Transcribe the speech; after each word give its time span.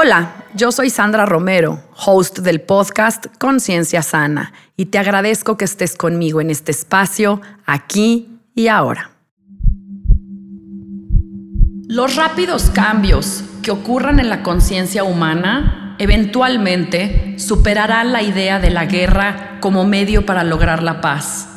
Hola, 0.00 0.44
yo 0.54 0.70
soy 0.70 0.90
Sandra 0.90 1.26
Romero, 1.26 1.82
host 2.06 2.38
del 2.38 2.60
podcast 2.60 3.26
Conciencia 3.36 4.00
Sana, 4.00 4.52
y 4.76 4.86
te 4.86 4.98
agradezco 5.00 5.56
que 5.56 5.64
estés 5.64 5.96
conmigo 5.96 6.40
en 6.40 6.50
este 6.50 6.70
espacio, 6.70 7.40
aquí 7.66 8.38
y 8.54 8.68
ahora. 8.68 9.10
Los 11.88 12.14
rápidos 12.14 12.70
cambios 12.72 13.42
que 13.60 13.72
ocurran 13.72 14.20
en 14.20 14.28
la 14.28 14.44
conciencia 14.44 15.02
humana 15.02 15.96
eventualmente 15.98 17.34
superarán 17.36 18.12
la 18.12 18.22
idea 18.22 18.60
de 18.60 18.70
la 18.70 18.84
guerra 18.84 19.58
como 19.58 19.84
medio 19.84 20.24
para 20.24 20.44
lograr 20.44 20.80
la 20.80 21.00
paz. 21.00 21.48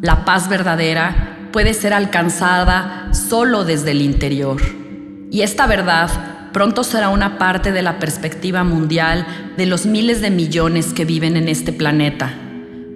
La 0.00 0.24
paz 0.24 0.48
verdadera 0.48 1.50
puede 1.52 1.74
ser 1.74 1.92
alcanzada 1.92 3.10
solo 3.12 3.64
desde 3.64 3.90
el 3.90 4.00
interior. 4.00 4.62
Y 5.30 5.42
esta 5.42 5.66
verdad 5.66 6.39
pronto 6.52 6.84
será 6.84 7.08
una 7.08 7.38
parte 7.38 7.72
de 7.72 7.82
la 7.82 7.98
perspectiva 7.98 8.64
mundial 8.64 9.26
de 9.56 9.66
los 9.66 9.86
miles 9.86 10.20
de 10.20 10.30
millones 10.30 10.92
que 10.92 11.04
viven 11.04 11.36
en 11.36 11.48
este 11.48 11.72
planeta, 11.72 12.34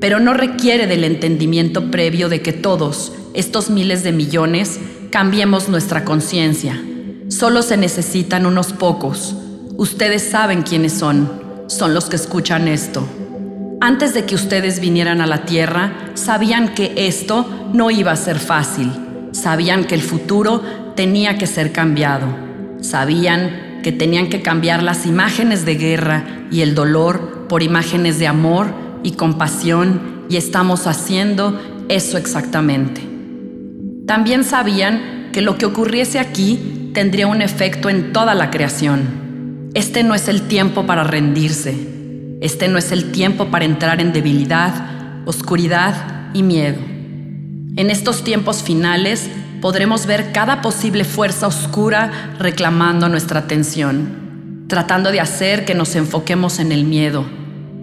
pero 0.01 0.21
no 0.21 0.35
requiere 0.35 0.87
del 0.87 1.05
entendimiento 1.05 1.91
previo 1.91 2.29
de 2.29 2.43
que 2.43 2.53
todos, 2.53 3.13
estos 3.35 3.71
miles 3.71 4.03
de 4.03 4.13
millones, 4.13 4.79
cambiemos 5.11 5.69
nuestra 5.69 6.05
conciencia. 6.05 6.81
Solo 7.29 7.63
se 7.63 7.77
necesitan 7.77 8.47
unos 8.47 8.73
pocos. 8.73 9.35
Ustedes 9.77 10.23
saben 10.23 10.63
quiénes 10.63 10.93
son, 10.93 11.65
son 11.69 11.95
los 11.95 12.07
que 12.07 12.17
escuchan 12.17 12.69
esto. 12.69 13.07
Antes 13.81 14.15
de 14.15 14.25
que 14.25 14.35
ustedes 14.35 14.81
vinieran 14.81 15.21
a 15.21 15.27
la 15.27 15.45
Tierra, 15.45 16.11
sabían 16.15 16.75
que 16.75 16.95
esto 16.97 17.47
no 17.73 17.91
iba 17.91 18.13
a 18.13 18.17
ser 18.17 18.39
fácil. 18.39 18.91
Sabían 19.33 19.85
que 19.85 19.95
el 19.95 20.03
futuro 20.03 20.63
tenía 20.95 21.39
que 21.39 21.47
ser 21.47 21.73
cambiado. 21.73 22.27
Sabían 22.85 23.81
que 23.83 23.93
tenían 23.93 24.29
que 24.29 24.43
cambiar 24.43 24.83
las 24.83 25.07
imágenes 25.07 25.65
de 25.65 25.77
guerra 25.77 26.47
y 26.51 26.61
el 26.61 26.75
dolor 26.75 27.47
por 27.49 27.63
imágenes 27.63 28.19
de 28.19 28.27
amor 28.27 28.75
y 29.03 29.13
compasión 29.13 30.27
y 30.29 30.37
estamos 30.37 30.87
haciendo 30.87 31.59
eso 31.89 32.19
exactamente. 32.19 33.01
También 34.07 34.45
sabían 34.45 35.31
que 35.33 35.41
lo 35.41 35.57
que 35.57 35.65
ocurriese 35.65 36.19
aquí 36.19 36.91
tendría 36.93 37.27
un 37.27 37.41
efecto 37.41 37.89
en 37.89 38.13
toda 38.13 38.35
la 38.35 38.51
creación. 38.51 39.71
Este 39.73 40.03
no 40.03 40.15
es 40.15 40.29
el 40.29 40.43
tiempo 40.43 40.85
para 40.85 41.05
rendirse. 41.05 41.75
Este 42.43 42.69
no 42.69 42.77
es 42.77 42.93
el 42.93 43.13
tiempo 43.13 43.47
para 43.47 43.65
entrar 43.65 44.03
en 44.03 44.13
debilidad, 44.13 45.23
oscuridad 45.25 46.29
y 46.35 46.43
miedo. 46.43 46.81
En 47.77 47.89
estos 47.91 48.25
tiempos 48.25 48.63
finales 48.63 49.31
podremos 49.65 50.05
ver 50.05 50.31
cada 50.31 50.61
posible 50.61 51.05
fuerza 51.05 51.47
oscura 51.47 52.35
reclamando 52.39 53.09
nuestra 53.09 53.41
atención, 53.41 54.67
tratando 54.69 55.11
de 55.11 55.21
hacer 55.21 55.65
que 55.65 55.75
nos 55.75 55.97
enfoquemos 55.97 56.59
en 56.59 56.71
el 56.71 56.85
miedo, 56.85 57.25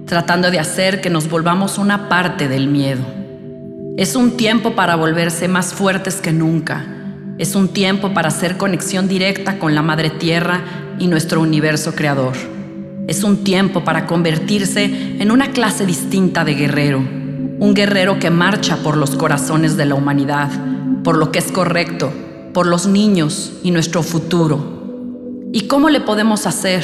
tratando 0.05 0.51
de 0.51 0.59
hacer 0.59 1.01
que 1.01 1.09
nos 1.09 1.27
volvamos 1.27 1.79
una 1.79 2.07
parte 2.07 2.47
del 2.47 2.67
miedo. 2.67 3.01
Es 3.97 4.15
un 4.15 4.37
tiempo 4.37 4.75
para 4.75 4.95
volverse 4.95 5.47
más 5.47 5.73
fuertes 5.73 6.17
que 6.17 6.31
nunca. 6.31 6.85
Es 7.39 7.55
un 7.55 7.69
tiempo 7.69 8.13
para 8.13 8.27
hacer 8.27 8.57
conexión 8.57 9.07
directa 9.07 9.57
con 9.57 9.73
la 9.73 9.81
Madre 9.81 10.11
Tierra 10.11 10.61
y 10.99 11.07
nuestro 11.07 11.41
universo 11.41 11.95
creador. 11.95 12.35
Es 13.07 13.23
un 13.23 13.43
tiempo 13.43 13.83
para 13.83 14.05
convertirse 14.05 14.83
en 15.19 15.31
una 15.31 15.47
clase 15.49 15.87
distinta 15.87 16.43
de 16.43 16.53
guerrero, 16.53 16.99
un 16.99 17.73
guerrero 17.73 18.19
que 18.19 18.29
marcha 18.29 18.77
por 18.83 18.97
los 18.97 19.15
corazones 19.15 19.77
de 19.77 19.85
la 19.85 19.95
humanidad 19.95 20.51
por 21.03 21.17
lo 21.17 21.31
que 21.31 21.39
es 21.39 21.51
correcto, 21.51 22.11
por 22.53 22.67
los 22.67 22.87
niños 22.87 23.53
y 23.63 23.71
nuestro 23.71 24.03
futuro. 24.03 24.81
¿Y 25.53 25.67
cómo 25.67 25.89
le 25.89 26.01
podemos 26.01 26.45
hacer? 26.45 26.83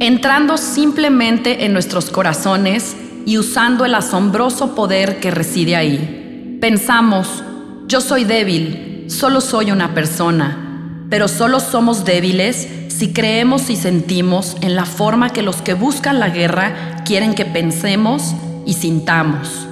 Entrando 0.00 0.56
simplemente 0.58 1.64
en 1.64 1.72
nuestros 1.72 2.10
corazones 2.10 2.96
y 3.24 3.38
usando 3.38 3.84
el 3.84 3.94
asombroso 3.94 4.74
poder 4.74 5.20
que 5.20 5.30
reside 5.30 5.76
ahí. 5.76 6.58
Pensamos, 6.60 7.42
yo 7.86 8.00
soy 8.00 8.24
débil, 8.24 9.06
solo 9.08 9.40
soy 9.40 9.70
una 9.70 9.94
persona, 9.94 11.06
pero 11.08 11.28
solo 11.28 11.60
somos 11.60 12.04
débiles 12.04 12.68
si 12.88 13.12
creemos 13.12 13.70
y 13.70 13.76
sentimos 13.76 14.56
en 14.60 14.74
la 14.76 14.84
forma 14.84 15.30
que 15.30 15.42
los 15.42 15.56
que 15.56 15.74
buscan 15.74 16.20
la 16.20 16.28
guerra 16.28 17.02
quieren 17.04 17.34
que 17.34 17.44
pensemos 17.44 18.34
y 18.66 18.74
sintamos. 18.74 19.66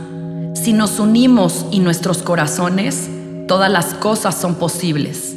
Si 0.54 0.72
nos 0.72 0.98
unimos 0.98 1.66
y 1.70 1.80
nuestros 1.80 2.18
corazones, 2.18 3.08
todas 3.50 3.68
las 3.68 3.94
cosas 3.94 4.40
son 4.40 4.54
posibles. 4.54 5.34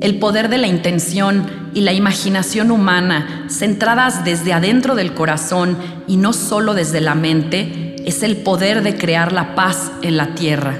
El 0.00 0.18
poder 0.18 0.48
de 0.48 0.56
la 0.56 0.66
intención 0.66 1.46
y 1.74 1.82
la 1.82 1.92
imaginación 1.92 2.70
humana, 2.70 3.44
centradas 3.50 4.24
desde 4.24 4.54
adentro 4.54 4.94
del 4.94 5.12
corazón 5.12 5.76
y 6.06 6.16
no 6.16 6.32
solo 6.32 6.72
desde 6.72 7.02
la 7.02 7.14
mente, 7.14 7.96
es 8.06 8.22
el 8.22 8.38
poder 8.38 8.82
de 8.82 8.96
crear 8.96 9.32
la 9.32 9.54
paz 9.54 9.92
en 10.00 10.16
la 10.16 10.34
tierra. 10.34 10.74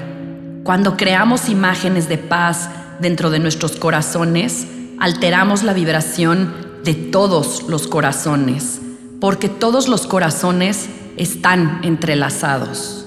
Cuando 0.63 0.97
creamos 0.97 1.49
imágenes 1.49 2.09
de 2.09 2.17
paz 2.17 2.71
dentro 2.99 3.29
de 3.29 3.37
nuestros 3.37 3.73
corazones, 3.73 4.65
alteramos 4.99 5.61
la 5.61 5.73
vibración 5.73 6.51
de 6.83 6.95
todos 6.95 7.61
los 7.69 7.85
corazones, 7.85 8.81
porque 9.19 9.49
todos 9.49 9.87
los 9.87 10.07
corazones 10.07 10.89
están 11.15 11.81
entrelazados. 11.83 13.00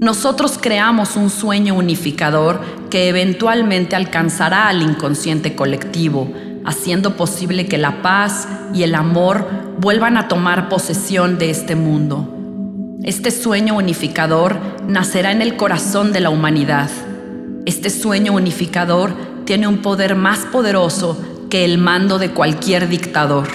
Nosotros 0.00 0.58
creamos 0.58 1.16
un 1.16 1.28
sueño 1.28 1.74
unificador 1.74 2.62
que 2.88 3.10
eventualmente 3.10 3.96
alcanzará 3.96 4.68
al 4.68 4.80
inconsciente 4.80 5.54
colectivo, 5.54 6.32
haciendo 6.64 7.18
posible 7.18 7.66
que 7.66 7.76
la 7.76 8.00
paz 8.00 8.48
y 8.72 8.82
el 8.82 8.94
amor 8.94 9.46
vuelvan 9.78 10.16
a 10.16 10.26
tomar 10.26 10.70
posesión 10.70 11.38
de 11.38 11.50
este 11.50 11.76
mundo. 11.76 12.34
Este 13.04 13.30
sueño 13.30 13.76
unificador 13.76 14.56
nacerá 14.88 15.32
en 15.32 15.42
el 15.42 15.56
corazón 15.56 16.14
de 16.14 16.20
la 16.20 16.30
humanidad. 16.30 16.88
Este 17.66 17.90
sueño 17.90 18.32
unificador 18.32 19.12
tiene 19.44 19.66
un 19.66 19.82
poder 19.82 20.14
más 20.14 20.46
poderoso 20.46 21.22
que 21.50 21.66
el 21.66 21.76
mando 21.76 22.18
de 22.18 22.30
cualquier 22.30 22.88
dictador. 22.88 23.48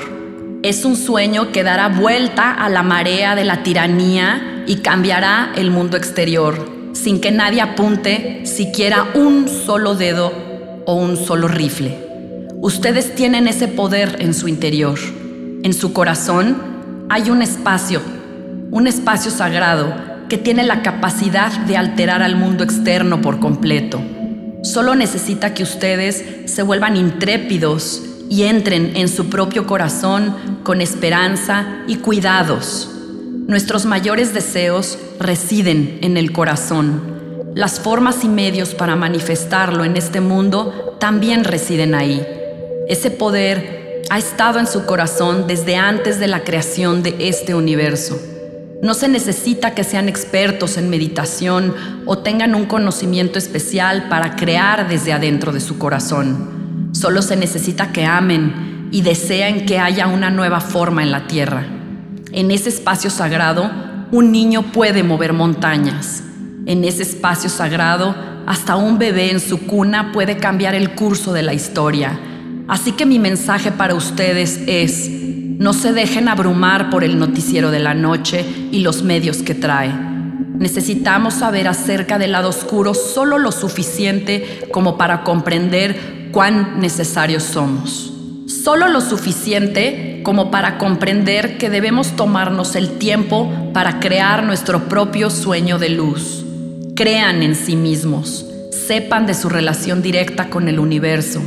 Es 0.61 0.85
un 0.85 0.95
sueño 0.95 1.51
que 1.51 1.63
dará 1.63 1.87
vuelta 1.87 2.51
a 2.51 2.69
la 2.69 2.83
marea 2.83 3.33
de 3.33 3.45
la 3.45 3.63
tiranía 3.63 4.51
y 4.67 4.77
cambiará 4.77 5.53
el 5.55 5.71
mundo 5.71 5.97
exterior 5.97 6.75
sin 6.95 7.19
que 7.19 7.31
nadie 7.31 7.61
apunte 7.61 8.45
siquiera 8.45 9.11
un 9.13 9.47
solo 9.47 9.95
dedo 9.95 10.31
o 10.85 10.95
un 10.95 11.17
solo 11.17 11.47
rifle. 11.47 11.99
Ustedes 12.61 13.13
tienen 13.13 13.47
ese 13.47 13.67
poder 13.67 14.17
en 14.19 14.33
su 14.33 14.47
interior. 14.47 14.97
En 15.63 15.73
su 15.73 15.93
corazón 15.93 17.05
hay 17.09 17.29
un 17.29 17.41
espacio, 17.41 18.01
un 18.71 18.87
espacio 18.87 19.29
sagrado 19.29 19.93
que 20.29 20.37
tiene 20.37 20.63
la 20.63 20.81
capacidad 20.81 21.51
de 21.51 21.77
alterar 21.77 22.23
al 22.23 22.35
mundo 22.35 22.63
externo 22.63 23.21
por 23.21 23.39
completo. 23.39 24.01
Solo 24.63 24.95
necesita 24.95 25.53
que 25.53 25.63
ustedes 25.63 26.23
se 26.45 26.63
vuelvan 26.63 26.97
intrépidos 26.97 28.01
y 28.29 28.43
entren 28.43 28.95
en 28.95 29.09
su 29.09 29.29
propio 29.29 29.67
corazón 29.67 30.33
con 30.63 30.81
esperanza 30.81 31.83
y 31.87 31.97
cuidados 31.97 32.94
Nuestros 33.47 33.85
mayores 33.85 34.33
deseos 34.33 34.97
residen 35.19 35.99
en 36.01 36.17
el 36.17 36.31
corazón. 36.31 37.51
Las 37.53 37.79
formas 37.79 38.23
y 38.23 38.27
medios 38.27 38.73
para 38.73 38.95
manifestarlo 38.95 39.85
en 39.85 39.97
este 39.97 40.19
mundo 40.19 40.97
también 40.99 41.43
residen 41.43 41.93
ahí. 41.93 42.25
Ese 42.89 43.11
poder 43.11 44.01
ha 44.09 44.17
estado 44.17 44.57
en 44.57 44.65
su 44.65 44.87
corazón 44.87 45.45
desde 45.45 45.75
antes 45.75 46.19
de 46.19 46.27
la 46.27 46.43
creación 46.43 47.03
de 47.03 47.15
este 47.19 47.53
universo. 47.53 48.19
No 48.81 48.95
se 48.95 49.07
necesita 49.07 49.75
que 49.75 49.83
sean 49.83 50.09
expertos 50.09 50.77
en 50.77 50.89
meditación 50.89 51.75
o 52.07 52.17
tengan 52.17 52.55
un 52.55 52.65
conocimiento 52.65 53.37
especial 53.37 54.09
para 54.09 54.35
crear 54.35 54.89
desde 54.89 55.13
adentro 55.13 55.51
de 55.51 55.59
su 55.59 55.77
corazón. 55.77 56.89
Solo 56.93 57.21
se 57.21 57.35
necesita 57.35 57.91
que 57.91 58.05
amen 58.05 58.89
y 58.91 59.03
deseen 59.03 59.67
que 59.67 59.77
haya 59.77 60.07
una 60.07 60.31
nueva 60.31 60.61
forma 60.61 61.03
en 61.03 61.11
la 61.11 61.27
tierra. 61.27 61.74
En 62.35 62.51
ese 62.51 62.67
espacio 62.67 63.09
sagrado, 63.09 63.71
un 64.11 64.33
niño 64.33 64.73
puede 64.73 65.03
mover 65.03 65.31
montañas. 65.31 66.21
En 66.65 66.83
ese 66.83 67.03
espacio 67.03 67.49
sagrado, 67.49 68.13
hasta 68.45 68.75
un 68.75 68.99
bebé 68.99 69.31
en 69.31 69.39
su 69.39 69.65
cuna 69.65 70.11
puede 70.11 70.35
cambiar 70.35 70.75
el 70.75 70.95
curso 70.95 71.31
de 71.31 71.43
la 71.43 71.53
historia. 71.53 72.19
Así 72.67 72.91
que 72.91 73.05
mi 73.05 73.19
mensaje 73.19 73.71
para 73.71 73.95
ustedes 73.95 74.59
es, 74.67 75.09
no 75.09 75.71
se 75.71 75.93
dejen 75.93 76.27
abrumar 76.27 76.89
por 76.89 77.05
el 77.05 77.17
noticiero 77.17 77.71
de 77.71 77.79
la 77.79 77.93
noche 77.93 78.45
y 78.69 78.79
los 78.79 79.01
medios 79.01 79.37
que 79.37 79.55
trae. 79.55 79.93
Necesitamos 79.93 81.35
saber 81.35 81.69
acerca 81.69 82.17
del 82.17 82.33
lado 82.33 82.49
oscuro 82.49 82.93
solo 82.95 83.37
lo 83.37 83.53
suficiente 83.53 84.67
como 84.73 84.97
para 84.97 85.23
comprender 85.23 86.31
cuán 86.33 86.81
necesarios 86.81 87.43
somos. 87.43 88.14
Solo 88.47 88.87
lo 88.89 89.01
suficiente 89.01 90.21
como 90.23 90.51
para 90.51 90.77
comprender 90.77 91.57
que 91.57 91.71
debemos 91.71 92.15
tomarnos 92.15 92.75
el 92.75 92.99
tiempo 92.99 93.71
para 93.73 93.99
crear 93.99 94.43
nuestro 94.43 94.87
propio 94.87 95.31
sueño 95.31 95.79
de 95.79 95.89
luz. 95.89 96.45
Crean 96.95 97.41
en 97.41 97.55
sí 97.55 97.75
mismos, 97.75 98.45
sepan 98.71 99.25
de 99.25 99.33
su 99.33 99.49
relación 99.49 100.03
directa 100.03 100.51
con 100.51 100.67
el 100.67 100.79
universo. 100.79 101.41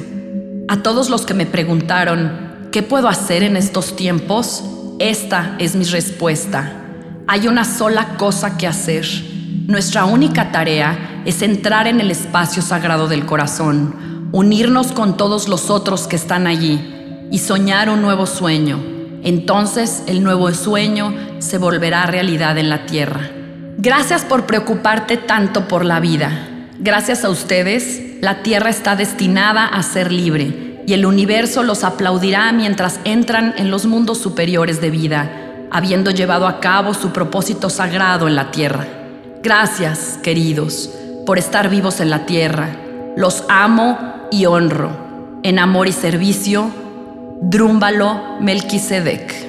A 0.67 0.83
todos 0.83 1.09
los 1.09 1.25
que 1.25 1.35
me 1.35 1.47
preguntaron, 1.47 2.69
¿qué 2.73 2.83
puedo 2.83 3.07
hacer 3.07 3.45
en 3.45 3.57
estos 3.57 3.95
tiempos? 3.95 4.65
Esta 4.99 5.55
es 5.61 5.77
mi 5.77 5.85
respuesta. 5.85 6.73
Hay 7.29 7.47
una 7.47 7.65
sola 7.65 8.17
cosa 8.17 8.59
que 8.59 8.67
hacer. 8.67 9.07
Nuestra 9.69 10.05
única 10.05 10.51
tarea 10.51 11.23
es 11.25 11.43
entrar 11.43 11.87
en 11.87 12.01
el 12.01 12.11
espacio 12.11 12.61
sagrado 12.61 13.07
del 13.07 13.25
corazón 13.25 14.09
unirnos 14.33 14.93
con 14.93 15.17
todos 15.17 15.49
los 15.49 15.71
otros 15.71 16.07
que 16.07 16.17
están 16.17 16.47
allí 16.47 17.29
y 17.31 17.39
soñar 17.39 17.89
un 17.89 18.03
nuevo 18.03 18.27
sueño. 18.27 18.79
Entonces 19.23 20.03
el 20.07 20.23
nuevo 20.23 20.53
sueño 20.53 21.15
se 21.39 21.59
volverá 21.59 22.07
realidad 22.07 22.59
en 22.59 22.69
la 22.69 22.87
tierra. 22.87 23.31
Gracias 23.79 24.25
por 24.25 24.47
preocuparte 24.47 25.17
tanto 25.17 25.69
por 25.69 25.85
la 25.85 26.01
vida. 26.01 26.49
Gracias 26.79 27.25
a 27.25 27.31
ustedes, 27.31 28.21
la 28.21 28.43
tierra 28.43 28.71
está 28.71 28.97
destinada 28.97 29.67
a 29.67 29.83
ser 29.83 30.13
libre 30.13 30.83
y 30.87 30.95
el 30.95 31.07
universo 31.07 31.63
los 31.63 31.85
aplaudirá 31.85 32.51
mientras 32.53 33.01
entran 33.05 33.55
en 33.59 33.71
los 33.71 33.87
mundos 33.87 34.19
superiores 34.19 34.81
de 34.81 34.91
vida, 34.91 35.31
habiendo 35.71 36.11
llevado 36.11 36.47
a 36.47 36.61
cabo 36.61 36.95
su 36.95 37.11
propósito 37.11 37.69
sagrado 37.71 38.27
en 38.27 38.37
la 38.37 38.51
tierra. 38.51 38.87
Gracias, 39.43 40.19
queridos, 40.23 40.91
por 41.27 41.39
estar 41.39 41.69
vivos 41.69 42.01
en 42.01 42.11
la 42.11 42.27
tierra. 42.27 42.71
Los 43.17 43.45
amo 43.49 44.18
y 44.31 44.47
honro, 44.47 45.41
en 45.43 45.59
amor 45.59 45.89
y 45.89 45.93
servicio, 45.93 46.71
Drúmbalo 47.41 48.39
Melquisedec. 48.41 49.47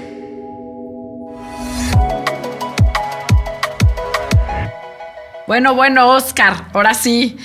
Bueno, 5.47 5.73
bueno, 5.73 6.09
Oscar, 6.09 6.67
ahora 6.73 6.93
sí, 6.93 7.37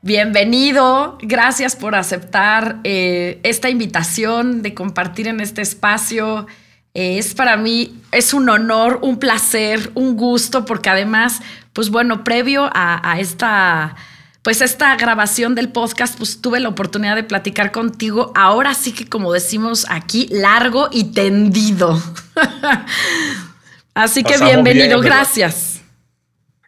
bienvenido. 0.00 1.18
Gracias 1.20 1.76
por 1.76 1.94
aceptar 1.94 2.78
eh, 2.84 3.38
esta 3.42 3.68
invitación 3.68 4.62
de 4.62 4.74
compartir 4.74 5.28
en 5.28 5.40
este 5.40 5.62
espacio. 5.62 6.46
Eh, 6.94 7.18
es 7.18 7.34
para 7.34 7.56
mí, 7.56 8.00
es 8.10 8.32
un 8.32 8.48
honor, 8.48 9.00
un 9.02 9.18
placer, 9.18 9.92
un 9.94 10.16
gusto, 10.16 10.64
porque 10.64 10.88
además, 10.90 11.42
pues 11.72 11.90
bueno, 11.90 12.24
previo 12.24 12.70
a 12.72 13.16
esta 13.20 13.94
pues 14.42 14.62
esta 14.62 14.96
grabación 14.96 15.54
del 15.54 15.68
podcast, 15.70 16.16
pues 16.16 16.40
tuve 16.40 16.60
la 16.60 16.68
oportunidad 16.68 17.14
de 17.14 17.24
platicar 17.24 17.72
contigo. 17.72 18.32
Ahora 18.34 18.74
sí 18.74 18.92
que 18.92 19.06
como 19.06 19.32
decimos 19.32 19.86
aquí, 19.88 20.28
largo 20.30 20.88
y 20.90 21.12
tendido. 21.12 22.00
Así 23.94 24.22
que 24.22 24.38
bienvenido, 24.38 25.00
gracias. 25.00 25.80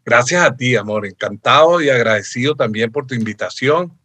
Gracias 0.05 0.45
a 0.45 0.55
ti, 0.55 0.77
amor. 0.77 1.07
Encantado 1.07 1.81
y 1.81 1.89
agradecido 1.89 2.55
también 2.55 2.91
por 2.91 3.07
tu 3.07 3.15
invitación. 3.15 3.97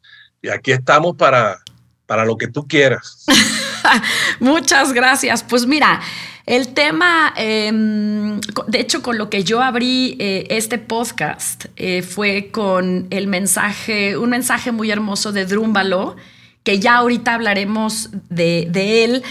Y 0.41 0.49
aquí 0.49 0.71
estamos 0.71 1.17
para, 1.17 1.59
para 2.05 2.23
lo 2.23 2.37
que 2.37 2.47
tú 2.47 2.67
quieras. 2.67 3.25
Muchas 4.39 4.93
gracias. 4.93 5.43
Pues 5.43 5.65
mira, 5.65 5.99
el 6.47 6.69
tema, 6.69 7.33
em, 7.35 8.39
de 8.67 8.79
hecho, 8.79 9.01
con 9.01 9.17
lo 9.17 9.29
que 9.29 9.43
yo 9.43 9.61
abrí 9.61 10.15
eh, 10.17 10.47
este 10.49 10.77
podcast 10.77 11.65
eh, 11.75 12.01
fue 12.01 12.51
con 12.51 13.07
el 13.09 13.27
mensaje, 13.27 14.17
un 14.17 14.29
mensaje 14.29 14.71
muy 14.71 14.89
hermoso 14.89 15.33
de 15.33 15.45
Drúmbalo, 15.45 16.15
que 16.63 16.79
ya 16.79 16.95
ahorita 16.95 17.33
hablaremos 17.33 18.11
de, 18.29 18.65
de 18.71 19.03
él, 19.03 19.23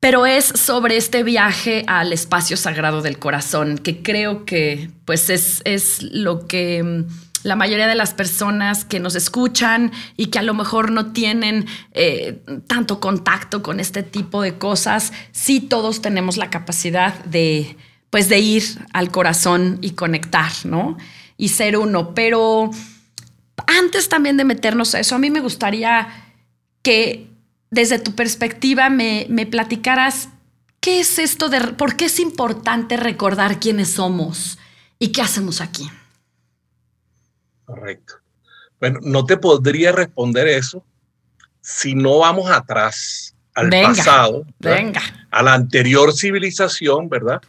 pero 0.00 0.24
es 0.24 0.46
sobre 0.46 0.96
este 0.96 1.22
viaje 1.22 1.84
al 1.86 2.14
espacio 2.14 2.56
sagrado 2.56 3.02
del 3.02 3.18
corazón, 3.18 3.76
que 3.76 4.02
creo 4.02 4.46
que 4.46 4.88
pues 5.04 5.28
es, 5.28 5.60
es 5.66 6.02
lo 6.02 6.46
que 6.46 6.78
em, 6.78 7.06
la 7.44 7.56
mayoría 7.56 7.86
de 7.86 7.94
las 7.94 8.14
personas 8.14 8.84
que 8.84 9.00
nos 9.00 9.14
escuchan 9.14 9.92
y 10.16 10.26
que 10.26 10.38
a 10.38 10.42
lo 10.42 10.54
mejor 10.54 10.90
no 10.90 11.12
tienen 11.12 11.66
eh, 11.92 12.42
tanto 12.66 13.00
contacto 13.00 13.62
con 13.62 13.80
este 13.80 14.02
tipo 14.02 14.42
de 14.42 14.58
cosas, 14.58 15.12
sí 15.32 15.60
todos 15.60 16.02
tenemos 16.02 16.36
la 16.36 16.50
capacidad 16.50 17.24
de, 17.24 17.76
pues, 18.10 18.28
de 18.28 18.38
ir 18.38 18.64
al 18.92 19.10
corazón 19.10 19.78
y 19.80 19.90
conectar, 19.90 20.52
¿no? 20.64 20.96
Y 21.36 21.48
ser 21.48 21.76
uno. 21.76 22.14
Pero 22.14 22.70
antes 23.66 24.08
también 24.08 24.36
de 24.36 24.44
meternos 24.44 24.94
a 24.94 25.00
eso, 25.00 25.14
a 25.14 25.18
mí 25.18 25.30
me 25.30 25.40
gustaría 25.40 26.08
que 26.82 27.28
desde 27.70 27.98
tu 27.98 28.14
perspectiva 28.14 28.90
me, 28.90 29.26
me 29.28 29.46
platicaras 29.46 30.28
qué 30.80 31.00
es 31.00 31.18
esto 31.18 31.48
de, 31.48 31.60
por 31.60 31.96
qué 31.96 32.06
es 32.06 32.18
importante 32.18 32.96
recordar 32.96 33.60
quiénes 33.60 33.90
somos 33.90 34.58
y 34.98 35.08
qué 35.08 35.22
hacemos 35.22 35.60
aquí. 35.60 35.88
Correcto. 37.68 38.14
Bueno, 38.80 38.98
no 39.02 39.26
te 39.26 39.36
podría 39.36 39.92
responder 39.92 40.48
eso 40.48 40.82
si 41.60 41.94
no 41.94 42.20
vamos 42.20 42.50
atrás, 42.50 43.36
al 43.54 43.68
pasado, 43.68 44.46
venga. 44.58 45.02
a 45.30 45.42
la 45.42 45.52
anterior 45.52 46.14
civilización, 46.14 47.10
¿verdad? 47.10 47.42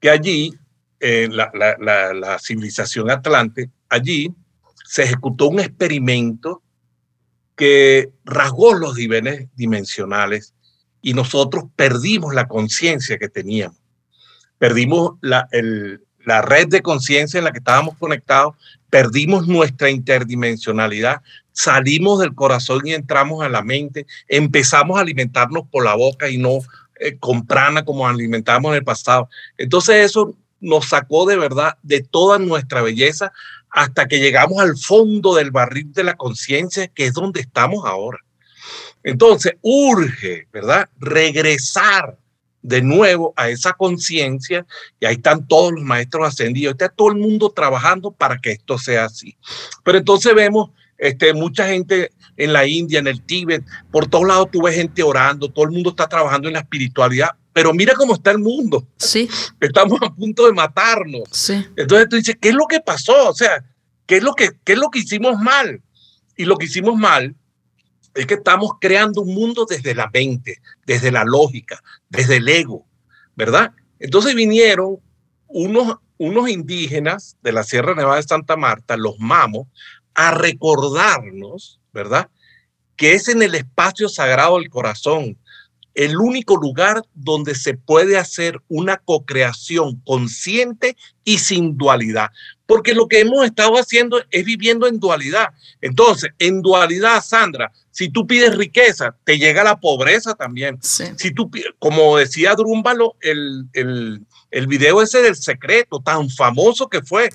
Que 0.00 0.10
allí, 0.10 0.52
en 0.98 1.36
la, 1.36 1.52
la, 1.54 2.38
civilización 2.40 3.08
Atlante, 3.08 3.70
allí 3.88 4.34
se 4.84 5.04
ejecutó 5.04 5.46
un 5.46 5.60
experimento 5.60 6.60
que 7.54 8.10
rasgó 8.24 8.74
los 8.74 8.96
niveles 8.96 9.46
dimensionales 9.54 10.54
y 11.02 11.14
nosotros 11.14 11.66
perdimos 11.76 12.34
la 12.34 12.48
conciencia 12.48 13.16
que 13.16 13.28
teníamos. 13.28 13.78
Perdimos 14.58 15.18
la, 15.20 15.46
el, 15.52 16.02
la 16.24 16.42
red 16.42 16.68
de 16.68 16.82
conciencia 16.82 17.38
en 17.38 17.44
la 17.44 17.52
que 17.52 17.58
estábamos 17.58 17.96
conectados, 17.96 18.54
perdimos 18.90 19.48
nuestra 19.48 19.90
interdimensionalidad, 19.90 21.22
salimos 21.52 22.20
del 22.20 22.34
corazón 22.34 22.82
y 22.84 22.92
entramos 22.92 23.42
a 23.44 23.48
la 23.48 23.62
mente, 23.62 24.06
empezamos 24.28 24.98
a 24.98 25.02
alimentarnos 25.02 25.66
por 25.70 25.84
la 25.84 25.94
boca 25.94 26.28
y 26.28 26.38
no 26.38 26.58
eh, 27.00 27.16
con 27.18 27.46
prana 27.46 27.84
como 27.84 28.06
alimentamos 28.06 28.70
en 28.70 28.76
el 28.76 28.84
pasado. 28.84 29.28
Entonces 29.58 29.96
eso 30.04 30.34
nos 30.60 30.88
sacó 30.88 31.26
de 31.26 31.36
verdad 31.36 31.76
de 31.82 32.00
toda 32.00 32.38
nuestra 32.38 32.82
belleza 32.82 33.32
hasta 33.70 34.06
que 34.06 34.20
llegamos 34.20 34.60
al 34.60 34.76
fondo 34.76 35.34
del 35.34 35.50
barril 35.50 35.92
de 35.92 36.04
la 36.04 36.14
conciencia, 36.14 36.88
que 36.88 37.06
es 37.06 37.14
donde 37.14 37.40
estamos 37.40 37.84
ahora. 37.86 38.18
Entonces, 39.02 39.54
urge, 39.62 40.46
¿verdad? 40.52 40.88
Regresar 41.00 42.16
de 42.62 42.80
nuevo 42.80 43.34
a 43.36 43.48
esa 43.48 43.72
conciencia 43.72 44.64
y 45.00 45.06
ahí 45.06 45.16
están 45.16 45.46
todos 45.46 45.72
los 45.72 45.82
maestros 45.82 46.26
ascendidos, 46.26 46.72
está 46.72 46.88
todo 46.88 47.08
el 47.10 47.18
mundo 47.18 47.50
trabajando 47.50 48.12
para 48.12 48.38
que 48.38 48.52
esto 48.52 48.78
sea 48.78 49.06
así. 49.06 49.36
Pero 49.84 49.98
entonces 49.98 50.34
vemos 50.34 50.70
este, 50.96 51.34
mucha 51.34 51.66
gente 51.66 52.12
en 52.36 52.52
la 52.52 52.66
India, 52.66 53.00
en 53.00 53.08
el 53.08 53.22
Tíbet, 53.22 53.64
por 53.90 54.06
todos 54.06 54.26
lados 54.26 54.48
tú 54.52 54.62
ves 54.62 54.76
gente 54.76 55.02
orando, 55.02 55.50
todo 55.50 55.64
el 55.64 55.72
mundo 55.72 55.90
está 55.90 56.08
trabajando 56.08 56.48
en 56.48 56.54
la 56.54 56.60
espiritualidad, 56.60 57.30
pero 57.52 57.74
mira 57.74 57.94
cómo 57.94 58.14
está 58.14 58.30
el 58.30 58.38
mundo. 58.38 58.86
Sí. 58.96 59.28
Estamos 59.60 59.98
a 60.00 60.14
punto 60.14 60.46
de 60.46 60.52
matarnos. 60.52 61.24
Sí. 61.30 61.66
Entonces 61.76 62.08
tú 62.08 62.16
dices, 62.16 62.36
¿qué 62.40 62.50
es 62.50 62.54
lo 62.54 62.66
que 62.66 62.80
pasó? 62.80 63.30
O 63.30 63.34
sea, 63.34 63.64
¿qué 64.06 64.18
es 64.18 64.22
lo 64.22 64.34
que, 64.34 64.52
qué 64.64 64.74
es 64.74 64.78
lo 64.78 64.88
que 64.90 65.00
hicimos 65.00 65.38
mal? 65.38 65.82
Y 66.36 66.44
lo 66.44 66.56
que 66.56 66.66
hicimos 66.66 66.96
mal 66.96 67.34
es 68.14 68.26
que 68.26 68.34
estamos 68.34 68.72
creando 68.80 69.22
un 69.22 69.34
mundo 69.34 69.66
desde 69.68 69.94
la 69.94 70.10
mente, 70.12 70.60
desde 70.86 71.10
la 71.10 71.24
lógica, 71.24 71.82
desde 72.08 72.36
el 72.36 72.48
ego, 72.48 72.86
¿verdad? 73.34 73.72
Entonces 73.98 74.34
vinieron 74.34 74.98
unos, 75.46 75.98
unos 76.18 76.48
indígenas 76.48 77.36
de 77.42 77.52
la 77.52 77.64
Sierra 77.64 77.94
Nevada 77.94 78.16
de 78.16 78.22
Santa 78.22 78.56
Marta, 78.56 78.96
los 78.96 79.18
mamos, 79.18 79.68
a 80.14 80.32
recordarnos, 80.32 81.80
¿verdad? 81.92 82.28
Que 82.96 83.14
es 83.14 83.28
en 83.28 83.42
el 83.42 83.54
espacio 83.54 84.08
sagrado 84.08 84.58
del 84.58 84.68
corazón, 84.68 85.38
el 85.94 86.16
único 86.16 86.56
lugar 86.56 87.02
donde 87.14 87.54
se 87.54 87.74
puede 87.74 88.18
hacer 88.18 88.60
una 88.68 88.96
co-creación 88.98 90.00
consciente 90.04 90.96
y 91.24 91.38
sin 91.38 91.76
dualidad. 91.76 92.30
Porque 92.72 92.94
lo 92.94 93.06
que 93.06 93.20
hemos 93.20 93.44
estado 93.44 93.74
haciendo 93.74 94.24
es 94.30 94.46
viviendo 94.46 94.86
en 94.86 94.98
dualidad. 94.98 95.48
Entonces, 95.82 96.30
en 96.38 96.62
dualidad, 96.62 97.22
Sandra, 97.22 97.70
si 97.90 98.08
tú 98.08 98.26
pides 98.26 98.56
riqueza, 98.56 99.14
te 99.24 99.36
llega 99.36 99.62
la 99.62 99.78
pobreza 99.78 100.32
también. 100.34 100.78
Si 100.80 101.34
tú, 101.34 101.50
como 101.78 102.16
decía 102.16 102.54
Drúmbalo, 102.54 103.16
el, 103.20 103.66
el, 103.74 104.22
el, 104.50 104.66
video 104.68 105.02
ese 105.02 105.20
del 105.20 105.36
secreto, 105.36 106.00
tan 106.02 106.30
famoso 106.30 106.88
que 106.88 107.02
fue. 107.02 107.28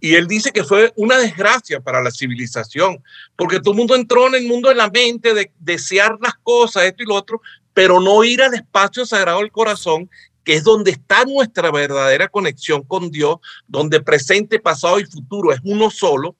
Y 0.00 0.16
él 0.16 0.28
dice 0.28 0.52
que 0.52 0.64
fue 0.64 0.92
una 0.96 1.16
desgracia 1.16 1.80
para 1.80 2.02
la 2.02 2.10
civilización, 2.10 3.02
porque 3.36 3.60
todo 3.60 3.72
el 3.72 3.78
mundo 3.78 3.94
entró 3.94 4.26
en 4.26 4.34
el 4.34 4.46
mundo 4.46 4.68
de 4.68 4.74
la 4.74 4.90
mente, 4.90 5.32
de 5.32 5.50
desear 5.60 6.18
las 6.20 6.34
cosas, 6.42 6.82
esto 6.82 7.04
y 7.04 7.06
lo 7.06 7.14
otro, 7.14 7.40
pero 7.72 8.00
no 8.00 8.22
ir 8.22 8.42
al 8.42 8.52
espacio 8.52 9.06
sagrado 9.06 9.38
del 9.38 9.50
corazón, 9.50 10.10
que 10.44 10.54
es 10.54 10.64
donde 10.64 10.90
está 10.90 11.24
nuestra 11.24 11.70
verdadera 11.70 12.28
conexión 12.28 12.82
con 12.82 13.10
Dios, 13.10 13.38
donde 13.66 14.00
presente, 14.00 14.60
pasado 14.60 15.00
y 15.00 15.06
futuro 15.06 15.52
es 15.52 15.60
uno 15.64 15.90
solo, 15.90 16.36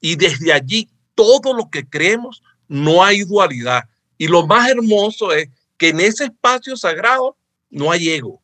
y 0.00 0.16
desde 0.16 0.52
allí 0.52 0.88
todo 1.14 1.54
lo 1.54 1.70
que 1.70 1.88
creemos 1.88 2.42
no 2.68 3.02
hay 3.02 3.24
dualidad. 3.24 3.84
Y 4.18 4.28
lo 4.28 4.46
más 4.46 4.70
hermoso 4.70 5.32
es 5.32 5.48
que 5.76 5.88
en 5.88 6.00
ese 6.00 6.24
espacio 6.24 6.76
sagrado 6.76 7.36
no 7.70 7.90
hay 7.90 8.10
ego. 8.10 8.40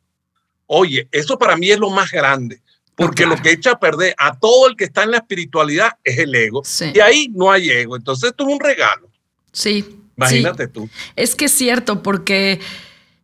Oye, 0.65 1.07
eso 1.11 1.37
para 1.37 1.55
mí 1.55 1.69
es 1.69 1.79
lo 1.79 1.89
más 1.89 2.11
grande, 2.11 2.61
porque 2.95 3.25
lo 3.25 3.35
que 3.37 3.51
echa 3.51 3.71
a 3.71 3.79
perder 3.79 4.15
a 4.17 4.37
todo 4.37 4.67
el 4.67 4.75
que 4.75 4.85
está 4.85 5.03
en 5.03 5.11
la 5.11 5.17
espiritualidad 5.17 5.91
es 6.03 6.17
el 6.17 6.33
ego. 6.33 6.63
Y 6.93 6.99
ahí 6.99 7.27
no 7.31 7.51
hay 7.51 7.69
ego. 7.69 7.95
Entonces 7.95 8.31
esto 8.31 8.47
es 8.47 8.53
un 8.53 8.59
regalo. 8.59 9.09
Sí. 9.51 9.99
Imagínate 10.15 10.67
tú. 10.67 10.89
Es 11.15 11.35
que 11.35 11.45
es 11.45 11.51
cierto, 11.51 12.03
porque 12.03 12.59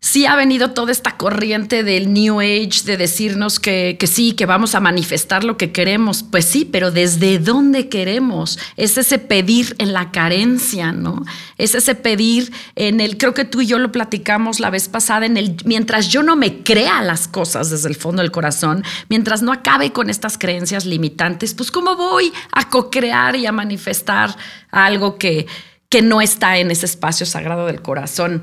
sí 0.01 0.25
ha 0.25 0.36
venido 0.36 0.72
toda 0.72 0.91
esta 0.91 1.18
corriente 1.18 1.84
del 1.84 2.13
New 2.13 2.39
Age 2.39 2.84
de 2.86 2.98
decirnos 2.98 3.60
que, 3.60 3.98
sí, 4.10 4.32
que 4.32 4.46
vamos 4.46 4.74
a 4.74 4.79
manifestar 4.79 5.44
lo 5.44 5.58
que 5.58 5.72
queremos. 5.72 6.24
Pues 6.24 6.46
sí, 6.46 6.65
pero 6.65 6.91
¿desde 6.91 7.38
dónde 7.38 7.89
queremos? 7.89 8.58
Es 8.77 8.98
ese 8.98 9.20
pedir 9.20 9.75
en 9.77 9.94
la 9.94 10.12
carencia, 10.12 10.91
¿no? 10.91 11.25
Es 11.58 11.75
ese 11.75 11.96
pedir 11.96 12.51
en 12.75 13.01
el, 13.01 13.18
creo 13.18 13.34
que 13.34 13.46
tú 13.46 13.62
y 13.62 13.68
yo 13.68 13.77
lo 13.77 13.91
platicamos 13.91 14.60
la 14.60 14.70
vez 14.70 14.88
pasada, 14.88 15.25
en 15.25 15.38
el, 15.38 15.58
mientras 15.65 16.08
yo 16.08 16.24
no 16.24 16.36
me 16.36 16.63
crea 16.63 17.01
las 17.01 17.27
cosas 17.27 17.70
desde 17.70 17.89
el 17.89 17.96
fondo 17.96 18.22
del 18.22 18.32
corazón, 18.32 18.84
mientras 19.10 19.41
no 19.41 19.51
acabe 19.51 19.91
con 19.91 20.10
estas 20.10 20.38
creencias 20.38 20.86
limitantes, 20.86 21.53
pues 21.53 21.72
¿cómo 21.72 21.96
voy 21.96 22.32
a 22.53 22.70
co-crear 22.70 23.36
y 23.36 23.46
a 23.46 23.51
manifestar 23.51 24.36
algo 24.72 25.18
que, 25.18 25.46
que 25.89 26.01
no 26.01 26.22
está 26.22 26.58
en 26.58 26.72
ese 26.72 26.86
espacio 26.86 27.25
sagrado 27.25 27.65
del 27.65 27.82
corazón? 27.82 28.41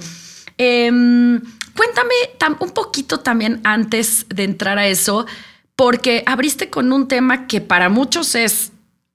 Em, 0.59 1.41
cuéntame 1.77 2.15
un 2.61 2.71
poquito 2.71 3.21
también 3.21 3.61
antes 3.65 4.27
de 4.29 4.45
entrar 4.45 4.79
a 4.79 4.87
eso, 4.87 5.27
porque 5.75 6.23
abriste 6.27 6.71
con 6.71 6.93
un 6.93 7.09
tema 7.09 7.47
que 7.47 7.61
para 7.61 7.89
muchos 7.91 8.35
es, 8.35 8.73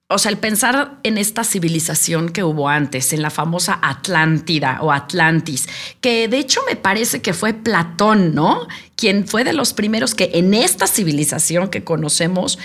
o 0.07 0.19
sea, 0.19 0.29
el 0.29 0.37
pensar 0.37 0.99
en 1.03 1.17
esta 1.17 1.43
civilización 1.43 2.29
que 2.29 2.43
hubo 2.43 2.69
antes, 2.69 3.13
en 3.13 3.23
la 3.23 3.31
famosa 3.31 3.79
Atlántida 3.81 4.77
o 4.81 4.91
Atlantis, 4.91 5.67
que 6.01 6.27
de 6.27 6.37
hecho 6.37 6.61
me 6.67 6.75
parece 6.75 7.21
que 7.21 7.33
fue 7.33 7.53
Platón, 7.53 8.35
¿no? 8.35 8.67
Quien 8.95 9.27
fue 9.27 9.43
de 9.43 9.53
los 9.53 9.73
primeros 9.73 10.13
que 10.13 10.31
en 10.33 10.53
esta 10.53 10.85
civilización 10.85 11.69
que 11.69 11.83
conocemos, 11.83 12.59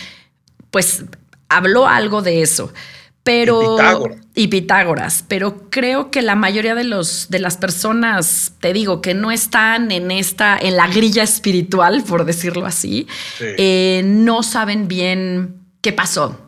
pues 0.71 1.04
habló 1.49 1.87
algo 1.87 2.21
de 2.21 2.42
eso. 2.42 2.73
Pero, 3.26 3.76
y 4.37 4.47
Pitágoras. 4.47 5.25
Pero 5.26 5.68
creo 5.68 6.12
que 6.12 6.23
la 6.23 6.37
mayoría 6.37 6.76
de, 6.76 6.85
los, 6.85 7.26
de 7.28 7.40
las 7.40 7.56
personas, 7.56 8.52
te 8.61 8.73
digo, 8.73 9.02
que 9.02 9.14
no 9.14 9.33
están 9.33 9.90
en 9.90 10.12
esta, 10.12 10.56
en 10.56 10.76
la 10.76 10.87
grilla 10.87 11.25
espiritual, 11.25 12.04
por 12.04 12.25
decirlo 12.25 12.66
así, 12.66 13.09
eh, 13.40 14.02
no 14.04 14.45
saben 14.45 14.87
bien 14.87 15.56
qué 15.80 15.92
pasó. 15.92 16.40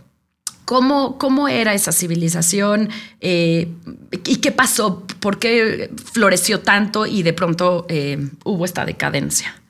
¿Cómo, 0.65 1.19
cómo 1.19 1.49
era 1.49 1.75
esa 1.75 1.91
civilización? 1.91 2.91
Eh, 3.21 3.67
¿Y 4.25 4.37
qué 4.37 4.53
pasó? 4.53 5.05
¿Por 5.19 5.41
qué 5.41 5.91
floreció 6.13 6.61
tanto 6.61 7.07
y 7.07 7.25
de 7.25 7.33
pronto 7.33 7.87
eh, 7.89 8.19
hubo 8.45 8.65
esta 8.65 8.85
decadencia? 8.85 9.61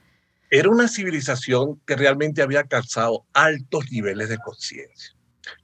Era 0.50 0.68
una 0.68 0.88
civilización 0.88 1.80
que 1.86 1.96
realmente 1.96 2.42
había 2.42 2.60
alcanzado 2.60 3.24
altos 3.32 3.90
niveles 3.90 4.28
de 4.28 4.36
conciencia 4.36 5.17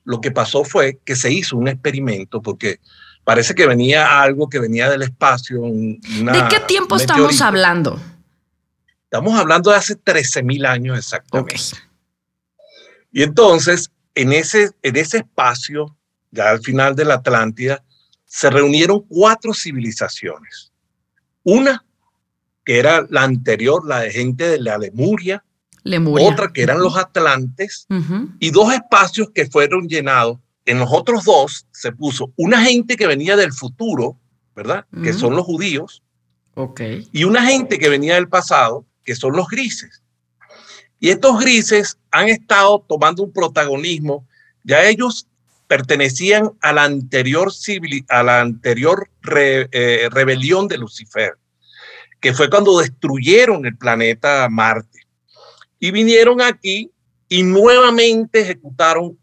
lo 0.05 0.21
que 0.21 0.31
pasó 0.31 0.64
fue 0.64 0.99
que 1.05 1.17
se 1.17 1.33
hizo 1.33 1.57
un 1.57 1.69
experimento 1.69 2.43
porque 2.43 2.81
parece 3.25 3.55
que 3.55 3.67
venía 3.67 4.21
algo 4.23 4.49
que 4.49 4.59
venía 4.59 4.91
del 4.91 5.03
espacio. 5.03 5.62
¿De 5.62 6.45
qué 6.50 6.61
tiempo 6.61 6.97
estamos 6.97 7.41
hablando? 7.41 8.00
Estamos 9.05 9.38
hablando 9.38 9.71
de 9.71 9.76
hace 9.76 9.97
13.000 9.97 10.67
años 10.67 10.99
exactamente. 10.99 11.57
Y 13.12 13.23
entonces, 13.23 13.93
en 14.14 14.33
ese, 14.33 14.73
en 14.83 14.97
ese 14.97 15.19
espacio, 15.19 15.97
ya 16.33 16.50
al 16.50 16.61
final 16.61 16.97
de 16.97 17.05
la 17.05 17.14
Atlántida, 17.14 17.85
se 18.25 18.50
reunieron 18.50 19.03
cuatro 19.09 19.55
civilizaciones. 19.55 20.73
Una, 21.45 21.85
que 22.64 22.81
era 22.81 23.07
la 23.09 23.23
anterior, 23.23 23.87
la 23.87 24.00
de 24.00 24.11
gente 24.11 24.49
de 24.49 24.59
la 24.59 24.79
Lemuria, 24.79 25.45
otra 26.21 26.53
que 26.53 26.62
eran 26.62 26.81
los 26.81 26.97
Atlantes, 26.97 27.87
y 28.38 28.50
dos 28.50 28.73
espacios 28.73 29.31
que 29.35 29.47
fueron 29.47 29.88
llenados. 29.88 30.38
En 30.67 30.79
los 30.79 30.88
otros 30.91 31.25
dos 31.25 31.67
se 31.73 31.93
puso 31.93 32.33
una 32.37 32.62
gente 32.62 32.97
que 32.97 33.07
venía 33.07 33.37
del 33.37 33.53
futuro, 33.53 34.19
¿verdad? 34.57 34.87
Que 35.03 35.12
son 35.12 35.37
los 35.37 35.45
judíos. 35.45 36.03
Okay. 36.55 37.09
Y 37.12 37.25
una 37.25 37.45
gente 37.45 37.79
que 37.79 37.88
venía 37.88 38.14
del 38.14 38.29
pasado, 38.29 38.87
que 39.05 39.14
son 39.14 39.37
los 39.37 39.49
grises. 39.49 40.03
Y 41.00 41.11
estos 41.11 41.38
grises 41.38 41.99
han 42.11 42.29
estado 42.29 42.85
tomando 42.88 43.23
un 43.23 43.33
protagonismo. 43.33 44.26
Ya 44.62 44.85
ellos 44.85 45.26
pertenecían 45.67 46.53
a 46.61 46.73
la 46.73 46.85
anterior, 46.85 47.53
civil, 47.53 48.05
a 48.09 48.23
la 48.23 48.41
anterior 48.41 49.11
eh, 49.37 50.09
rebelión 50.11 50.69
de 50.69 50.79
Lucifer, 50.79 51.35
que 52.21 52.33
fue 52.33 52.49
cuando 52.49 52.79
destruyeron 52.79 53.67
el 53.67 53.76
planeta 53.76 54.49
Marte. 54.49 54.94
Y 55.85 55.91
vinieron 55.91 56.41
aquí 56.41 56.91
y 57.29 57.43
nuevamente 57.43 58.41
ejecutaron 58.41 59.19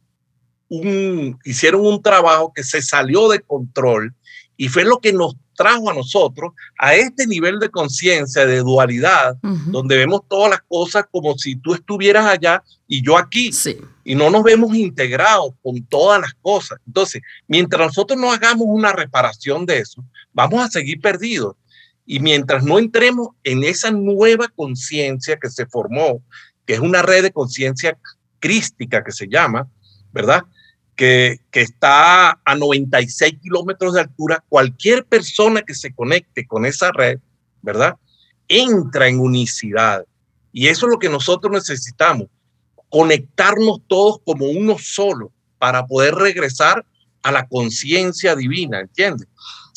un, 0.70 1.40
hicieron 1.44 1.84
un 1.84 2.04
trabajo 2.04 2.54
que 2.54 2.64
se 2.64 2.84
salió 2.84 3.30
de 3.30 3.40
control 3.40 4.14
y 4.56 4.68
fue 4.68 4.84
lo 4.84 5.00
que 5.00 5.12
nos 5.12 5.36
trajo 5.56 5.90
a 5.90 5.96
nosotros 5.96 6.54
a 6.78 6.94
este 6.94 7.26
nivel 7.26 7.58
de 7.58 7.72
conciencia, 7.72 8.46
de 8.46 8.60
dualidad, 8.60 9.38
donde 9.42 9.98
vemos 9.98 10.22
todas 10.30 10.52
las 10.52 10.62
cosas 10.68 11.06
como 11.10 11.36
si 11.36 11.56
tú 11.56 11.74
estuvieras 11.74 12.28
allá 12.28 12.62
y 12.88 13.04
yo 13.04 13.18
aquí. 13.18 13.50
Y 14.04 14.14
no 14.14 14.30
nos 14.30 14.44
vemos 14.44 14.76
integrados 14.76 15.56
con 15.64 15.84
todas 15.86 16.22
las 16.22 16.36
cosas. 16.44 16.78
Entonces, 16.86 17.24
mientras 17.48 17.88
nosotros 17.88 18.20
no 18.20 18.32
hagamos 18.32 18.68
una 18.70 18.94
reparación 18.94 19.66
de 19.66 19.80
eso, 19.80 20.06
vamos 20.32 20.64
a 20.64 20.70
seguir 20.70 21.02
perdidos. 21.02 21.56
Y 22.06 22.20
mientras 22.20 22.64
no 22.64 22.78
entremos 22.78 23.30
en 23.44 23.64
esa 23.64 23.90
nueva 23.90 24.48
conciencia 24.50 25.38
que 25.38 25.50
se 25.50 25.66
formó 25.66 26.22
es 26.74 26.80
una 26.80 27.02
red 27.02 27.24
de 27.24 27.32
conciencia 27.32 27.98
crística 28.40 29.04
que 29.04 29.12
se 29.12 29.28
llama, 29.28 29.68
¿verdad? 30.12 30.44
Que, 30.96 31.40
que, 31.52 31.62
está 31.62 32.40
a 32.44 32.56
96 32.56 33.40
kilómetros 33.42 33.94
de 33.94 34.02
altura. 34.02 34.44
Cualquier 34.50 35.06
persona 35.06 35.62
que 35.62 35.74
se 35.74 35.94
conecte 35.94 36.46
con 36.46 36.66
esa 36.66 36.92
red, 36.92 37.20
¿verdad? 37.62 37.96
Entra 38.48 39.08
en 39.08 39.20
unicidad. 39.20 40.06
Y 40.52 40.68
eso 40.68 40.86
es 40.86 40.92
lo 40.92 41.00
que 41.00 41.10
nosotros 41.10 41.52
necesitamos, 41.52 42.28
conectarnos 42.90 43.82
todos 43.88 44.20
como 44.26 44.46
uno 44.48 44.78
solo 44.78 45.32
para 45.58 45.86
poder 45.86 46.16
regresar 46.16 46.86
a 47.24 47.32
la 47.32 47.48
conciencia 47.48 48.36
divina, 48.36 48.82
¿entiendes? 48.82 49.28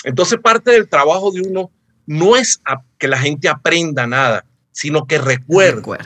Entonces 0.03 0.39
parte 0.43 0.73
del 0.73 0.89
trabajo 0.89 1.31
de 1.31 1.43
uno 1.43 1.71
no 2.07 2.37
es 2.37 2.61
que 2.99 3.09
la 3.09 3.19
gente 3.19 3.49
aprenda 3.49 4.07
nada, 4.07 4.45
sino 4.73 5.07
que 5.07 5.19
recuerde 5.19 5.99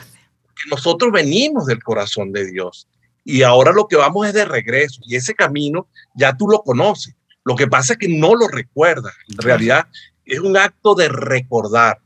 nosotros 0.69 1.11
venimos 1.11 1.65
del 1.65 1.83
corazón 1.83 2.31
de 2.31 2.45
Dios 2.45 2.87
y 3.23 3.43
ahora 3.43 3.71
lo 3.71 3.87
que 3.87 3.95
vamos 3.95 4.27
es 4.27 4.33
de 4.33 4.45
regreso 4.45 5.01
y 5.05 5.15
ese 5.15 5.35
camino 5.35 5.87
ya 6.15 6.35
tú 6.35 6.47
lo 6.47 6.61
conoces. 6.63 7.15
Lo 7.43 7.55
que 7.55 7.67
pasa 7.67 7.93
es 7.93 7.99
que 7.99 8.07
no 8.07 8.35
lo 8.35 8.47
recuerdas. 8.47 9.13
En 9.27 9.37
realidad 9.37 9.87
es 10.25 10.39
un 10.39 10.57
acto 10.57 10.95
de 10.95 11.09
recordar. 11.09 11.99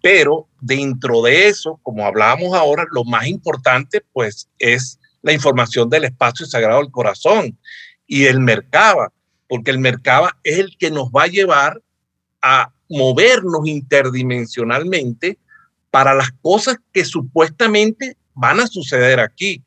Pero 0.00 0.48
dentro 0.60 1.22
de 1.22 1.48
eso, 1.48 1.80
como 1.82 2.06
hablábamos 2.06 2.54
ahora, 2.54 2.86
lo 2.90 3.04
más 3.04 3.26
importante 3.26 4.04
pues 4.12 4.48
es 4.58 4.98
la 5.22 5.32
información 5.32 5.90
del 5.90 6.04
espacio 6.04 6.46
sagrado 6.46 6.80
del 6.80 6.90
corazón 6.90 7.58
y 8.06 8.24
el 8.24 8.40
Merkaba, 8.40 9.12
porque 9.48 9.70
el 9.70 9.78
Merkaba 9.78 10.38
es 10.44 10.58
el 10.58 10.76
que 10.78 10.90
nos 10.90 11.08
va 11.08 11.24
a 11.24 11.28
llevar 11.28 11.82
a 12.40 12.72
movernos 12.88 13.66
interdimensionalmente 13.66 15.38
para 15.90 16.14
las 16.14 16.30
cosas 16.42 16.76
que 16.92 17.04
supuestamente 17.04 18.16
van 18.34 18.60
a 18.60 18.66
suceder 18.66 19.20
aquí, 19.20 19.62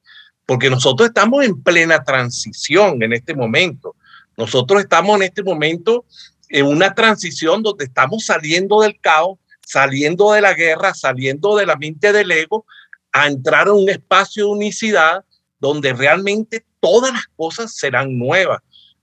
porque 0.45 0.69
nosotros 0.69 1.09
estamos 1.09 1.43
en 1.43 1.61
plena 1.61 2.03
transición 2.03 3.01
en 3.03 3.13
este 3.13 3.33
momento. 3.33 3.95
Nosotros 4.37 4.81
estamos 4.81 5.15
en 5.17 5.23
este 5.23 5.43
momento 5.43 6.05
en 6.49 6.65
una 6.65 6.93
transición 6.93 7.63
donde 7.63 7.85
estamos 7.85 8.25
saliendo 8.25 8.81
del 8.81 8.99
caos, 8.99 9.39
saliendo 9.65 10.31
de 10.33 10.41
la 10.41 10.53
guerra, 10.53 10.93
saliendo 10.93 11.55
de 11.55 11.65
la 11.65 11.75
mente 11.75 12.11
del 12.11 12.31
ego, 12.31 12.65
a 13.11 13.27
entrar 13.27 13.67
en 13.67 13.73
un 13.73 13.89
espacio 13.89 14.45
de 14.45 14.51
unicidad 14.51 15.25
donde 15.59 15.93
realmente 15.93 16.65
todas 16.79 17.13
las 17.13 17.27
cosas 17.35 17.75
serán 17.75 18.17
nuevas. 18.17 18.61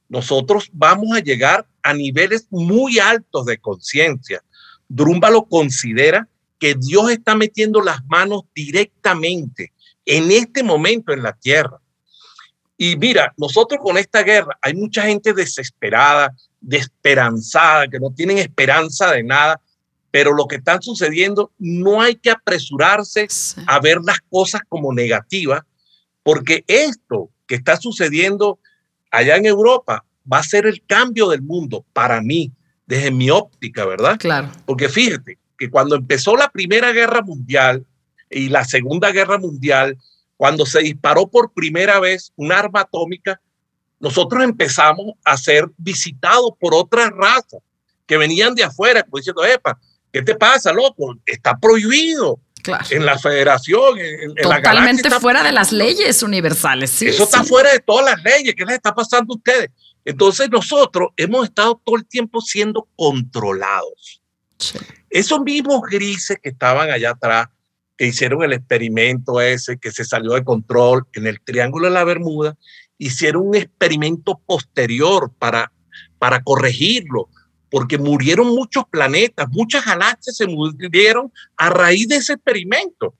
Nosotros 0.08 0.70
vamos 0.72 1.16
a 1.16 1.20
llegar 1.20 1.66
a 1.82 1.94
niveles 1.94 2.46
muy 2.50 2.98
altos 2.98 3.46
de 3.46 3.58
conciencia. 3.58 4.42
Drumba 4.88 5.30
lo 5.30 5.44
considera 5.44 6.26
que 6.58 6.74
Dios 6.74 7.10
está 7.10 7.34
metiendo 7.34 7.80
las 7.80 8.04
manos 8.06 8.42
directamente 8.54 9.72
en 10.04 10.30
este 10.30 10.62
momento 10.62 11.12
en 11.12 11.22
la 11.22 11.32
tierra. 11.32 11.78
Y 12.76 12.96
mira, 12.96 13.34
nosotros 13.36 13.80
con 13.82 13.98
esta 13.98 14.22
guerra 14.22 14.58
hay 14.62 14.74
mucha 14.74 15.02
gente 15.02 15.32
desesperada, 15.32 16.34
desesperanzada, 16.60 17.88
que 17.88 17.98
no 17.98 18.10
tienen 18.10 18.38
esperanza 18.38 19.10
de 19.12 19.22
nada, 19.24 19.60
pero 20.10 20.32
lo 20.32 20.46
que 20.46 20.56
está 20.56 20.80
sucediendo 20.80 21.52
no 21.58 22.00
hay 22.00 22.14
que 22.14 22.30
apresurarse 22.30 23.26
a 23.66 23.80
ver 23.80 23.98
las 24.02 24.20
cosas 24.30 24.62
como 24.68 24.92
negativas, 24.92 25.62
porque 26.22 26.64
esto 26.66 27.30
que 27.46 27.56
está 27.56 27.76
sucediendo 27.76 28.58
allá 29.10 29.36
en 29.36 29.46
Europa 29.46 30.04
va 30.30 30.38
a 30.38 30.42
ser 30.42 30.66
el 30.66 30.84
cambio 30.86 31.28
del 31.28 31.42
mundo 31.42 31.84
para 31.92 32.20
mí, 32.20 32.52
desde 32.86 33.10
mi 33.10 33.28
óptica, 33.30 33.84
¿verdad? 33.84 34.18
Claro. 34.18 34.50
Porque 34.66 34.88
fíjate 34.88 35.38
que 35.58 35.68
cuando 35.68 35.96
empezó 35.96 36.36
la 36.36 36.48
Primera 36.48 36.92
Guerra 36.92 37.20
Mundial 37.20 37.84
y 38.30 38.48
la 38.48 38.64
Segunda 38.64 39.10
Guerra 39.10 39.38
Mundial, 39.38 39.98
cuando 40.36 40.64
se 40.64 40.80
disparó 40.80 41.28
por 41.28 41.52
primera 41.52 41.98
vez 41.98 42.32
un 42.36 42.52
arma 42.52 42.80
atómica, 42.80 43.40
nosotros 43.98 44.44
empezamos 44.44 45.14
a 45.24 45.36
ser 45.36 45.66
visitados 45.76 46.52
por 46.60 46.74
otras 46.74 47.10
razas 47.10 47.60
que 48.06 48.16
venían 48.16 48.54
de 48.54 48.62
afuera, 48.62 49.02
como 49.02 49.18
diciendo, 49.18 49.44
epa, 49.44 49.78
¿qué 50.12 50.22
te 50.22 50.36
pasa, 50.36 50.72
loco? 50.72 51.16
Está 51.26 51.58
prohibido. 51.58 52.40
En 52.90 53.06
la 53.06 53.18
federación, 53.18 53.98
en, 53.98 54.34
Totalmente 54.34 55.10
fuera 55.20 55.42
de 55.42 55.52
las 55.52 55.72
leyes 55.72 56.22
universales. 56.22 56.90
Sí, 56.90 57.06
Eso 57.06 57.24
está 57.24 57.42
fuera 57.42 57.72
de 57.72 57.80
todas 57.80 58.04
las 58.04 58.22
leyes. 58.22 58.54
¿Qué 58.54 58.64
les 58.64 58.74
está 58.74 58.94
pasando 58.94 59.32
a 59.32 59.36
ustedes? 59.36 59.70
Entonces 60.04 60.50
nosotros 60.50 61.08
hemos 61.16 61.44
estado 61.44 61.80
todo 61.82 61.96
el 61.96 62.06
tiempo 62.06 62.42
siendo 62.42 62.86
controlados. 62.94 64.17
Esos 65.10 65.40
mismos 65.40 65.82
grises 65.82 66.38
que 66.42 66.50
estaban 66.50 66.90
allá 66.90 67.10
atrás, 67.10 67.48
que 67.96 68.06
hicieron 68.06 68.42
el 68.42 68.52
experimento 68.52 69.40
ese, 69.40 69.78
que 69.78 69.90
se 69.90 70.04
salió 70.04 70.32
de 70.32 70.44
control 70.44 71.06
en 71.14 71.26
el 71.26 71.40
Triángulo 71.40 71.86
de 71.86 71.94
la 71.94 72.04
Bermuda, 72.04 72.56
hicieron 72.98 73.48
un 73.48 73.54
experimento 73.54 74.40
posterior 74.44 75.32
para, 75.38 75.72
para 76.18 76.42
corregirlo, 76.42 77.28
porque 77.70 77.98
murieron 77.98 78.48
muchos 78.48 78.84
planetas, 78.90 79.48
muchas 79.50 79.84
galaxias 79.84 80.36
se 80.36 80.46
murieron 80.46 81.32
a 81.56 81.70
raíz 81.70 82.08
de 82.08 82.16
ese 82.16 82.34
experimento. 82.34 83.14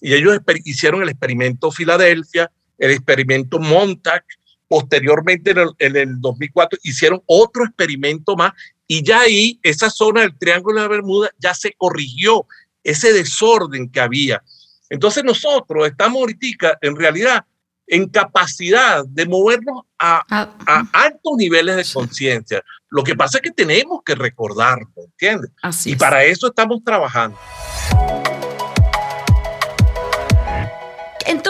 Y 0.00 0.14
ellos 0.14 0.38
hicieron 0.64 1.02
el 1.02 1.10
experimento 1.10 1.70
Filadelfia, 1.70 2.50
el 2.78 2.92
experimento 2.92 3.58
Montauk, 3.58 4.24
posteriormente 4.70 5.50
en 5.50 5.58
el, 5.58 5.70
en 5.80 5.96
el 5.96 6.20
2004 6.20 6.78
hicieron 6.84 7.20
otro 7.26 7.64
experimento 7.64 8.36
más 8.36 8.52
y 8.86 9.02
ya 9.02 9.22
ahí 9.22 9.58
esa 9.64 9.90
zona 9.90 10.20
del 10.20 10.38
Triángulo 10.38 10.76
de 10.76 10.82
la 10.82 10.88
Bermuda 10.88 11.30
ya 11.38 11.54
se 11.54 11.72
corrigió 11.72 12.46
ese 12.84 13.12
desorden 13.12 13.90
que 13.90 14.00
había. 14.00 14.44
Entonces 14.88 15.24
nosotros 15.24 15.88
estamos 15.88 16.20
ahorita 16.20 16.78
en 16.82 16.94
realidad 16.94 17.44
en 17.88 18.08
capacidad 18.08 19.04
de 19.04 19.26
movernos 19.26 19.82
a, 19.98 20.22
ah, 20.30 20.88
altos 20.92 21.32
niveles 21.36 21.74
de 21.74 21.92
conciencia. 21.92 22.62
Lo 22.90 23.02
que 23.02 23.16
pasa 23.16 23.38
es 23.38 23.42
que 23.42 23.50
tenemos 23.50 24.02
que 24.04 24.14
recordarlo, 24.14 24.86
¿entiendes? 24.94 25.50
y 25.84 25.96
para 25.96 26.22
eso 26.22 26.46
estamos 26.46 26.84
trabajando. 26.84 27.36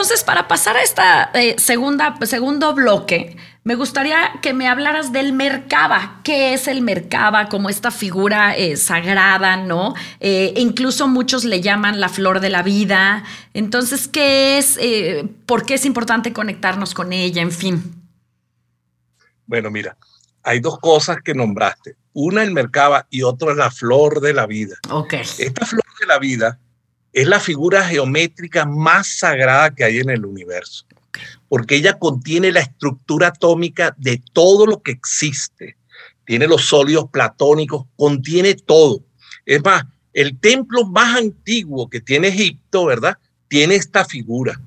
Entonces, 0.01 0.25
para 0.25 0.49
pasar 0.49 0.79
a 0.79 0.83
esta 0.83 1.31
eh, 1.35 1.57
segunda, 1.59 2.17
segundo 2.23 2.73
bloque, 2.73 3.37
me 3.65 3.75
gustaría 3.75 4.33
que 4.41 4.55
me 4.55 4.67
hablaras 4.67 5.13
del 5.13 5.35
Merkaba. 5.35 6.23
¿Qué 6.25 6.55
es 6.55 6.69
el 6.69 6.81
Merkaba 6.81 7.51
como 7.51 7.69
esta 7.69 7.91
figura 7.91 8.57
eh, 8.57 8.79
sagrada, 8.79 9.59
no? 9.59 9.93
Eh, 10.19 10.55
incluso 10.57 11.07
muchos 11.07 11.45
le 11.45 11.61
llaman 11.61 12.01
la 12.01 12.09
flor 12.09 12.41
de 12.41 12.49
la 12.49 12.63
vida. 12.63 13.25
Entonces, 13.53 14.09
¿qué 14.09 14.57
es? 14.57 14.79
¿Por 15.45 15.67
qué 15.67 15.75
es 15.75 15.85
importante 15.85 16.33
conectarnos 16.33 16.95
con 16.95 17.13
ella? 17.13 17.43
En 17.43 17.53
fin. 17.53 18.03
Bueno, 19.45 19.71
mira, 19.71 19.99
hay 20.43 20.61
dos 20.61 20.79
cosas 20.79 21.19
que 21.23 21.35
nombraste. 21.35 21.97
Una 22.15 22.43
el 22.43 22.53
Merkaba 22.53 23.07
y 23.11 23.21
otra 23.21 23.55
la 23.55 23.71
flor 23.71 24.23
de 24.23 24.33
la 24.33 24.47
vida. 24.47 24.77
Ok. 24.89 25.13
Esta 25.13 25.67
flor 25.67 25.85
de 26.01 26.07
la 26.07 26.19
vida 26.19 26.59
es 27.13 27.27
la 27.27 27.41
figura 27.41 27.85
geométrica 27.85 28.65
más 28.65 29.19
sagrada 29.19 29.75
que 29.75 29.85
hay 29.85 29.99
en 29.99 30.11
el 30.11 30.25
universo, 30.25 30.87
porque 31.49 31.77
ella 31.77 31.99
contiene 31.99 32.53
la 32.53 32.61
estructura 32.61 33.29
atómica 33.29 33.95
de 33.99 34.23
todo 34.33 34.67
lo 34.67 34.83
que 34.83 34.93
existe. 34.93 35.77
Tiene 36.25 36.47
los 36.47 36.67
sólidos 36.67 37.11
platónicos, 37.11 37.87
contiene 37.97 38.55
todo. 38.55 39.03
Es 39.45 39.63
más, 39.65 39.85
el 40.13 40.39
templo 40.39 40.85
más 40.85 41.17
antiguo 41.17 41.89
que 41.89 42.01
tiene 42.01 42.29
Egipto, 42.29 42.87
¿verdad? 42.87 43.19
Tiene 43.49 43.75
esta 43.75 44.05
figura. 44.05 44.61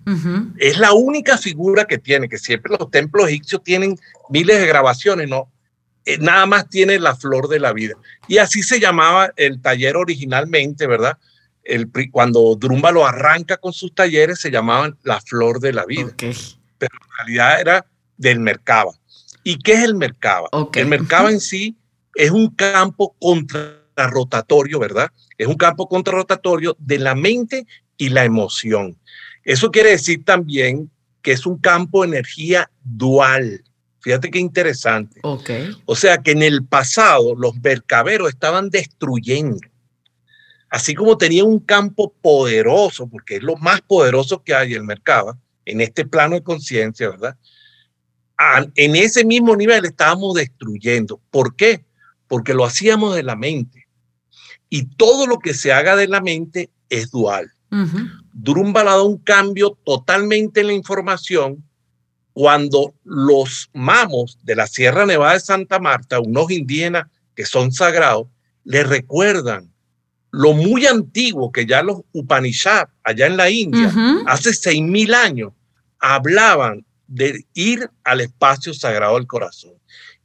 Es 0.57 0.77
la 0.77 0.91
única 0.91 1.37
figura 1.37 1.85
que 1.85 1.97
tiene, 1.97 2.27
que 2.27 2.37
siempre 2.37 2.75
los 2.77 2.91
templos 2.91 3.29
egipcios 3.29 3.63
tienen 3.63 3.97
miles 4.29 4.59
de 4.59 4.67
grabaciones, 4.67 5.29
¿no? 5.29 5.49
Eh, 6.05 6.17
nada 6.17 6.45
más 6.45 6.67
tiene 6.67 6.99
la 6.99 7.15
flor 7.15 7.47
de 7.47 7.61
la 7.61 7.71
vida. 7.71 7.95
Y 8.27 8.39
así 8.39 8.61
se 8.61 8.81
llamaba 8.81 9.31
el 9.37 9.61
taller 9.61 9.95
originalmente, 9.95 10.85
¿verdad? 10.85 11.17
El, 11.63 11.89
cuando 12.11 12.57
lo 12.61 13.05
arranca 13.05 13.57
con 13.57 13.73
sus 13.73 13.93
talleres, 13.93 14.39
se 14.39 14.51
llamaban 14.51 14.97
la 15.03 15.21
flor 15.21 15.59
de 15.59 15.73
la 15.73 15.85
vida. 15.85 16.13
Pero 16.17 16.91
en 16.93 17.17
realidad 17.17 17.61
era 17.61 17.85
del 18.17 18.39
Mercaba. 18.39 18.91
¿Y 19.43 19.59
qué 19.59 19.73
es 19.73 19.83
el 19.83 19.95
Mercaba? 19.95 20.49
El 20.73 20.87
Mercaba 20.87 21.31
en 21.31 21.39
sí 21.39 21.75
es 22.15 22.31
un 22.31 22.49
campo 22.49 23.15
contrarrotatorio, 23.19 24.79
¿verdad? 24.79 25.11
Es 25.37 25.47
un 25.47 25.55
campo 25.55 25.87
contrarrotatorio 25.87 26.75
de 26.79 26.99
la 26.99 27.15
mente 27.15 27.65
y 27.97 28.09
la 28.09 28.23
emoción. 28.23 28.97
Eso 29.43 29.71
quiere 29.71 29.91
decir 29.91 30.23
también 30.23 30.89
que 31.21 31.31
es 31.31 31.45
un 31.45 31.57
campo 31.57 32.01
de 32.01 32.09
energía 32.09 32.69
dual. 32.83 33.63
Fíjate 33.99 34.29
qué 34.29 34.39
interesante. 34.39 35.19
Okay. 35.23 35.75
O 35.85 35.95
sea 35.95 36.17
que 36.17 36.31
en 36.31 36.43
el 36.43 36.65
pasado 36.65 37.35
los 37.35 37.55
mercaberos 37.61 38.29
estaban 38.29 38.69
destruyendo 38.69 39.59
así 40.73 40.95
como 40.95 41.19
tenía 41.19 41.43
un 41.43 41.59
campo 41.59 42.15
poderoso, 42.19 43.07
porque 43.07 43.35
es 43.35 43.43
lo 43.43 43.55
más 43.57 43.81
poderoso 43.81 44.41
que 44.41 44.55
hay 44.55 44.73
el 44.73 44.83
mercado, 44.83 45.37
en 45.65 45.81
este 45.81 46.03
plano 46.03 46.33
de 46.33 46.41
conciencia, 46.41 47.09
¿verdad? 47.09 47.37
en 48.75 48.95
ese 48.95 49.23
mismo 49.23 49.55
nivel 49.55 49.85
estábamos 49.85 50.33
destruyendo. 50.33 51.21
¿Por 51.29 51.55
qué? 51.55 51.85
Porque 52.27 52.55
lo 52.55 52.65
hacíamos 52.65 53.15
de 53.15 53.21
la 53.21 53.35
mente. 53.35 53.87
Y 54.67 54.85
todo 54.95 55.27
lo 55.27 55.37
que 55.37 55.53
se 55.53 55.71
haga 55.71 55.95
de 55.95 56.07
la 56.07 56.21
mente 56.21 56.71
es 56.89 57.11
dual. 57.11 57.53
Uh 57.71 57.85
ha 58.75 58.83
dado 58.83 59.05
un 59.05 59.19
cambio 59.19 59.77
totalmente 59.85 60.61
en 60.61 60.67
la 60.67 60.73
información 60.73 61.63
cuando 62.33 62.95
los 63.03 63.69
mamos 63.73 64.39
de 64.41 64.55
la 64.55 64.65
Sierra 64.65 65.05
Nevada 65.05 65.33
de 65.33 65.39
Santa 65.39 65.77
Marta, 65.77 66.19
unos 66.19 66.49
indígenas 66.49 67.05
que 67.35 67.45
son 67.45 67.71
sagrados, 67.71 68.27
le 68.63 68.83
recuerdan 68.83 69.72
lo 70.33 70.53
muy 70.53 70.87
antiguo 70.87 71.51
que 71.51 71.67
ya 71.67 71.83
los 71.83 72.01
Upanishads 72.11 72.91
allá 73.03 73.27
en 73.27 73.37
la 73.37 73.51
India, 73.51 73.93
hace 74.25 74.49
6.000 74.49 75.13
años, 75.13 75.53
hablaban 75.99 76.83
de 77.05 77.45
ir 77.53 77.87
al 78.03 78.19
espacio 78.19 78.73
sagrado 78.73 79.13
del 79.13 79.27
corazón. 79.27 79.73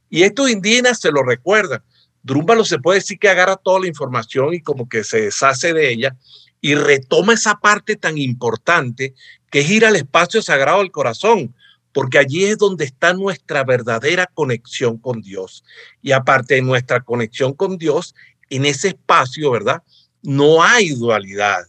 Y 0.09 0.23
estos 0.23 0.49
indígenas 0.49 0.99
se 0.99 1.11
lo 1.11 1.21
recuerdan. 1.21 1.83
Drúmbalo 2.23 2.65
se 2.65 2.79
puede 2.79 2.97
decir 2.97 3.19
que 3.19 3.29
agarra 3.29 3.55
toda 3.55 3.81
la 3.81 3.87
información 3.87 4.55
y 4.55 4.61
como 4.61 4.89
que 4.89 5.03
se 5.03 5.21
deshace 5.21 5.73
de 5.73 5.91
ella 5.91 6.17
y 6.59 6.73
retoma 6.73 7.35
esa 7.35 7.59
parte 7.59 7.95
tan 7.95 8.17
importante 8.17 9.13
que 9.51 9.59
es 9.59 9.69
ir 9.69 9.85
al 9.85 9.95
espacio 9.95 10.41
sagrado 10.41 10.79
del 10.79 10.91
corazón, 10.91 11.53
porque 11.93 12.17
allí 12.17 12.45
es 12.45 12.57
donde 12.57 12.85
está 12.85 13.13
nuestra 13.13 13.63
verdadera 13.63 14.25
conexión 14.33 14.97
con 14.97 15.21
Dios. 15.21 15.63
Y 16.01 16.13
aparte 16.13 16.55
de 16.55 16.63
nuestra 16.63 17.01
conexión 17.01 17.53
con 17.53 17.77
Dios, 17.77 18.15
en 18.49 18.65
ese 18.65 18.87
espacio, 18.87 19.51
¿verdad? 19.51 19.83
No 20.21 20.63
hay 20.63 20.89
dualidad. 20.89 21.65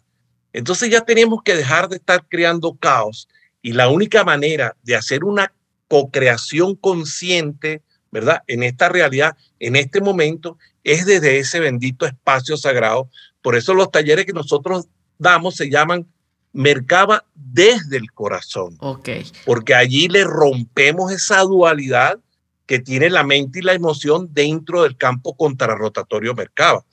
Entonces 0.52 0.90
ya 0.90 1.02
tenemos 1.02 1.42
que 1.44 1.54
dejar 1.54 1.88
de 1.88 1.96
estar 1.96 2.26
creando 2.28 2.74
caos 2.74 3.28
y 3.62 3.72
la 3.72 3.88
única 3.88 4.24
manera 4.24 4.76
de 4.82 4.96
hacer 4.96 5.24
una 5.24 5.52
co-creación 5.88 6.74
consciente, 6.74 7.82
¿verdad? 8.10 8.42
En 8.46 8.62
esta 8.62 8.88
realidad, 8.88 9.36
en 9.58 9.76
este 9.76 10.00
momento, 10.00 10.58
es 10.84 11.06
desde 11.06 11.38
ese 11.38 11.60
bendito 11.60 12.06
espacio 12.06 12.56
sagrado. 12.56 13.08
Por 13.42 13.56
eso 13.56 13.74
los 13.74 13.90
talleres 13.90 14.26
que 14.26 14.32
nosotros 14.32 14.86
damos 15.18 15.56
se 15.56 15.70
llaman 15.70 16.06
Mercaba 16.52 17.24
desde 17.34 17.96
el 17.96 18.10
corazón. 18.12 18.76
Ok. 18.80 19.08
Porque 19.44 19.74
allí 19.74 20.08
le 20.08 20.24
rompemos 20.24 21.12
esa 21.12 21.42
dualidad 21.42 22.18
que 22.66 22.80
tiene 22.80 23.10
la 23.10 23.24
mente 23.24 23.60
y 23.60 23.62
la 23.62 23.74
emoción 23.74 24.28
dentro 24.32 24.82
del 24.82 24.96
campo 24.96 25.36
contrarrotatorio 25.36 26.34
Mercaba. 26.34 26.84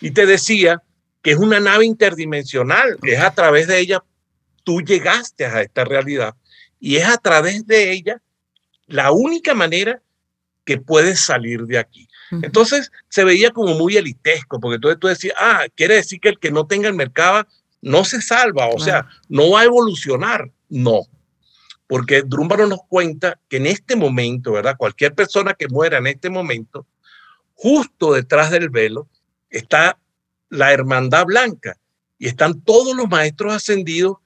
Y 0.00 0.10
te 0.10 0.26
decía 0.26 0.82
que 1.26 1.32
es 1.32 1.38
una 1.38 1.58
nave 1.58 1.84
interdimensional, 1.84 2.96
es 3.02 3.18
a 3.18 3.32
través 3.32 3.66
de 3.66 3.80
ella 3.80 4.00
tú 4.62 4.80
llegaste 4.80 5.44
a 5.44 5.60
esta 5.60 5.84
realidad 5.84 6.36
y 6.78 6.98
es 6.98 7.04
a 7.04 7.18
través 7.18 7.66
de 7.66 7.90
ella 7.90 8.22
la 8.86 9.10
única 9.10 9.52
manera 9.52 10.00
que 10.64 10.78
puedes 10.78 11.18
salir 11.18 11.62
de 11.62 11.78
aquí. 11.78 12.06
Entonces 12.30 12.92
se 13.08 13.24
veía 13.24 13.50
como 13.50 13.74
muy 13.74 13.96
elitesco, 13.96 14.60
porque 14.60 14.76
entonces 14.76 15.00
tú 15.00 15.08
decías, 15.08 15.34
ah, 15.36 15.64
quiere 15.74 15.96
decir 15.96 16.20
que 16.20 16.28
el 16.28 16.38
que 16.38 16.52
no 16.52 16.68
tenga 16.68 16.86
el 16.86 16.94
mercado 16.94 17.44
no 17.82 18.04
se 18.04 18.22
salva, 18.22 18.68
o 18.68 18.78
sea, 18.78 19.08
no 19.28 19.50
va 19.50 19.62
a 19.62 19.64
evolucionar. 19.64 20.52
No, 20.68 21.08
porque 21.88 22.22
Drúmbaro 22.22 22.68
nos 22.68 22.84
cuenta 22.86 23.40
que 23.48 23.56
en 23.56 23.66
este 23.66 23.96
momento, 23.96 24.52
¿verdad? 24.52 24.76
Cualquier 24.78 25.12
persona 25.12 25.54
que 25.54 25.66
muera 25.66 25.98
en 25.98 26.06
este 26.06 26.30
momento, 26.30 26.86
justo 27.54 28.12
detrás 28.12 28.52
del 28.52 28.70
velo, 28.70 29.08
está 29.50 29.98
la 30.48 30.72
Hermandad 30.72 31.26
Blanca 31.26 31.76
y 32.18 32.28
están 32.28 32.60
todos 32.62 32.96
los 32.96 33.08
maestros 33.08 33.54
ascendidos 33.54 34.18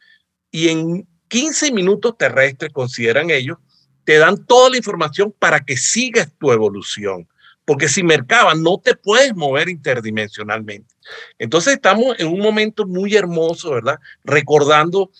y 0.51 0.69
en 0.69 1.07
15 1.29 1.73
minutos 1.73 2.17
terrestres, 2.19 2.73
consideran 2.73 3.31
ellos, 3.31 3.59
te 4.05 4.19
dan 4.19 4.45
toda 4.47 4.71
la 4.71 4.77
información 4.77 5.35
para 5.39 5.61
que 5.61 5.77
sigas 5.77 6.29
tu 6.39 6.51
evolución. 6.51 7.29
Porque 7.65 7.89
si 7.89 8.03
Mercaba 8.03 8.55
no 8.55 8.79
te 8.79 8.97
puedes 8.97 9.35
mover 9.37 9.69
interdimensionalmente. 9.69 10.93
Entonces 11.39 11.75
estamos 11.75 12.19
en 12.19 12.27
un 12.27 12.41
momento 12.41 12.87
muy 12.87 13.15
hermoso, 13.15 13.71
¿verdad? 13.71 14.01
Recordando 14.25 15.11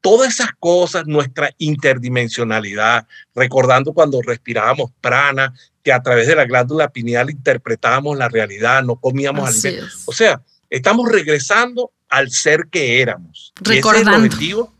todas 0.00 0.34
esas 0.34 0.50
cosas, 0.60 1.04
nuestra 1.06 1.50
interdimensionalidad, 1.58 3.08
recordando 3.34 3.92
cuando 3.92 4.22
respirábamos 4.22 4.92
prana, 5.00 5.52
que 5.86 5.92
a 5.92 6.02
través 6.02 6.26
de 6.26 6.34
la 6.34 6.46
glándula 6.46 6.88
pineal 6.88 7.30
interpretábamos 7.30 8.18
la 8.18 8.28
realidad, 8.28 8.82
no 8.82 8.96
comíamos 8.96 9.48
alimentos. 9.48 10.02
O 10.06 10.12
sea, 10.12 10.42
estamos 10.68 11.08
regresando 11.08 11.92
al 12.08 12.32
ser 12.32 12.66
que 12.72 13.00
éramos. 13.00 13.52
Recordando. 13.60 14.16
el 14.16 14.24
objetivo, 14.24 14.74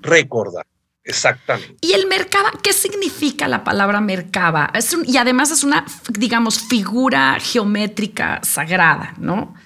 recordar. 0.00 0.64
Exactamente. 1.02 1.74
¿Y 1.80 1.94
el 1.94 2.06
Merkaba? 2.06 2.52
¿Qué 2.62 2.72
significa 2.72 3.48
la 3.48 3.64
palabra 3.64 4.00
Merkaba? 4.00 4.70
Es 4.74 4.96
y 5.04 5.16
además 5.16 5.50
es 5.50 5.64
una, 5.64 5.84
digamos, 6.10 6.60
figura 6.62 7.36
geométrica 7.40 8.40
sagrada, 8.44 9.12
¿no? 9.18 9.56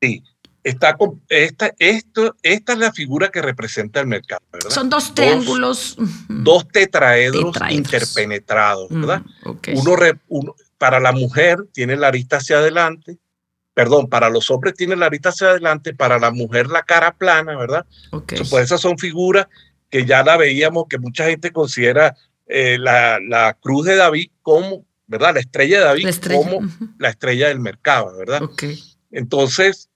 Sí. 0.00 0.22
Está 0.62 0.96
esta, 1.28 1.72
esto, 1.78 2.36
esta 2.42 2.72
es 2.74 2.78
la 2.78 2.92
figura 2.92 3.30
que 3.30 3.40
representa 3.40 4.00
el 4.00 4.06
mercado, 4.06 4.42
¿verdad? 4.52 4.70
Son 4.70 4.90
dos 4.90 5.14
triángulos. 5.14 5.96
Dos, 6.28 6.68
tetraedros, 6.68 7.56
interpenetrados, 7.70 8.88
¿verdad? 8.90 9.22
uno, 10.28 10.54
para 10.76 11.00
la 11.00 11.12
mujer 11.12 11.58
tiene 11.72 11.96
la 11.96 12.08
arista 12.08 12.38
hacia 12.38 12.58
adelante, 12.58 13.18
perdón, 13.74 14.08
para 14.08 14.30
los 14.30 14.50
hombres 14.50 14.74
tiene 14.74 14.96
la 14.96 15.06
arista 15.06 15.28
hacia 15.28 15.48
adelante, 15.48 15.94
para 15.94 16.18
la 16.18 16.30
mujer 16.30 16.68
la 16.68 16.82
cara 16.82 17.12
plana, 17.12 17.56
¿verdad? 17.56 17.86
Okay. 18.10 18.38
Pues 18.48 18.64
esas 18.64 18.80
son 18.80 18.98
figuras 18.98 19.46
que 19.90 20.06
ya 20.06 20.22
la 20.22 20.36
veíamos, 20.38 20.86
que 20.88 20.98
mucha 20.98 21.26
gente 21.26 21.52
considera 21.52 22.16
eh, 22.46 22.78
la, 22.78 23.18
la, 23.20 23.54
cruz 23.60 23.84
de 23.84 23.96
David 23.96 24.30
como, 24.40 24.86
¿verdad? 25.06 25.34
La 25.34 25.40
estrella 25.40 25.80
de 25.80 25.84
David 25.84 26.14
como 26.34 26.60
la 26.98 27.10
estrella 27.10 27.48
del 27.48 27.60
mercado, 27.60 28.16
¿verdad? 28.16 28.42
Okay. 28.42 28.82
Entonces, 29.10 29.89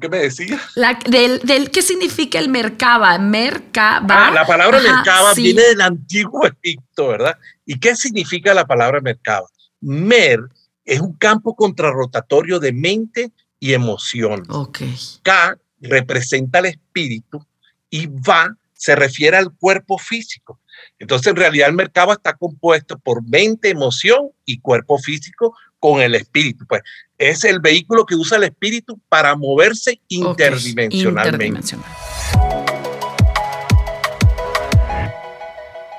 qué 0.00 0.08
me 0.08 0.18
decías? 0.18 0.60
del, 1.08 1.40
del, 1.40 1.70
¿Qué 1.70 1.82
significa 1.82 2.38
el 2.38 2.48
mercaba? 2.48 3.18
Merkaba. 3.18 4.28
Ah, 4.28 4.30
la 4.30 4.46
palabra 4.46 4.80
merkaba 4.80 5.32
viene 5.34 5.62
del 5.62 5.80
antiguo 5.80 6.42
Egipto, 6.62 7.08
¿verdad? 7.08 7.38
¿Y 7.64 7.78
qué 7.78 7.94
significa 7.94 8.52
la 8.52 8.66
palabra 8.66 9.00
merkaba? 9.00 9.46
Mer 9.80 10.40
es 10.84 11.00
un 11.00 11.14
campo 11.14 11.54
contrarrotatorio 11.54 12.58
de 12.58 12.72
mente 12.72 13.32
y 13.60 13.72
emoción. 13.72 14.42
Okay. 14.48 14.94
K 15.22 15.56
representa 15.80 16.58
el 16.58 16.66
espíritu 16.66 17.44
y 17.90 18.06
va 18.06 18.56
se 18.76 18.94
refiere 18.94 19.36
al 19.36 19.52
cuerpo 19.52 19.98
físico. 19.98 20.60
Entonces, 20.98 21.28
en 21.28 21.36
realidad, 21.36 21.68
el 21.68 21.74
mercado 21.74 22.12
está 22.12 22.34
compuesto 22.34 22.98
por 22.98 23.26
mente, 23.26 23.70
emoción 23.70 24.30
y 24.44 24.60
cuerpo 24.60 24.98
físico 24.98 25.56
con 25.78 26.00
el 26.00 26.14
espíritu. 26.14 26.66
Pues 26.66 26.82
es 27.18 27.44
el 27.44 27.60
vehículo 27.60 28.04
que 28.04 28.14
usa 28.14 28.36
el 28.36 28.44
espíritu 28.44 29.00
para 29.08 29.36
moverse 29.36 30.00
interdimensionalmente. 30.08 31.76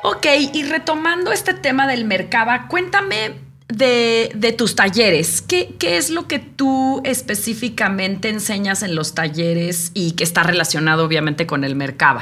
Ok, 0.03 0.25
y 0.53 0.63
retomando 0.63 1.31
este 1.31 1.53
tema 1.53 1.87
del 1.87 2.05
mercado, 2.05 2.51
cuéntame 2.69 3.35
de, 3.67 4.55
tus 4.57 4.75
talleres. 4.75 5.41
¿Qué, 5.41 5.75
¿Qué, 5.77 5.97
es 5.97 6.09
lo 6.09 6.27
que 6.27 6.39
tú 6.39 7.01
específicamente 7.03 8.29
enseñas 8.29 8.83
en 8.83 8.95
los 8.95 9.13
talleres 9.13 9.91
y 9.93 10.11
que 10.11 10.23
está 10.23 10.43
relacionado 10.43 11.05
obviamente 11.05 11.45
con 11.45 11.63
el 11.63 11.75
mercado? 11.75 12.21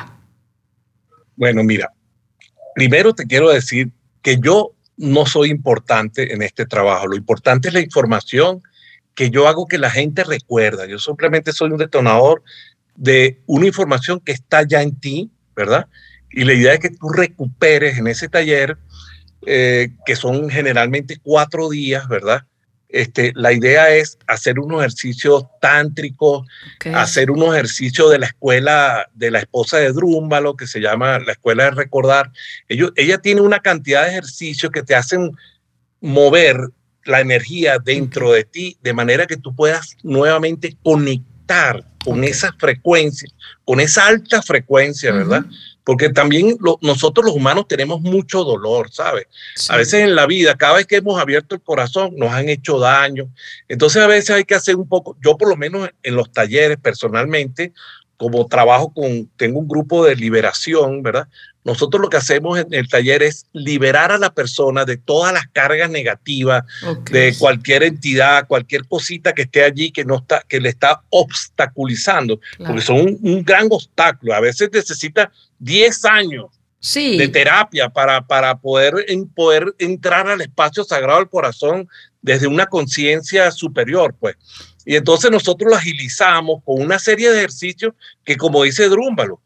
Bueno, 1.36 1.64
mira, 1.64 1.92
primero 2.74 3.14
te 3.14 3.26
quiero 3.28 3.50
decir 3.50 3.92
que 4.22 4.40
yo 4.40 4.72
no 4.98 5.26
soy 5.26 5.52
importante 5.52 6.34
en 6.34 6.42
este 6.42 6.66
trabajo. 6.66 7.08
Lo 7.08 7.16
importante 7.16 7.68
es 7.68 7.74
la 7.74 7.82
información 7.82 8.64
que 9.16 9.30
yo 9.30 9.48
hago 9.48 9.68
que 9.68 9.78
la 9.78 9.90
gente 9.90 10.24
recuerda. 10.24 10.86
Yo 10.86 11.00
simplemente 11.00 11.54
soy 11.54 11.72
un 11.72 11.78
detonador 11.78 12.44
de 12.96 13.42
una 13.46 13.66
información 13.66 14.20
que 14.20 14.34
está 14.34 14.64
ya 14.64 14.82
en 14.82 15.00
ti, 15.00 15.32
¿verdad? 15.56 15.88
Y 16.30 16.44
la 16.44 16.54
idea 16.54 16.74
es 16.74 16.80
que 16.80 16.90
tú 16.90 17.10
recuperes 17.10 17.98
en 17.98 18.08
ese 18.08 18.28
taller, 18.28 18.78
eh, 19.46 19.90
que 20.06 20.16
son 20.16 20.50
generalmente 20.50 21.18
cuatro 21.24 21.70
días, 21.70 22.08
¿verdad? 22.08 22.46
Este, 22.90 23.32
la 23.36 23.52
idea 23.52 23.90
es 23.90 24.18
hacer 24.28 24.60
unos 24.60 24.80
ejercicios 24.80 25.46
tántricos, 25.60 26.48
hacer 26.94 27.32
unos 27.32 27.54
ejercicios 27.54 28.12
de 28.12 28.20
la 28.20 28.28
escuela 28.28 29.10
de 29.14 29.32
la 29.32 29.40
esposa 29.40 29.78
de 29.78 29.92
Drúmbalo, 29.92 30.56
que 30.56 30.68
se 30.68 30.80
llama 30.80 31.20
la 31.20 31.34
escuela 31.34 31.66
de 31.66 31.72
recordar. 31.72 32.32
Ellos, 32.70 32.92
ella 32.96 33.18
tiene 33.18 33.42
una 33.42 33.60
cantidad 33.60 34.04
de 34.04 34.12
ejercicios 34.12 34.72
que 34.72 34.84
te 34.84 34.96
hacen 34.96 35.32
mover 36.00 36.70
la 37.06 37.22
energía 37.22 37.78
dentro 37.80 38.32
de 38.32 38.44
ti 38.44 38.78
de 38.82 38.94
manera 38.94 39.26
que 39.26 39.38
tú 39.38 39.56
puedas 39.56 39.96
nuevamente 40.04 40.76
conectar 40.84 41.86
con 42.04 42.24
esa 42.24 42.54
frecuencia, 42.60 43.30
con 43.64 43.80
esa 43.80 44.08
alta 44.08 44.42
frecuencia, 44.42 45.12
¿verdad? 45.12 45.46
porque 45.86 46.10
también 46.10 46.58
nosotros 46.82 47.28
los 47.28 47.36
humanos 47.36 47.68
tenemos 47.68 48.02
mucho 48.02 48.44
dolor, 48.44 48.92
¿sabes? 48.92 49.28
A 49.70 49.78
veces 49.78 50.02
en 50.02 50.16
la 50.16 50.26
vida, 50.26 50.56
cada 50.56 50.78
vez 50.78 50.88
que 50.88 50.96
hemos 50.96 51.22
abierto 51.22 51.54
el 51.54 51.62
corazón, 51.62 52.16
nos 52.18 52.34
han 52.34 52.50
hecho 52.50 52.80
daño. 52.80 53.30
Entonces 53.70 54.02
a 54.02 54.08
veces 54.08 54.32
hay 54.32 54.46
que 54.46 54.56
hacer 54.56 54.76
un 54.78 54.90
poco, 54.90 55.16
yo 55.24 55.38
por 55.38 55.48
lo 55.48 55.56
menos 55.56 55.88
en 56.02 56.16
los 56.16 56.32
talleres 56.32 56.78
personalmente, 56.82 57.72
como 58.18 58.48
trabajo 58.48 58.92
con, 58.94 59.28
tengo 59.38 59.60
un 59.60 59.68
grupo 59.68 60.04
de 60.04 60.16
liberación, 60.16 61.04
¿verdad? 61.04 61.28
Nosotros 61.66 62.00
lo 62.00 62.10
que 62.10 62.18
hacemos 62.18 62.60
en 62.60 62.74
el 62.74 62.88
taller 62.88 63.24
es 63.24 63.48
liberar 63.52 64.12
a 64.12 64.20
la 64.20 64.34
persona 64.34 64.86
de 64.86 64.98
todas 64.98 65.34
las 65.34 65.48
cargas 65.48 65.90
negativas 65.90 66.64
de 67.10 67.36
cualquier 67.38 67.84
entidad, 67.84 68.48
cualquier 68.48 68.86
cosita 68.88 69.34
que 69.34 69.42
esté 69.42 69.64
allí 69.64 69.92
que 69.92 70.06
no 70.06 70.18
está, 70.18 70.46
que 70.48 70.62
le 70.62 70.70
está 70.70 71.02
obstaculizando, 71.10 72.40
porque 72.58 72.82
son 72.82 73.00
un, 73.00 73.20
un, 73.24 73.44
gran 73.44 73.68
obstáculo. 73.72 74.36
A 74.36 74.40
veces 74.40 74.70
necesita 74.72 75.32
10 75.60 76.06
años 76.06 76.46
de 76.94 77.28
terapia 77.30 77.90
para, 77.90 78.26
para 78.26 78.58
poder, 78.58 78.94
en, 79.08 79.28
poder 79.28 79.74
entrar 79.80 80.28
al 80.28 80.42
espacio 80.42 80.84
sagrado 80.84 81.20
del 81.20 81.30
corazón 81.30 81.90
desde 82.22 82.48
una 82.48 82.68
conciencia 82.68 83.50
superior, 83.52 84.16
pues. 84.20 84.36
Y 84.86 84.96
entonces 84.96 85.32
nosotros 85.32 85.72
lo 85.72 85.78
agilizamos 85.78 86.62
con 86.64 86.80
una 86.80 87.00
serie 87.00 87.32
de 87.32 87.40
ejercicios 87.40 87.94
que, 88.24 88.38
como 88.38 88.62
dice 88.64 88.88
Drúmbalo, 88.88 89.42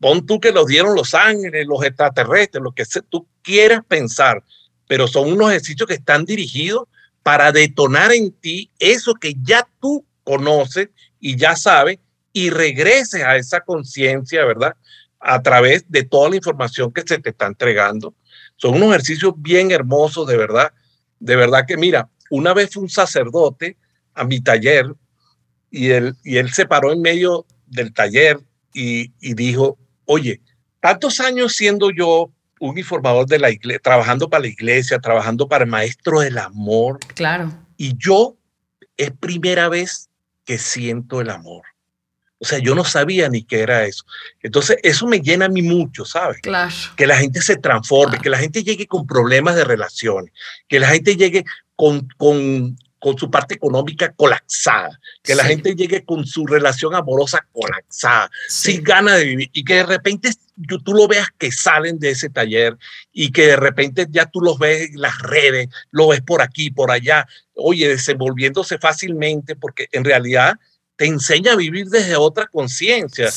pon 0.00 0.24
tú 0.26 0.40
que 0.40 0.52
los 0.52 0.66
dieron 0.66 0.94
los 0.94 1.14
ángeles, 1.14 1.66
los 1.66 1.84
extraterrestres, 1.84 2.62
lo 2.62 2.72
que 2.72 2.84
tú 3.08 3.26
quieras 3.42 3.82
pensar, 3.86 4.42
pero 4.86 5.06
son 5.06 5.32
unos 5.32 5.50
ejercicios 5.50 5.86
que 5.86 5.94
están 5.94 6.24
dirigidos 6.24 6.84
para 7.22 7.52
detonar 7.52 8.12
en 8.12 8.32
ti 8.32 8.70
eso 8.78 9.14
que 9.14 9.34
ya 9.42 9.68
tú 9.80 10.04
conoces 10.24 10.88
y 11.20 11.36
ya 11.36 11.56
sabes 11.56 11.98
y 12.32 12.50
regreses 12.50 13.22
a 13.22 13.36
esa 13.36 13.60
conciencia, 13.60 14.44
¿verdad? 14.44 14.76
a 15.20 15.42
través 15.42 15.84
de 15.88 16.04
toda 16.04 16.30
la 16.30 16.36
información 16.36 16.92
que 16.92 17.02
se 17.06 17.18
te 17.18 17.30
está 17.30 17.46
entregando. 17.46 18.14
Son 18.56 18.74
unos 18.74 18.90
ejercicios 18.90 19.34
bien 19.36 19.70
hermosos, 19.70 20.26
de 20.26 20.36
verdad. 20.36 20.72
De 21.18 21.36
verdad 21.36 21.64
que, 21.66 21.76
mira, 21.76 22.08
una 22.30 22.54
vez 22.54 22.70
fue 22.72 22.84
un 22.84 22.88
sacerdote 22.88 23.76
a 24.14 24.24
mi 24.24 24.40
taller 24.40 24.94
y 25.70 25.90
él, 25.90 26.14
y 26.24 26.38
él 26.38 26.52
se 26.52 26.66
paró 26.66 26.92
en 26.92 27.02
medio 27.02 27.46
del 27.66 27.92
taller 27.92 28.40
y, 28.72 29.12
y 29.20 29.34
dijo, 29.34 29.77
oye, 30.08 30.40
tantos 30.80 31.20
años 31.20 31.54
siendo 31.54 31.90
yo 31.90 32.30
un 32.60 32.76
informador 32.76 33.26
de 33.26 33.38
la 33.38 33.50
iglesia, 33.50 33.80
trabajando 33.80 34.28
para 34.28 34.42
la 34.42 34.48
iglesia, 34.48 34.98
trabajando 34.98 35.48
para 35.48 35.64
el 35.64 35.70
maestro 35.70 36.20
del 36.20 36.38
amor. 36.38 36.98
Claro. 37.14 37.52
Y 37.76 37.96
yo 37.96 38.36
es 38.96 39.12
primera 39.12 39.68
vez 39.68 40.08
que 40.44 40.58
siento 40.58 41.20
el 41.20 41.30
amor. 41.30 41.62
O 42.40 42.44
sea, 42.44 42.58
yo 42.58 42.74
no 42.74 42.84
sabía 42.84 43.28
ni 43.28 43.42
qué 43.42 43.60
era 43.60 43.84
eso. 43.84 44.04
Entonces, 44.42 44.78
eso 44.82 45.06
me 45.06 45.20
llena 45.20 45.46
a 45.46 45.48
mí 45.48 45.60
mucho, 45.60 46.04
¿sabes? 46.04 46.40
Claro. 46.40 46.72
Que 46.96 47.06
la 47.06 47.16
gente 47.16 47.42
se 47.42 47.56
transforme, 47.56 48.18
que 48.18 48.30
la 48.30 48.38
gente 48.38 48.62
llegue 48.62 48.86
con 48.86 49.06
problemas 49.06 49.56
de 49.56 49.64
relaciones, 49.64 50.32
que 50.68 50.78
la 50.78 50.88
gente 50.88 51.16
llegue 51.16 51.44
con, 51.74 52.08
con, 52.16 52.78
con 52.98 53.16
su 53.16 53.30
parte 53.30 53.54
económica 53.54 54.12
colapsada, 54.12 54.98
que 55.22 55.34
la 55.34 55.44
gente 55.44 55.74
llegue 55.74 56.04
con 56.04 56.26
su 56.26 56.46
relación 56.46 56.94
amorosa 56.94 57.46
colapsada, 57.52 58.30
sin 58.48 58.82
ganas 58.82 59.18
de 59.18 59.24
vivir, 59.24 59.50
y 59.52 59.64
que 59.64 59.74
de 59.74 59.86
repente 59.86 60.30
tú 60.84 60.92
lo 60.92 61.06
veas 61.06 61.28
que 61.38 61.52
salen 61.52 61.98
de 61.98 62.10
ese 62.10 62.30
taller 62.30 62.76
y 63.12 63.30
que 63.30 63.48
de 63.48 63.56
repente 63.56 64.06
ya 64.10 64.26
tú 64.26 64.40
los 64.40 64.58
ves 64.58 64.90
en 64.90 65.00
las 65.00 65.18
redes, 65.20 65.68
lo 65.90 66.08
ves 66.08 66.20
por 66.22 66.42
aquí, 66.42 66.70
por 66.70 66.90
allá, 66.90 67.26
oye, 67.54 67.88
desenvolviéndose 67.88 68.78
fácilmente, 68.78 69.54
porque 69.54 69.88
en 69.92 70.04
realidad 70.04 70.58
te 70.98 71.06
enseña 71.06 71.52
a 71.52 71.56
vivir 71.56 71.86
desde 71.86 72.16
otra 72.16 72.48
conciencia. 72.48 73.30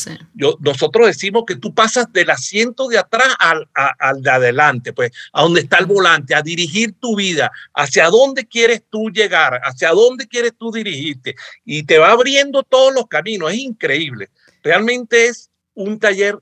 Nosotros 0.59 1.05
decimos 1.05 1.43
que 1.45 1.55
tú 1.55 1.75
pasas 1.75 2.11
del 2.11 2.31
asiento 2.31 2.87
de 2.87 2.97
atrás 2.97 3.35
al, 3.37 3.69
al, 3.75 4.23
de 4.23 4.31
adelante, 4.31 4.93
pues 4.93 5.11
a 5.31 5.43
donde 5.43 5.61
está 5.61 5.77
el 5.77 5.85
volante, 5.85 6.33
a 6.33 6.41
dirigir 6.41 6.93
tu 6.99 7.15
vida, 7.15 7.51
hacia 7.75 8.09
dónde 8.09 8.47
quieres 8.47 8.81
tú 8.89 9.11
llegar, 9.11 9.61
hacia 9.63 9.91
dónde 9.91 10.27
quieres 10.27 10.53
tú 10.57 10.71
dirigirte. 10.71 11.35
Y 11.63 11.83
te 11.83 11.99
va 11.99 12.09
abriendo 12.09 12.63
todos 12.63 12.95
los 12.95 13.05
caminos. 13.05 13.51
Es 13.51 13.59
increíble. 13.59 14.31
Realmente 14.63 15.27
es 15.27 15.51
un 15.75 15.99
taller 15.99 16.39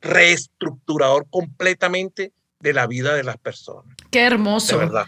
reestructurador 0.00 1.28
completamente 1.30 2.32
de 2.58 2.72
la 2.72 2.88
vida 2.88 3.14
de 3.14 3.22
las 3.22 3.36
personas. 3.36 3.94
Qué 4.10 4.22
hermoso. 4.22 4.76
De 4.78 4.84
verdad. 4.84 5.06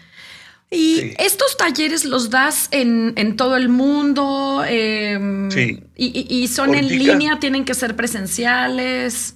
¿Y 0.69 1.13
estos 1.17 1.55
talleres 1.55 2.03
los 2.03 2.29
das 2.29 2.67
en, 2.71 3.37
todo 3.37 3.55
el 3.55 3.69
mundo? 3.69 4.63
Em, 4.67 5.49
sí. 5.49 5.81
Y, 5.95 6.47
son 6.49 6.75
en 6.75 6.87
línea? 6.87 7.39
¿Tienen 7.39 7.63
que 7.63 7.73
ser 7.73 7.95
presenciales? 7.95 9.35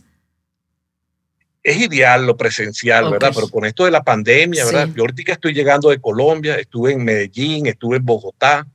Es 1.64 1.78
ideal 1.78 2.26
lo 2.26 2.36
presencial, 2.36 3.10
¿verdad? 3.12 3.32
Pero 3.34 3.48
con 3.48 3.66
esto 3.66 3.86
de 3.86 3.92
la 3.92 4.04
pandemia, 4.04 4.66
¿verdad? 4.66 4.90
Yo 4.94 5.04
ahorita 5.04 5.32
estoy 5.32 5.54
llegando 5.54 5.90
de 5.90 6.02
Colombia, 6.02 6.56
estuve 6.56 6.94
en 6.94 7.04
Medellín, 7.04 7.68
estuve 7.68 7.98
en 7.98 8.06
Bogotá. 8.06 8.68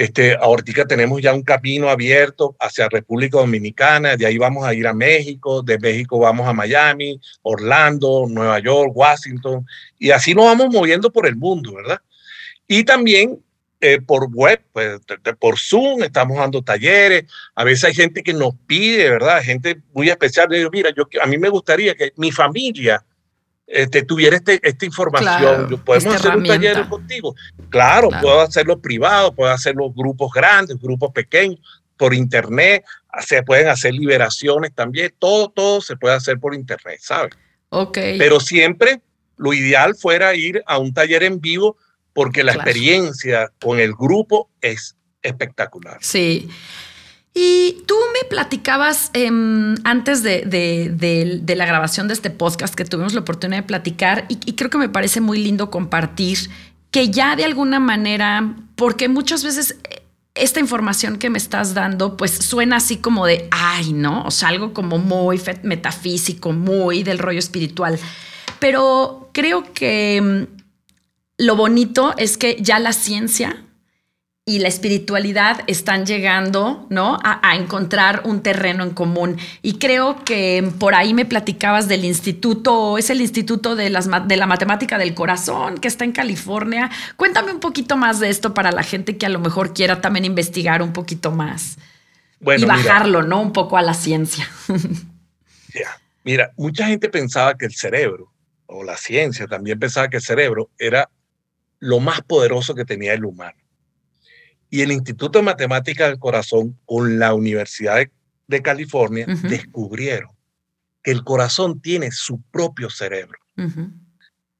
Este, 0.00 0.34
ahorita 0.34 0.86
tenemos 0.86 1.20
ya 1.20 1.34
un 1.34 1.42
camino 1.42 1.90
abierto 1.90 2.56
hacia 2.58 2.88
República 2.88 3.36
Dominicana, 3.36 4.16
de 4.16 4.24
ahí 4.24 4.38
vamos 4.38 4.64
a 4.64 4.72
ir 4.72 4.86
a 4.86 4.94
México, 4.94 5.60
de 5.60 5.78
México 5.78 6.18
vamos 6.18 6.48
a 6.48 6.54
Miami, 6.54 7.20
Orlando, 7.42 8.24
Nueva 8.26 8.60
York, 8.60 8.92
Washington, 8.94 9.66
y 9.98 10.10
así 10.10 10.34
nos 10.34 10.46
vamos 10.46 10.70
moviendo 10.70 11.12
por 11.12 11.26
el 11.26 11.36
mundo, 11.36 11.74
¿verdad? 11.74 12.00
Y 12.66 12.84
también 12.84 13.44
eh, 13.78 14.00
por 14.00 14.30
web, 14.32 14.62
pues, 14.72 15.00
por 15.38 15.58
Zoom, 15.58 16.02
estamos 16.02 16.38
dando 16.38 16.62
talleres, 16.62 17.24
a 17.54 17.62
veces 17.62 17.84
hay 17.84 17.94
gente 17.94 18.22
que 18.22 18.32
nos 18.32 18.54
pide, 18.66 19.10
¿verdad? 19.10 19.42
Gente 19.42 19.82
muy 19.92 20.08
especial, 20.08 20.48
mira, 20.72 20.88
yo, 20.96 21.06
a 21.20 21.26
mí 21.26 21.36
me 21.36 21.50
gustaría 21.50 21.94
que 21.94 22.14
mi 22.16 22.32
familia 22.32 23.04
este, 23.70 24.02
tuviera 24.02 24.36
este, 24.36 24.60
esta 24.62 24.84
información. 24.84 25.80
Podemos 25.84 26.14
hacer 26.16 26.36
un 26.36 26.44
taller 26.44 26.88
contigo. 26.88 27.34
Claro, 27.68 28.08
puedo 28.20 28.40
hacerlo 28.40 28.80
privado, 28.80 29.32
puedo 29.32 29.52
hacerlo 29.52 29.90
grupos 29.92 30.32
grandes, 30.32 30.76
grupos 30.78 31.12
pequeños, 31.12 31.60
por 31.96 32.12
internet. 32.12 32.84
Se 33.24 33.42
pueden 33.44 33.68
hacer 33.68 33.94
liberaciones 33.94 34.74
también. 34.74 35.14
Todo, 35.18 35.50
todo 35.50 35.80
se 35.80 35.96
puede 35.96 36.16
hacer 36.16 36.40
por 36.40 36.54
internet, 36.54 36.98
¿sabes? 37.00 37.32
Ok. 37.68 37.98
Pero 38.18 38.40
siempre 38.40 39.00
lo 39.36 39.52
ideal 39.52 39.94
fuera 39.94 40.34
ir 40.34 40.62
a 40.66 40.78
un 40.78 40.92
taller 40.92 41.22
en 41.22 41.40
vivo 41.40 41.76
porque 42.12 42.42
la 42.42 42.52
experiencia 42.52 43.52
con 43.60 43.78
el 43.78 43.92
grupo 43.92 44.50
es 44.60 44.96
espectacular. 45.22 45.98
Sí. 46.00 46.50
Y 47.32 47.82
tú 47.86 47.94
me 48.12 48.28
platicabas 48.28 49.10
em, 49.12 49.76
antes 49.84 50.22
de, 50.22 51.44
la 51.46 51.66
grabación 51.66 52.08
de 52.08 52.14
este 52.14 52.30
podcast 52.30 52.74
que 52.74 52.84
tuvimos 52.84 53.14
la 53.14 53.20
oportunidad 53.20 53.60
de 53.60 53.66
platicar 53.66 54.26
y, 54.28 54.36
creo 54.54 54.68
que 54.68 54.78
me 54.78 54.88
parece 54.88 55.20
muy 55.20 55.38
lindo 55.42 55.70
compartir 55.70 56.50
que 56.90 57.10
ya 57.10 57.36
de 57.36 57.44
alguna 57.44 57.78
manera, 57.78 58.56
porque 58.74 59.08
muchas 59.08 59.44
veces 59.44 59.78
eh, 59.88 60.02
esta 60.34 60.58
información 60.58 61.18
que 61.18 61.30
me 61.30 61.38
estás 61.38 61.72
dando 61.72 62.16
pues 62.16 62.32
suena 62.32 62.76
así 62.76 62.96
como 62.96 63.26
de, 63.26 63.46
ay, 63.52 63.92
¿no? 63.92 64.24
O 64.24 64.32
sea, 64.32 64.48
algo 64.48 64.72
como 64.72 64.98
muy 64.98 65.40
metafísico, 65.62 66.50
muy 66.52 67.04
del 67.04 67.20
rollo 67.20 67.38
espiritual. 67.38 67.96
Pero 68.58 69.30
creo 69.32 69.72
que 69.72 70.16
em, 70.16 70.46
lo 71.38 71.54
bonito 71.54 72.12
es 72.16 72.36
que 72.36 72.56
ya 72.60 72.80
la 72.80 72.92
ciencia 72.92 73.64
y 74.50 74.58
la 74.58 74.66
espiritualidad 74.66 75.60
están 75.68 76.04
llegando, 76.06 76.84
¿no? 76.90 77.20
A, 77.22 77.54
encontrar 77.54 78.22
un 78.24 78.42
terreno 78.42 78.82
en 78.82 78.90
común. 78.90 79.36
Y 79.62 79.78
creo 79.78 80.24
que 80.24 80.72
por 80.80 80.96
ahí 80.96 81.14
me 81.14 81.24
platicabas 81.24 81.86
del 81.86 82.04
instituto, 82.04 82.98
es 82.98 83.10
el 83.10 83.20
Instituto 83.20 83.76
de, 83.76 83.90
las, 83.90 84.08
de 84.26 84.36
la 84.36 84.46
Matemática 84.46 84.98
del 84.98 85.14
Corazón, 85.14 85.78
que 85.78 85.86
está 85.86 86.04
en 86.04 86.10
California. 86.10 86.90
Cuéntame 87.16 87.52
un 87.52 87.60
poquito 87.60 87.96
más 87.96 88.18
de 88.18 88.28
esto 88.28 88.52
para 88.52 88.72
la 88.72 88.82
gente 88.82 89.16
que 89.16 89.24
a 89.24 89.28
lo 89.28 89.38
mejor 89.38 89.72
quiera 89.72 90.00
también 90.00 90.24
investigar 90.24 90.82
un 90.82 90.92
poquito 90.92 91.30
más. 91.30 91.78
y 92.40 92.64
bajarlo, 92.64 93.22
¿no? 93.22 93.40
Un 93.40 93.52
poco 93.52 93.76
a 93.76 93.82
la 93.82 93.94
ciencia. 93.94 94.50
Mira, 96.24 96.50
mucha 96.56 96.88
gente 96.88 97.08
pensaba 97.08 97.56
que 97.56 97.66
el 97.66 97.74
cerebro, 97.76 98.32
o 98.66 98.82
la 98.82 98.96
ciencia 98.96 99.46
también 99.46 99.78
pensaba 99.78 100.08
que 100.08 100.16
el 100.16 100.24
cerebro 100.24 100.70
era 100.76 101.08
lo 101.78 102.00
más 102.00 102.20
poderoso 102.22 102.74
que 102.74 102.84
tenía 102.84 103.14
el 103.14 103.24
humano 103.24 103.59
y 104.70 104.82
el 104.82 104.92
Instituto 104.92 105.40
de 105.40 105.44
Matemática 105.44 106.06
del 106.06 106.18
Corazón 106.18 106.78
con 106.86 107.18
la 107.18 107.34
Universidad 107.34 107.98
de, 108.46 108.62
California 108.62 109.26
descubrieron 109.44 110.30
que 111.02 111.10
el 111.10 111.22
corazón 111.22 111.80
tiene 111.80 112.10
su 112.10 112.40
propio 112.50 112.90
cerebro. 112.90 113.38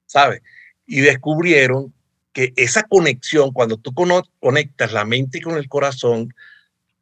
¿Sabes? 0.07 0.43
Y 0.87 1.01
descubrieron 1.01 1.93
que 2.33 2.53
esa 2.57 2.83
conexión, 2.85 3.53
cuando 3.53 3.77
tú 3.77 3.93
conectas 4.39 4.93
la 4.93 5.05
mente 5.05 5.41
con 5.41 5.57
el 5.57 5.69
corazón, 5.69 6.33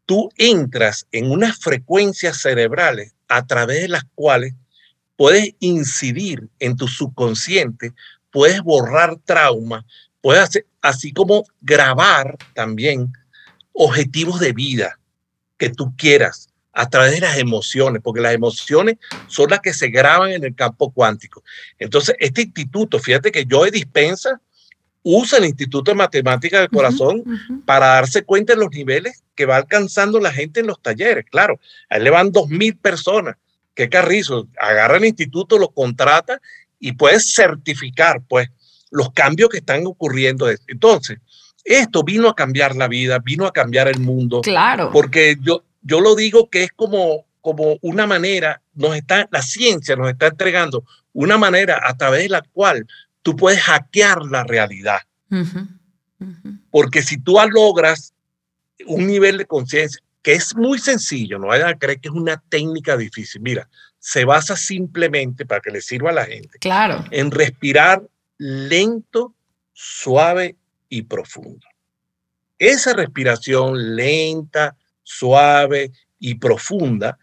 tú 0.06 0.30
entras 0.36 1.06
en 1.12 1.30
unas 1.30 1.58
frecuencias 1.58 2.40
cerebrales 2.40 3.14
a 3.28 3.46
través 3.46 3.82
de 3.82 3.88
las 3.88 4.04
cuales 4.14 4.54
puedes 5.16 5.54
incidir 5.60 6.48
en 6.58 6.76
tu 6.76 6.88
subconsciente, 6.88 7.92
puedes 8.30 8.62
borrar 8.62 9.16
trauma, 9.24 9.84
puedes 10.20 10.42
hacer, 10.42 10.66
así 10.82 11.12
como 11.12 11.44
grabar 11.60 12.36
también 12.54 13.12
objetivos 13.72 14.40
de 14.40 14.52
vida 14.52 14.98
que 15.56 15.70
tú 15.70 15.94
quieras 15.96 16.48
a 16.72 16.88
través 16.88 17.12
de 17.12 17.20
las 17.20 17.36
emociones, 17.38 18.00
porque 18.02 18.20
las 18.20 18.34
emociones 18.34 18.98
son 19.26 19.50
las 19.50 19.60
que 19.60 19.74
se 19.74 19.88
graban 19.88 20.30
en 20.30 20.44
el 20.44 20.54
campo 20.54 20.92
cuántico. 20.92 21.42
Entonces, 21.78 22.14
este 22.20 22.42
instituto, 22.42 23.00
fíjate 23.00 23.32
que 23.32 23.46
Joe 23.50 23.70
Dispensa 23.70 24.40
usa 25.02 25.38
el 25.38 25.46
Instituto 25.46 25.90
de 25.90 25.96
Matemáticas 25.96 26.60
del 26.60 26.68
Corazón 26.68 27.24
para 27.64 27.86
darse 27.86 28.22
cuenta 28.22 28.52
de 28.52 28.60
los 28.60 28.70
niveles 28.70 29.24
que 29.34 29.46
va 29.46 29.56
alcanzando 29.56 30.20
la 30.20 30.32
gente 30.32 30.60
en 30.60 30.66
los 30.66 30.80
talleres. 30.80 31.24
Claro, 31.30 31.58
a 31.88 31.96
él 31.96 32.04
le 32.04 32.10
van 32.10 32.30
dos 32.30 32.48
mil 32.48 32.76
personas. 32.76 33.36
Qué 33.74 33.88
carrizo. 33.88 34.48
Agarra 34.60 34.98
el 34.98 35.04
instituto, 35.04 35.58
lo 35.58 35.70
contrata 35.70 36.40
y 36.78 36.92
puedes 36.92 37.34
certificar, 37.34 38.20
pues, 38.28 38.50
los 38.90 39.12
cambios 39.12 39.48
que 39.50 39.58
están 39.58 39.86
ocurriendo. 39.86 40.48
Entonces, 40.66 41.18
esto 41.64 42.02
vino 42.02 42.28
a 42.28 42.34
cambiar 42.34 42.76
la 42.76 42.88
vida, 42.88 43.18
vino 43.18 43.46
a 43.46 43.52
cambiar 43.52 43.88
el 43.88 44.00
mundo. 44.00 44.40
Claro. 44.40 44.90
Porque 44.92 45.36
yo, 45.40 45.64
yo 45.82 46.00
lo 46.00 46.14
digo 46.14 46.48
que 46.48 46.64
es 46.64 46.72
como, 46.72 47.26
como 47.40 47.78
una 47.82 48.06
manera, 48.06 48.62
nos 48.74 48.96
está, 48.96 49.28
la 49.30 49.42
ciencia 49.42 49.96
nos 49.96 50.08
está 50.10 50.28
entregando 50.28 50.84
una 51.12 51.36
manera 51.36 51.80
a 51.84 51.96
través 51.96 52.22
de 52.22 52.28
la 52.28 52.42
cual 52.52 52.86
tú 53.22 53.36
puedes 53.36 53.60
hackear 53.60 54.22
la 54.26 54.44
realidad. 54.44 55.00
Porque 56.70 57.02
si 57.02 57.18
tú 57.18 57.38
logras 57.50 58.14
un 58.86 59.06
nivel 59.06 59.38
de 59.38 59.44
conciencia 59.44 60.00
que 60.22 60.32
es 60.32 60.56
muy 60.56 60.78
sencillo, 60.78 61.38
no 61.38 61.48
vayan 61.48 61.68
a 61.68 61.78
creer 61.78 62.00
que 62.00 62.08
es 62.08 62.14
una 62.14 62.42
técnica 62.48 62.96
difícil. 62.96 63.40
Mira, 63.40 63.68
se 63.98 64.24
basa 64.24 64.56
simplemente 64.56 65.44
para 65.44 65.60
que 65.60 65.70
le 65.70 65.80
sirva 65.80 66.10
a 66.10 66.14
la 66.14 66.24
gente. 66.24 66.58
Claro. 66.58 67.04
En 67.10 67.30
respirar 67.30 68.02
lento, 68.38 69.34
suave 69.72 70.56
y 70.88 71.02
profundo. 71.02 71.66
Esa 72.58 72.94
respiración 72.94 73.94
lenta, 73.94 74.76
suave 75.02 75.92
y 76.18 76.36
profunda 76.36 77.18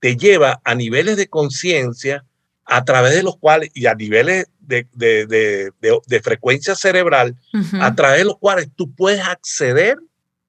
te 0.00 0.16
lleva 0.16 0.60
a 0.64 0.74
niveles 0.74 1.16
de 1.16 1.28
conciencia 1.28 2.24
a 2.64 2.84
través 2.84 3.14
de 3.14 3.22
los 3.22 3.36
cuales, 3.36 3.70
y 3.74 3.86
a 3.86 3.94
niveles 3.94 4.46
de, 4.60 4.86
de, 4.94 6.20
frecuencia 6.22 6.74
cerebral, 6.76 7.36
a 7.80 7.94
través 7.94 8.18
de 8.18 8.24
los 8.24 8.38
cuales 8.38 8.68
tú 8.76 8.94
puedes 8.94 9.20
acceder, 9.20 9.98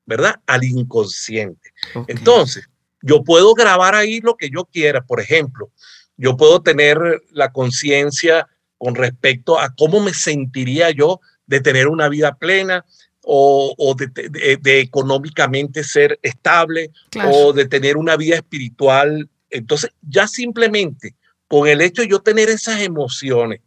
¿verdad? 0.06 0.36
Al 0.46 0.64
inconsciente. 0.64 1.74
Entonces, 2.08 2.70
yo 3.02 3.24
puedo 3.24 3.54
grabar 3.54 3.96
ahí 3.96 4.22
lo 4.22 4.36
que 4.36 4.50
yo 4.50 4.66
quiera. 4.66 5.02
Por 5.04 5.20
ejemplo, 5.20 5.72
yo 6.16 6.38
puedo 6.38 6.62
tener 6.62 7.24
la 7.32 7.52
conciencia 7.52 8.48
con 8.82 8.96
respecto 8.96 9.60
a 9.60 9.76
cómo 9.76 10.00
me 10.00 10.12
sentiría 10.12 10.90
yo 10.90 11.22
de 11.46 11.62
tener 11.62 11.88
una 11.88 12.10
vida 12.10 12.34
plena 12.34 12.84
o, 13.24 13.96
de, 13.96 14.80
económicamente 14.80 15.84
ser 15.84 16.18
estable 16.24 16.90
o 17.32 17.54
de 17.54 17.68
tener 17.68 17.96
una 17.96 18.18
vida 18.18 18.38
espiritual. 18.38 19.30
Entonces, 19.52 19.92
ya 20.02 20.28
simplemente 20.28 21.14
con 21.48 21.68
el 21.68 21.82
hecho 21.82 22.02
de 22.02 22.08
yo 22.08 22.22
tener 22.22 22.50
esas 22.50 22.82
emociones, 22.82 23.62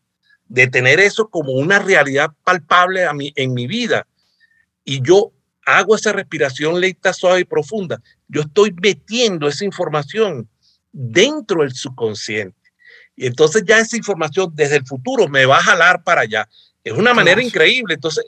de 0.48 0.66
tener 0.66 0.98
eso 0.98 1.28
como 1.28 1.52
una 1.52 1.78
realidad 1.78 2.30
palpable 2.42 3.04
a 3.04 3.12
mí, 3.12 3.32
en 3.36 3.54
mi 3.54 3.68
vida, 3.68 4.08
y 4.84 5.00
yo 5.00 5.30
hago 5.64 5.94
esa 5.94 6.12
respiración 6.12 6.80
lenta, 6.80 7.12
suave 7.12 7.42
y 7.42 7.44
profunda, 7.44 8.02
yo 8.26 8.40
estoy 8.40 8.74
metiendo 8.82 9.46
esa 9.46 9.64
información 9.64 10.48
dentro 10.90 11.60
del 11.60 11.72
subconsciente. 11.72 12.63
Y 13.16 13.26
entonces 13.26 13.62
ya 13.66 13.78
esa 13.78 13.96
información 13.96 14.50
desde 14.54 14.76
el 14.76 14.86
futuro 14.86 15.28
me 15.28 15.46
va 15.46 15.58
a 15.58 15.62
jalar 15.62 16.02
para 16.02 16.22
allá. 16.22 16.48
Es 16.82 16.92
una 16.92 17.14
manera 17.14 17.42
increíble. 17.42 17.94
Entonces, 17.94 18.24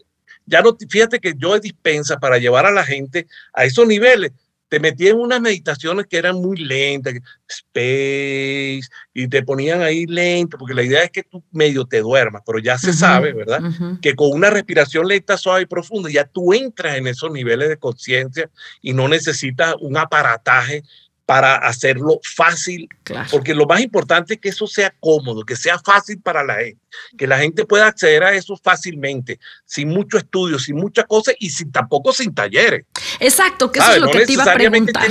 ya 0.46 0.62
no, 0.62 0.76
fíjate 0.88 1.18
que 1.18 1.34
yo 1.36 1.58
dispensa 1.58 2.18
para 2.18 2.38
llevar 2.38 2.66
a 2.66 2.70
la 2.70 2.84
gente 2.84 3.26
a 3.52 3.64
esos 3.64 3.86
niveles. 3.86 4.32
te 4.68 4.80
metían 4.80 5.16
en 5.16 5.22
unas 5.22 5.40
meditaciones 5.40 6.06
que 6.06 6.16
eran 6.16 6.36
muy 6.36 6.56
lentas, 6.56 7.14
space, 7.48 8.88
y 9.14 9.28
te 9.28 9.42
ponían 9.42 9.80
ahí 9.82 10.06
lento, 10.06 10.58
porque 10.58 10.74
la 10.74 10.82
idea 10.82 11.04
es 11.04 11.10
que 11.10 11.22
tú 11.22 11.42
medio 11.52 11.84
te 11.84 12.00
duermas, 12.00 12.42
pero 12.44 12.58
ya 12.58 12.76
se 12.76 12.92
sabe, 12.92 13.32
¿verdad? 13.32 13.60
Que 14.02 14.14
con 14.14 14.32
una 14.32 14.50
respiración 14.50 15.06
lenta, 15.06 15.36
suave 15.36 15.62
y 15.62 15.66
profunda, 15.66 16.10
ya 16.10 16.24
tú 16.24 16.52
entras 16.52 16.96
en 16.96 17.06
esos 17.06 17.30
niveles 17.30 17.68
de 17.68 17.76
conciencia 17.76 18.50
y 18.82 18.92
no 18.92 19.08
necesitas 19.08 19.76
un 19.80 19.96
aparataje 19.96 20.82
para 21.26 21.56
hacerlo 21.56 22.20
fácil, 22.22 22.88
porque 23.32 23.52
lo 23.52 23.66
más 23.66 23.80
importante 23.80 24.34
es 24.34 24.40
que 24.40 24.48
eso 24.48 24.68
sea 24.68 24.94
cómodo, 25.00 25.44
que 25.44 25.56
sea 25.56 25.76
fácil 25.80 26.20
para 26.20 26.44
la 26.44 26.54
gente, 26.54 26.80
que 27.18 27.26
la 27.26 27.38
gente 27.38 27.66
pueda 27.66 27.88
acceder 27.88 28.22
a 28.22 28.32
eso 28.32 28.56
fácilmente, 28.62 29.40
sin 29.64 29.88
mucho 29.88 30.18
estudio, 30.18 30.60
sin 30.60 30.76
muchas 30.76 31.04
cosas 31.06 31.34
y 31.40 31.50
sin 31.50 31.72
tampoco 31.72 32.12
sin 32.12 32.32
talleres. 32.32 32.84
Exacto, 33.18 33.72
que 33.72 33.80
eso 33.80 33.92
es 33.92 34.00
lo 34.00 34.10
que 34.10 34.24
te 34.24 34.32
iba 34.32 34.44
a 34.44 34.54
preguntar. 34.54 35.08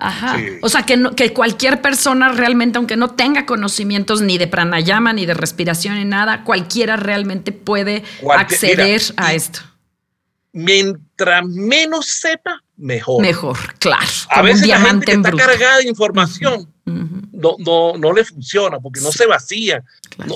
Ajá. 0.00 0.38
O 0.62 0.68
sea, 0.68 0.84
que, 0.84 1.10
que 1.14 1.34
cualquier 1.34 1.82
persona 1.82 2.30
realmente, 2.30 2.78
aunque 2.78 2.96
no 2.96 3.10
tenga 3.10 3.44
conocimientos 3.44 4.22
ni 4.22 4.38
de 4.38 4.46
pranayama, 4.46 5.12
ni 5.12 5.26
de 5.26 5.34
respiración, 5.34 5.96
ni 5.96 6.04
nada, 6.04 6.44
cualquiera 6.44 6.96
realmente 6.96 7.52
puede 7.52 8.04
acceder 8.34 9.02
a 9.16 9.34
esto. 9.34 9.60
Mientras 10.52 11.44
menos 11.46 12.06
sepa, 12.06 12.62
mejor. 12.78 13.20
Mejor, 13.20 13.58
claro. 13.78 14.06
A 14.30 14.42
veces 14.42 14.66
la 14.66 14.80
gente 14.80 15.06
que 15.06 15.12
está 15.12 15.32
cargada 15.32 15.78
de 15.78 15.88
información 15.88 16.72
no, 16.84 17.56
no, 17.58 17.98
no, 17.98 18.12
le 18.12 18.24
funciona 18.24 18.80
porque 18.80 19.00
no 19.00 19.12
se 19.12 19.26
vacía, 19.26 19.84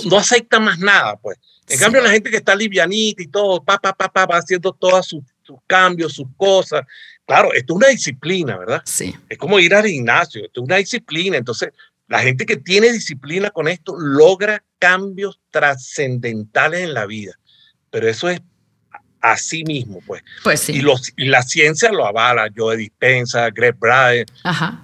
no, 0.04 0.18
acepta 0.18 0.60
más 0.60 0.78
nada, 0.78 1.16
pues. 1.16 1.38
En 1.68 1.78
cambio, 1.78 2.02
la 2.02 2.10
gente 2.10 2.30
que 2.30 2.36
está 2.36 2.54
livianita 2.54 3.22
y 3.22 3.28
todo, 3.28 3.62
pa, 3.64 3.78
pa, 3.78 3.94
pa, 3.94 4.12
pa, 4.12 4.26
va 4.26 4.36
haciendo 4.36 4.72
todos 4.72 5.06
sus, 5.06 5.22
cambios, 5.66 6.12
sus 6.12 6.26
cosas. 6.36 6.82
Claro, 7.24 7.52
esto 7.54 7.72
es 7.72 7.76
una 7.76 7.88
disciplina, 7.88 8.58
¿verdad? 8.58 8.82
Sí. 8.84 9.14
Es 9.28 9.38
como 9.38 9.58
ir 9.58 9.74
al 9.74 9.86
gimnasio, 9.86 10.44
esto 10.44 10.60
es 10.60 10.64
una 10.64 10.76
disciplina. 10.76 11.36
Entonces, 11.36 11.70
la 12.08 12.18
gente 12.18 12.44
que 12.44 12.56
tiene 12.56 12.92
disciplina 12.92 13.50
con 13.50 13.68
esto 13.68 13.96
logra 13.98 14.62
cambios 14.78 15.40
trascendentales 15.50 16.80
en 16.80 16.94
la 16.94 17.06
vida. 17.06 17.38
Pero 17.90 18.08
eso 18.08 18.28
es 18.28 18.42
a 19.22 19.36
sí 19.36 19.62
mismo, 19.64 20.00
pues. 20.06 20.22
Pues 20.42 20.60
sí. 20.60 20.72
Y, 20.72 20.80
los, 20.82 21.12
la 21.16 21.42
ciencia 21.42 21.90
lo 21.90 22.04
avala, 22.04 22.48
Joe 22.54 22.76
Dispensa, 22.76 23.48
Greg 23.50 23.76
Bryant, 23.78 24.30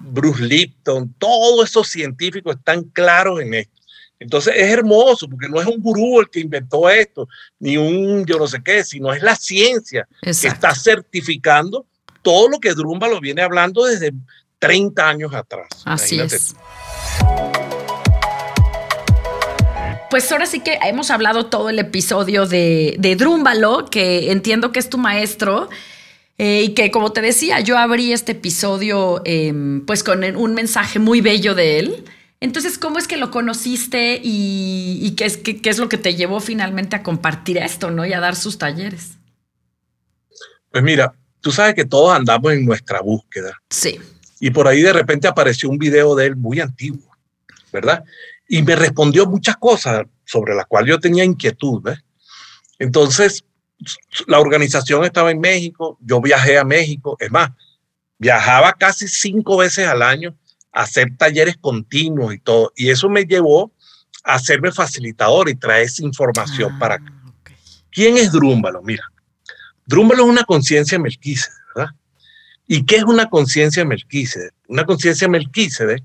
Bruce 0.01 0.41
Lipton, 0.41 1.13
todos 1.19 1.69
esos 1.69 1.89
científicos 1.89 2.55
están 2.55 2.83
claros 2.83 3.41
en 3.41 3.53
esto. 3.53 3.73
Entonces 4.17 4.53
es 4.57 4.69
hermoso 4.71 5.29
porque 5.29 5.47
no 5.47 5.61
es 5.61 5.67
un 5.67 5.81
gurú 5.81 6.19
el 6.19 6.29
que 6.29 6.39
inventó 6.41 6.89
esto, 6.89 7.27
ni 7.59 7.77
un 7.77 8.25
yo 8.25 8.37
no 8.37 8.47
sé 8.47 8.61
qué, 8.63 8.83
sino 8.83 9.13
es 9.13 9.23
la 9.23 9.35
ciencia 9.35 10.07
que 10.21 10.29
está 10.29 10.75
certificando 10.75 11.85
todo 12.21 12.49
lo 12.49 12.59
que 12.59 12.73
Drumba 12.73 13.07
lo 13.07 13.21
viene 13.21 13.41
hablando 13.41 13.85
desde 13.85 14.11
30 14.59 15.07
años 15.07 15.33
atrás. 15.33 15.69
Así 15.85 16.19
es. 16.19 16.53
Pues 20.09 20.31
ahora 20.31 20.45
sí 20.45 20.61
que 20.61 20.79
hemos 20.83 21.11
hablado 21.11 21.45
todo 21.45 21.69
el 21.69 21.77
episodio 21.79 22.47
de, 22.47 22.95
de 22.97 23.15
Drúmbalo, 23.15 23.85
que 23.85 24.31
entiendo 24.31 24.71
que 24.71 24.79
es 24.79 24.89
tu 24.89 24.97
maestro. 24.97 25.69
Eh, 26.39 26.63
y 26.63 26.69
que 26.73 26.89
como 26.89 27.11
te 27.11 27.19
decía, 27.19 27.59
yo 27.59 27.77
abrí 27.77 28.13
este 28.13 28.31
episodio 28.31 29.21
em, 29.25 29.85
pues 29.85 30.05
con 30.05 30.23
un 30.23 30.53
mensaje 30.53 30.97
muy 30.97 31.19
bello 31.19 31.53
de 31.53 31.79
él. 31.79 32.05
Entonces, 32.39 32.77
¿cómo 32.77 32.97
es 32.97 33.07
que 33.09 33.17
lo 33.17 33.29
conociste 33.29 34.21
y, 34.23 35.13
qué, 35.17 35.25
es, 35.25 35.35
qué, 35.35 35.59
es 35.65 35.77
lo 35.77 35.89
que 35.89 35.97
te 35.97 36.15
llevó 36.15 36.39
finalmente 36.39 36.95
a 36.95 37.03
compartir 37.03 37.57
esto, 37.57 37.91
¿no? 37.91 38.05
Y 38.05 38.13
a 38.13 38.21
dar 38.21 38.37
sus 38.37 38.57
talleres. 38.57 39.17
Pues 40.71 40.81
mira, 40.81 41.13
tú 41.41 41.51
sabes 41.51 41.75
que 41.75 41.83
todos 41.83 42.15
andamos 42.15 42.53
en 42.53 42.65
nuestra 42.65 43.01
búsqueda. 43.01 43.51
Sí. 43.69 43.99
Y 44.39 44.51
por 44.51 44.69
ahí 44.69 44.81
de 44.81 44.93
repente 44.93 45.27
apareció 45.27 45.69
un 45.69 45.77
video 45.77 46.15
de 46.15 46.27
él 46.27 46.37
muy 46.37 46.61
antiguo, 46.61 47.11
¿verdad? 47.73 48.05
Y 48.49 48.63
me 48.63 48.75
respondió 48.75 49.27
muchas 49.27 49.55
cosas 49.57 50.05
sobre 50.25 50.55
las 50.55 50.65
cuales 50.65 50.89
yo 50.89 50.99
tenía 50.99 51.23
inquietud. 51.23 51.87
Entonces, 52.79 53.45
la 54.25 54.39
organización 54.39 55.05
estaba 55.05 55.31
en 55.31 55.39
México, 55.39 55.97
yo 56.01 56.19
viajé 56.19 56.57
a 56.57 56.65
México, 56.65 57.15
es 57.19 57.31
más, 57.31 57.51
viajaba 58.17 58.73
casi 58.73 59.07
cinco 59.07 59.57
veces 59.57 59.87
al 59.87 60.01
año 60.01 60.35
a 60.73 60.81
hacer 60.81 61.15
talleres 61.15 61.57
continuos 61.57 62.33
y 62.33 62.39
todo, 62.39 62.73
y 62.75 62.89
eso 62.89 63.07
me 63.07 63.23
llevó 63.23 63.71
a 64.23 64.33
hacerme 64.33 64.71
facilitador 64.71 65.47
y 65.47 65.55
traer 65.55 65.83
esa 65.83 66.03
información 66.03 66.77
para 66.79 66.95
acá. 66.95 67.13
Ah, 67.25 67.31
¿Quién 67.91 68.17
es 68.17 68.31
Drúmbalo? 68.31 68.81
Mira, 68.81 69.03
Drúmbalo 69.85 70.23
es 70.23 70.29
una 70.29 70.43
conciencia 70.43 70.97
melquísede, 70.97 71.55
¿verdad? 71.75 71.91
¿Y 72.67 72.83
qué 72.83 72.97
es 72.97 73.03
una 73.03 73.29
conciencia 73.29 73.85
melquísede? 73.85 74.51
Una 74.67 74.85
conciencia 74.85 75.27
melquísede 75.27 76.03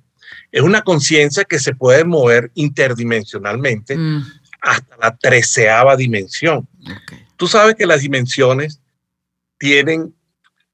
es 0.54 0.62
una 0.62 0.82
conciencia 0.82 1.42
que 1.42 1.58
se 1.58 1.74
puede 1.74 2.04
mover 2.04 2.52
interdimensionalmente 2.54 3.96
mm. 3.96 4.24
hasta 4.60 4.96
la 4.98 5.16
treceava 5.16 5.96
dimensión. 5.96 6.68
Tú 7.36 7.48
sabes 7.48 7.74
que 7.74 7.88
las 7.88 8.02
dimensiones 8.02 8.80
tienen 9.58 10.14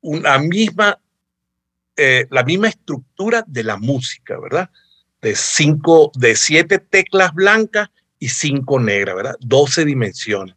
una 0.02 0.38
misma, 0.38 1.00
eh, 1.96 2.26
la 2.30 2.44
misma 2.44 2.68
estructura 2.68 3.42
de 3.46 3.64
la 3.64 3.78
música, 3.78 4.38
¿verdad? 4.38 4.68
De 5.22 5.34
cinco, 5.34 6.12
de 6.14 6.36
siete 6.36 6.78
teclas 6.78 7.32
blancas 7.32 7.88
y 8.18 8.28
cinco 8.28 8.78
negras, 8.78 9.16
¿verdad? 9.16 9.36
Doce 9.40 9.86
dimensiones. 9.86 10.56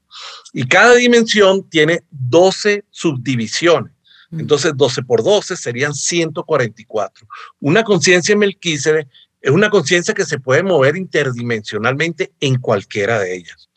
Y 0.51 0.67
cada 0.67 0.95
dimensión 0.95 1.69
tiene 1.69 2.01
doce 2.11 2.83
subdivisiones. 2.89 3.93
Entonces, 4.39 4.73
12 4.75 5.03
por 5.03 5.23
12 5.23 5.55
serían 5.55 5.93
144. 5.93 7.27
Una 7.59 7.83
conciencia 7.83 8.35
Melquísede 8.35 9.07
es 9.41 9.51
una 9.51 9.69
conciencia 9.69 10.13
que 10.13 10.25
se 10.25 10.39
puede 10.39 10.63
mover 10.63 10.95
interdimensionalmente 10.95 12.33
en 12.39 12.59
cualquiera 12.59 13.19
de 13.19 13.35
ellas. 13.35 13.69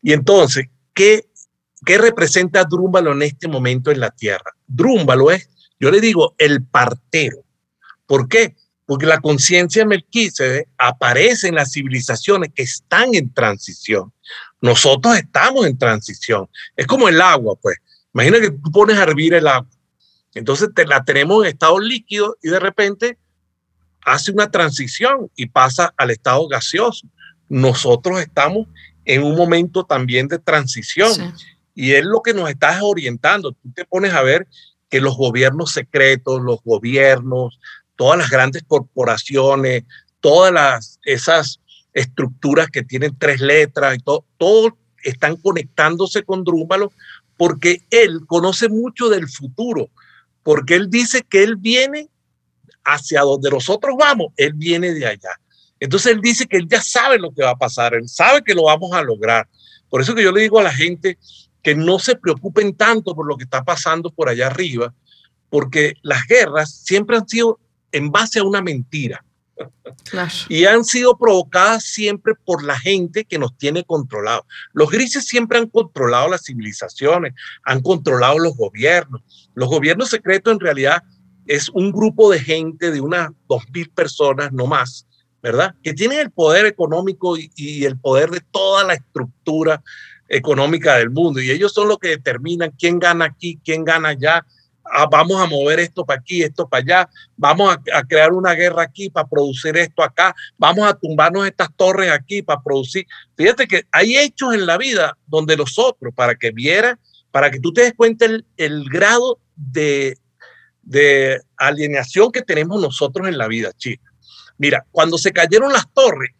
Y 0.00 0.12
entonces, 0.12 0.68
¿qué, 0.94 1.26
qué 1.84 1.98
representa 1.98 2.64
Drúmbalo 2.64 3.12
en 3.12 3.22
este 3.22 3.48
momento 3.48 3.90
en 3.90 4.00
la 4.00 4.10
Tierra? 4.10 4.52
Drúmbalo 4.66 5.30
es, 5.30 5.50
yo 5.78 5.90
le 5.90 6.00
digo, 6.00 6.34
el 6.38 6.64
partero. 6.64 7.44
¿Por 8.06 8.28
qué? 8.28 8.56
Porque 8.86 9.06
la 9.06 9.20
conciencia 9.20 9.84
Melquísede 9.84 10.68
aparece 10.78 11.48
en 11.48 11.56
las 11.56 11.72
civilizaciones 11.72 12.50
que 12.54 12.62
están 12.62 13.14
en 13.14 13.32
transición. 13.34 14.12
Nosotros 14.60 15.16
estamos 15.16 15.66
en 15.66 15.76
transición. 15.76 16.48
Es 16.76 16.86
como 16.86 17.08
el 17.08 17.20
agua, 17.20 17.56
pues. 17.60 17.76
Imagina 18.14 18.40
que 18.40 18.50
tú 18.50 18.70
pones 18.72 18.96
a 18.96 19.04
hervir 19.04 19.34
el 19.34 19.46
agua 19.46 19.68
entonces 20.34 20.70
te, 20.74 20.86
la 20.86 21.04
tenemos 21.04 21.44
en 21.44 21.50
estado 21.50 21.78
líquido 21.80 22.36
y 22.42 22.48
de 22.48 22.60
repente 22.60 23.18
hace 24.04 24.32
una 24.32 24.50
transición 24.50 25.30
y 25.36 25.46
pasa 25.46 25.92
al 25.96 26.10
estado 26.10 26.46
gaseoso. 26.48 27.06
Nosotros 27.48 28.20
estamos 28.20 28.68
en 29.04 29.22
un 29.22 29.36
momento 29.36 29.84
también 29.84 30.28
de 30.28 30.38
transición 30.38 31.34
y 31.74 31.92
es 31.92 32.04
lo 32.04 32.22
que 32.22 32.32
nos 32.32 32.48
está 32.48 32.82
orientando. 32.82 33.52
Tú 33.52 33.72
te 33.74 33.84
pones 33.84 34.12
a 34.14 34.22
ver 34.22 34.46
que 34.88 35.00
los 35.00 35.16
gobiernos 35.16 35.72
secretos, 35.72 36.40
los 36.40 36.60
gobiernos, 36.64 37.58
todas 37.96 38.18
las 38.18 38.30
grandes 38.30 38.62
corporaciones, 38.66 39.84
todas 40.20 40.52
las, 40.52 41.00
esas 41.04 41.60
estructuras 41.92 42.68
que 42.68 42.82
tienen 42.82 43.16
tres 43.18 43.40
letras 43.40 43.96
y 43.96 43.98
todo, 43.98 44.24
todo 44.38 44.76
están 45.02 45.36
conectándose 45.36 46.22
con 46.22 46.44
Drúmbalo 46.44 46.92
porque 47.36 47.82
él 47.90 48.20
conoce 48.26 48.68
mucho 48.68 49.08
del 49.08 49.28
futuro 49.28 49.88
porque 50.42 50.74
Él 50.74 50.88
dice 50.90 51.22
que 51.28 51.42
Él 51.42 51.56
viene 51.56 52.08
hacia 52.84 53.22
donde 53.22 53.50
nosotros 53.50 53.94
vamos, 53.98 54.32
Él 54.36 54.52
viene 54.54 54.92
de 54.92 55.06
allá. 55.06 55.40
Entonces 55.78 56.12
Él 56.12 56.20
dice 56.20 56.46
que 56.46 56.56
Él 56.56 56.66
ya 56.68 56.82
sabe 56.82 57.18
lo 57.18 57.32
que 57.32 57.42
va 57.42 57.50
a 57.50 57.58
pasar, 57.58 57.94
Él 57.94 58.08
sabe 58.08 58.42
que 58.42 58.54
lo 58.54 58.64
vamos 58.64 58.92
a 58.92 59.02
lograr. 59.02 59.48
Por 59.88 60.00
eso 60.00 60.14
que 60.14 60.22
yo 60.22 60.32
le 60.32 60.42
digo 60.42 60.58
a 60.58 60.64
la 60.64 60.72
gente 60.72 61.18
que 61.62 61.74
no 61.74 61.98
se 61.98 62.16
preocupen 62.16 62.74
tanto 62.74 63.14
por 63.14 63.26
lo 63.26 63.36
que 63.36 63.44
está 63.44 63.64
pasando 63.64 64.10
por 64.10 64.28
allá 64.28 64.46
arriba, 64.46 64.94
porque 65.48 65.94
las 66.02 66.26
guerras 66.26 66.74
siempre 66.84 67.16
han 67.16 67.28
sido 67.28 67.58
en 67.92 68.10
base 68.10 68.38
a 68.38 68.44
una 68.44 68.62
mentira. 68.62 69.24
Y 70.48 70.64
han 70.64 70.84
sido 70.84 71.16
provocadas 71.16 71.84
siempre 71.84 72.34
por 72.44 72.64
la 72.64 72.78
gente 72.78 73.24
que 73.24 73.38
nos 73.38 73.56
tiene 73.56 73.84
controlados. 73.84 74.44
Los 74.72 74.90
grises 74.90 75.26
siempre 75.26 75.58
han 75.58 75.68
controlado 75.68 76.28
las 76.28 76.44
civilizaciones, 76.44 77.34
han 77.64 77.80
controlado 77.80 78.38
los 78.38 78.56
gobiernos. 78.56 79.22
Los 79.54 79.68
gobiernos 79.68 80.10
secretos 80.10 80.52
en 80.52 80.60
realidad 80.60 81.02
es 81.46 81.68
un 81.70 81.92
grupo 81.92 82.30
de 82.30 82.40
gente 82.40 82.90
de 82.90 83.00
unas 83.00 83.30
dos 83.48 83.64
mil 83.72 83.90
personas, 83.90 84.52
no 84.52 84.66
más, 84.66 85.06
¿verdad? 85.42 85.74
Que 85.82 85.92
tienen 85.92 86.20
el 86.20 86.30
poder 86.30 86.66
económico 86.66 87.36
y, 87.36 87.50
y 87.56 87.84
el 87.84 87.98
poder 87.98 88.30
de 88.30 88.40
toda 88.50 88.84
la 88.84 88.94
estructura 88.94 89.82
económica 90.28 90.96
del 90.96 91.10
mundo. 91.10 91.40
Y 91.40 91.50
ellos 91.50 91.72
son 91.72 91.88
los 91.88 91.98
que 91.98 92.08
determinan 92.08 92.72
quién 92.78 92.98
gana 92.98 93.26
aquí, 93.26 93.60
quién 93.64 93.84
gana 93.84 94.10
allá, 94.10 94.46
Ah, 94.92 95.06
vamos 95.10 95.40
a 95.40 95.46
mover 95.46 95.80
esto 95.80 96.04
para 96.04 96.20
aquí, 96.20 96.42
esto 96.42 96.68
para 96.68 96.82
allá, 96.82 97.10
vamos 97.36 97.76
a, 97.92 98.02
crear 98.02 98.32
una 98.32 98.54
guerra 98.54 98.82
aquí 98.82 99.08
para 99.10 99.28
producir 99.28 99.76
esto 99.76 100.02
acá, 100.02 100.34
vamos 100.58 100.88
a 100.88 100.94
tumbarnos 100.94 101.46
estas 101.46 101.68
torres 101.76 102.10
aquí 102.10 102.42
para 102.42 102.60
producir. 102.60 103.06
Fíjate 103.36 103.66
que 103.68 103.84
hay 103.92 104.16
hechos 104.16 104.54
en 104.54 104.66
la 104.66 104.76
vida 104.76 105.16
donde 105.26 105.56
nosotros, 105.56 106.12
para 106.14 106.34
que 106.34 106.50
viera, 106.50 106.98
para 107.30 107.50
que 107.50 107.60
tú 107.60 107.72
te 107.72 107.82
des 107.82 107.94
cuenta 107.94 108.26
el, 108.56 108.84
grado 108.90 109.38
de, 109.54 110.18
de 110.82 111.40
alienación 111.56 112.32
que 112.32 112.42
tenemos 112.42 112.80
nosotros 112.80 113.28
en 113.28 113.38
la 113.38 113.46
vida, 113.46 113.72
chica. 113.76 114.10
Mira, 114.58 114.84
cuando 114.90 115.16
se 115.16 115.32
cayeron 115.32 115.72
las 115.72 115.90
torres, 115.92 116.32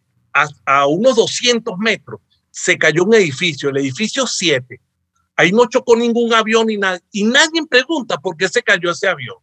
a, 0.66 0.86
unos 0.86 1.16
200 1.16 1.76
metros, 1.78 2.20
se 2.50 2.78
cayó 2.78 3.04
un 3.04 3.14
edificio, 3.14 3.70
el 3.70 3.78
edificio 3.78 4.26
7. 4.26 4.80
Ahí 5.40 5.52
no 5.52 5.64
chocó 5.64 5.96
ningún 5.96 6.34
avión 6.34 6.66
ni 6.66 6.76
nada. 6.76 7.00
Y 7.10 7.24
nadie 7.24 7.64
pregunta 7.66 8.18
por 8.18 8.36
qué 8.36 8.46
se 8.46 8.62
cayó 8.62 8.90
ese 8.90 9.08
avión. 9.08 9.36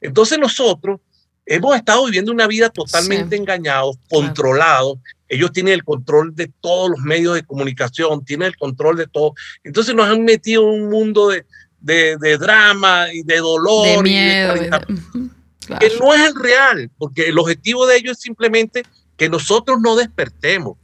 Entonces 0.00 0.40
nosotros 0.40 0.98
hemos 1.46 1.76
estado 1.76 2.04
viviendo 2.06 2.32
una 2.32 2.48
vida 2.48 2.68
totalmente 2.68 3.36
engañados, 3.36 3.96
controlados. 4.08 4.98
Ellos 5.28 5.52
tienen 5.52 5.74
el 5.74 5.84
control 5.84 6.34
de 6.34 6.50
todos 6.60 6.90
los 6.90 6.98
medios 6.98 7.36
de 7.36 7.44
comunicación, 7.44 8.24
tienen 8.24 8.48
el 8.48 8.56
control 8.56 8.96
de 8.96 9.06
todo. 9.06 9.34
Entonces 9.62 9.94
nos 9.94 10.08
han 10.08 10.24
metido 10.24 10.62
en 10.64 10.82
un 10.82 10.90
mundo 10.90 11.28
de, 11.28 11.46
de, 11.78 12.36
drama 12.36 13.12
y 13.12 13.22
de 13.22 13.36
dolor. 13.36 13.86
De 13.86 14.02
miedo. 14.02 14.54
Que 15.78 15.88
no 16.00 16.12
es 16.12 16.26
el 16.26 16.34
real, 16.34 16.90
porque 16.98 17.28
el 17.28 17.38
objetivo 17.38 17.86
de 17.86 17.98
ellos 17.98 18.16
es 18.16 18.22
simplemente 18.24 18.82
que 19.16 19.28
nosotros 19.28 19.78
no 19.80 19.94
despertemos. 19.94 20.78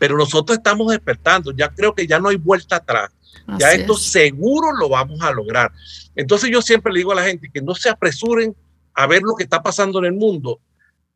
Pero 0.00 0.16
nosotros 0.16 0.58
estamos 0.58 0.90
despertando. 0.90 1.52
Ya 1.52 1.68
creo 1.68 1.94
que 1.94 2.08
ya 2.08 2.18
no 2.18 2.30
hay 2.30 2.36
vuelta 2.36 2.76
atrás. 2.76 3.12
Ya 3.58 3.72
esto 3.72 3.94
seguro 3.96 4.72
lo 4.72 4.88
vamos 4.88 5.20
a 5.20 5.32
lograr. 5.32 5.72
Entonces 6.14 6.50
yo 6.50 6.62
siempre 6.62 6.92
le 6.92 7.00
digo 7.00 7.12
a 7.12 7.16
la 7.16 7.24
gente 7.24 7.50
que 7.52 7.62
no 7.62 7.74
se 7.74 7.88
apresuren 7.88 8.54
a 8.94 9.06
ver 9.06 9.22
lo 9.22 9.34
que 9.34 9.44
está 9.44 9.62
pasando 9.62 9.98
en 9.98 10.06
el 10.06 10.12
mundo 10.12 10.60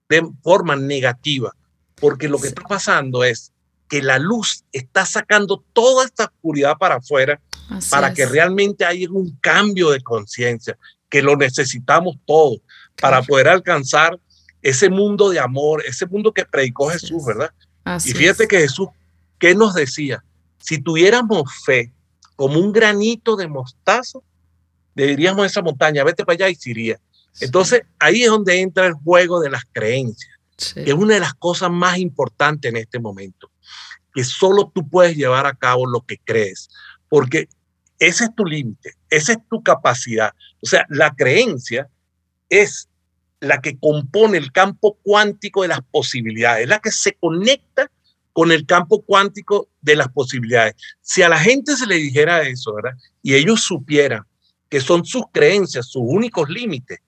de 0.09 0.27
forma 0.43 0.77
negativa, 0.77 1.53
porque 1.97 2.29
lo 2.29 2.39
que 2.39 2.49
está 2.49 2.63
pasando 2.63 3.25
es 3.25 3.53
que 3.89 4.03
la 4.03 4.19
luz 4.19 4.65
está 4.73 5.07
sacando 5.07 5.65
toda 5.73 6.05
esta 6.05 6.25
oscuridad 6.25 6.77
para 6.79 6.97
afuera 6.97 7.41
para 7.91 8.15
que 8.15 8.27
realmente 8.27 8.85
haya 8.85 9.11
un 9.11 9.37
cambio 9.41 9.91
de 9.91 10.01
conciencia, 10.01 10.79
que 11.09 11.23
lo 11.23 11.37
necesitamos 11.37 12.17
todos 12.25 12.61
para 13.01 13.23
poder 13.23 13.49
alcanzar 13.49 14.19
ese 14.63 14.89
mundo 14.89 15.31
de 15.31 15.39
amor, 15.39 15.83
ese 15.87 16.07
mundo 16.07 16.33
que 16.33 16.45
predicó 16.45 16.89
Jesús, 16.91 17.25
¿verdad? 17.25 17.51
y 18.05 18.13
fíjate 18.13 18.49
que 18.49 18.59
Jesús, 18.61 18.89
¿qué 19.39 19.55
nos 19.55 19.75
decía? 19.75 20.25
Si 20.59 20.81
tuviéramos 20.81 21.45
fe 21.65 21.93
como 22.37 22.61
un 22.61 22.73
granito 22.73 23.35
de 23.35 23.49
mostaza, 23.49 24.21
le 24.95 25.07
diríamos 25.07 25.43
a 25.43 25.47
esa 25.47 25.63
montaña, 25.63 26.05
vete 26.05 26.25
para 26.25 26.35
allá 26.35 26.49
y 26.51 26.55
se 26.55 26.71
iría. 26.71 27.01
Entonces, 27.41 27.83
ahí 27.99 28.23
es 28.23 28.31
donde 28.31 28.61
entra 28.61 28.87
el 28.87 28.95
juego 28.95 29.41
de 29.41 29.51
las 29.51 29.65
creencias, 29.73 30.33
que 30.75 30.85
es 30.85 30.95
una 30.95 31.15
de 31.15 31.21
las 31.21 31.35
cosas 31.35 31.71
más 31.71 31.99
importantes 31.99 32.71
en 32.71 32.77
este 32.79 32.99
momento, 32.99 33.51
que 34.15 34.25
solo 34.25 34.71
tú 34.75 34.89
puedes 34.89 35.17
llevar 35.17 35.47
a 35.47 35.55
cabo 35.55 35.87
lo 35.87 36.01
que 36.01 36.19
crees, 36.25 36.71
porque 37.09 37.49
ese 37.99 38.25
es 38.25 38.35
tu 38.35 38.45
límite, 38.45 38.95
esa 39.11 39.33
es 39.33 39.39
tu 39.51 39.63
capacidad. 39.63 40.33
O 40.63 40.67
sea, 40.67 40.87
la 40.89 41.15
creencia 41.15 41.89
es 42.49 42.89
la 43.41 43.61
que 43.61 43.79
compone 43.79 44.39
el 44.39 44.53
campo 44.53 44.99
cuántico 45.03 45.63
de 45.63 45.69
las 45.69 45.81
posibilidades, 45.91 46.63
es 46.63 46.69
la 46.69 46.79
que 46.79 46.91
se 46.91 47.15
conecta 47.15 47.91
con 48.37 48.53
el 48.53 48.67
campo 48.67 49.01
cuántico 49.01 49.71
de 49.81 49.97
las 49.97 50.09
posibilidades. 50.09 50.75
Si 51.01 51.23
a 51.23 51.29
la 51.31 51.39
gente 51.39 51.75
se 51.75 51.87
le 51.87 51.95
dijera 51.95 52.43
eso, 52.43 52.75
¿verdad? 52.75 52.95
Y 53.23 53.35
ellos 53.35 53.63
supieran 53.63 54.25
que 54.69 54.79
son 54.83 55.07
sus 55.07 55.23
creencias, 55.33 55.87
sus 55.87 56.03
únicos 56.05 56.51
límites. 56.51 56.99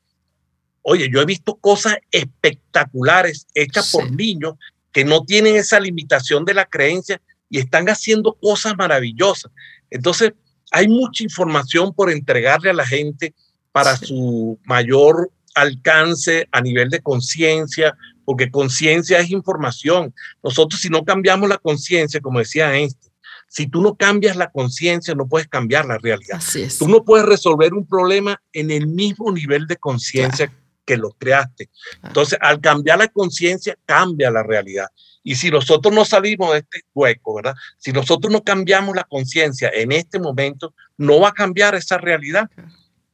Oye, 0.81 1.11
yo 1.13 1.21
he 1.21 1.27
visto 1.27 1.57
cosas 1.57 1.99
espectaculares 2.11 3.47
hechas 3.53 3.93
por 3.93 4.11
niños 4.11 4.55
que 4.91 5.05
no 5.05 5.23
tienen 5.23 5.57
esa 5.57 5.79
limitación 5.79 6.47
de 6.47 6.55
la 6.55 6.65
creencia 6.65 7.21
y 7.51 7.59
están 7.59 7.91
haciendo 7.91 8.33
cosas 8.33 8.75
maravillosas. 8.79 9.53
Entonces, 9.91 10.33
hay 10.71 10.89
mucha 10.89 11.25
información 11.25 11.93
por 11.93 12.11
entregarle 12.11 12.71
a 12.71 12.73
la 12.73 12.87
gente 12.87 13.35
para 13.71 13.99
su 13.99 14.59
mayor 14.65 15.31
alcance 15.61 16.49
a 16.53 16.61
nivel 16.61 16.91
de 16.91 17.01
conciencia, 17.01 17.97
porque 18.25 18.51
conciencia 18.51 19.19
es 19.19 19.31
información. 19.31 20.15
Nosotros 20.43 20.81
si 20.81 20.89
no 20.89 21.05
cambiamos 21.05 21.49
la 21.49 21.59
conciencia, 21.59 22.21
como 22.21 22.39
decía 22.39 22.75
Einstein, 22.75 23.13
si 23.49 23.67
tú 23.67 23.81
no 23.81 23.97
cambias 23.97 24.37
la 24.37 24.51
conciencia, 24.51 25.15
no 25.15 25.27
puedes 25.27 25.49
cambiar 25.49 25.87
la 25.87 25.99
realidad. 25.99 26.37
Así 26.37 26.63
es. 26.63 26.79
Tú 26.79 26.87
no 26.87 27.03
puedes 27.03 27.27
resolver 27.27 27.73
un 27.73 27.87
problema 27.87 28.41
en 28.53 28.71
el 28.71 28.87
mismo 28.87 29.33
nivel 29.33 29.67
de 29.67 29.77
conciencia 29.77 30.53
que 30.85 30.97
lo 30.97 31.11
creaste. 31.13 31.71
Entonces, 32.03 32.39
al 32.41 32.61
cambiar 32.61 32.99
la 32.99 33.09
conciencia, 33.09 33.77
cambia 33.87 34.31
la 34.31 34.43
realidad. 34.43 34.89
Y 35.23 35.35
si 35.35 35.51
nosotros 35.51 35.93
no 35.93 36.05
salimos 36.05 36.53
de 36.53 36.59
este 36.59 36.83
hueco, 36.95 37.35
¿verdad? 37.35 37.55
Si 37.77 37.93
nosotros 37.93 38.33
no 38.33 38.43
cambiamos 38.43 38.97
la 38.97 39.05
conciencia 39.05 39.71
en 39.75 39.93
este 39.93 40.19
momento, 40.19 40.75
no 40.97 41.21
va 41.21 41.29
a 41.29 41.33
cambiar 41.33 41.75
esa 41.75 41.99
realidad. 41.99 42.49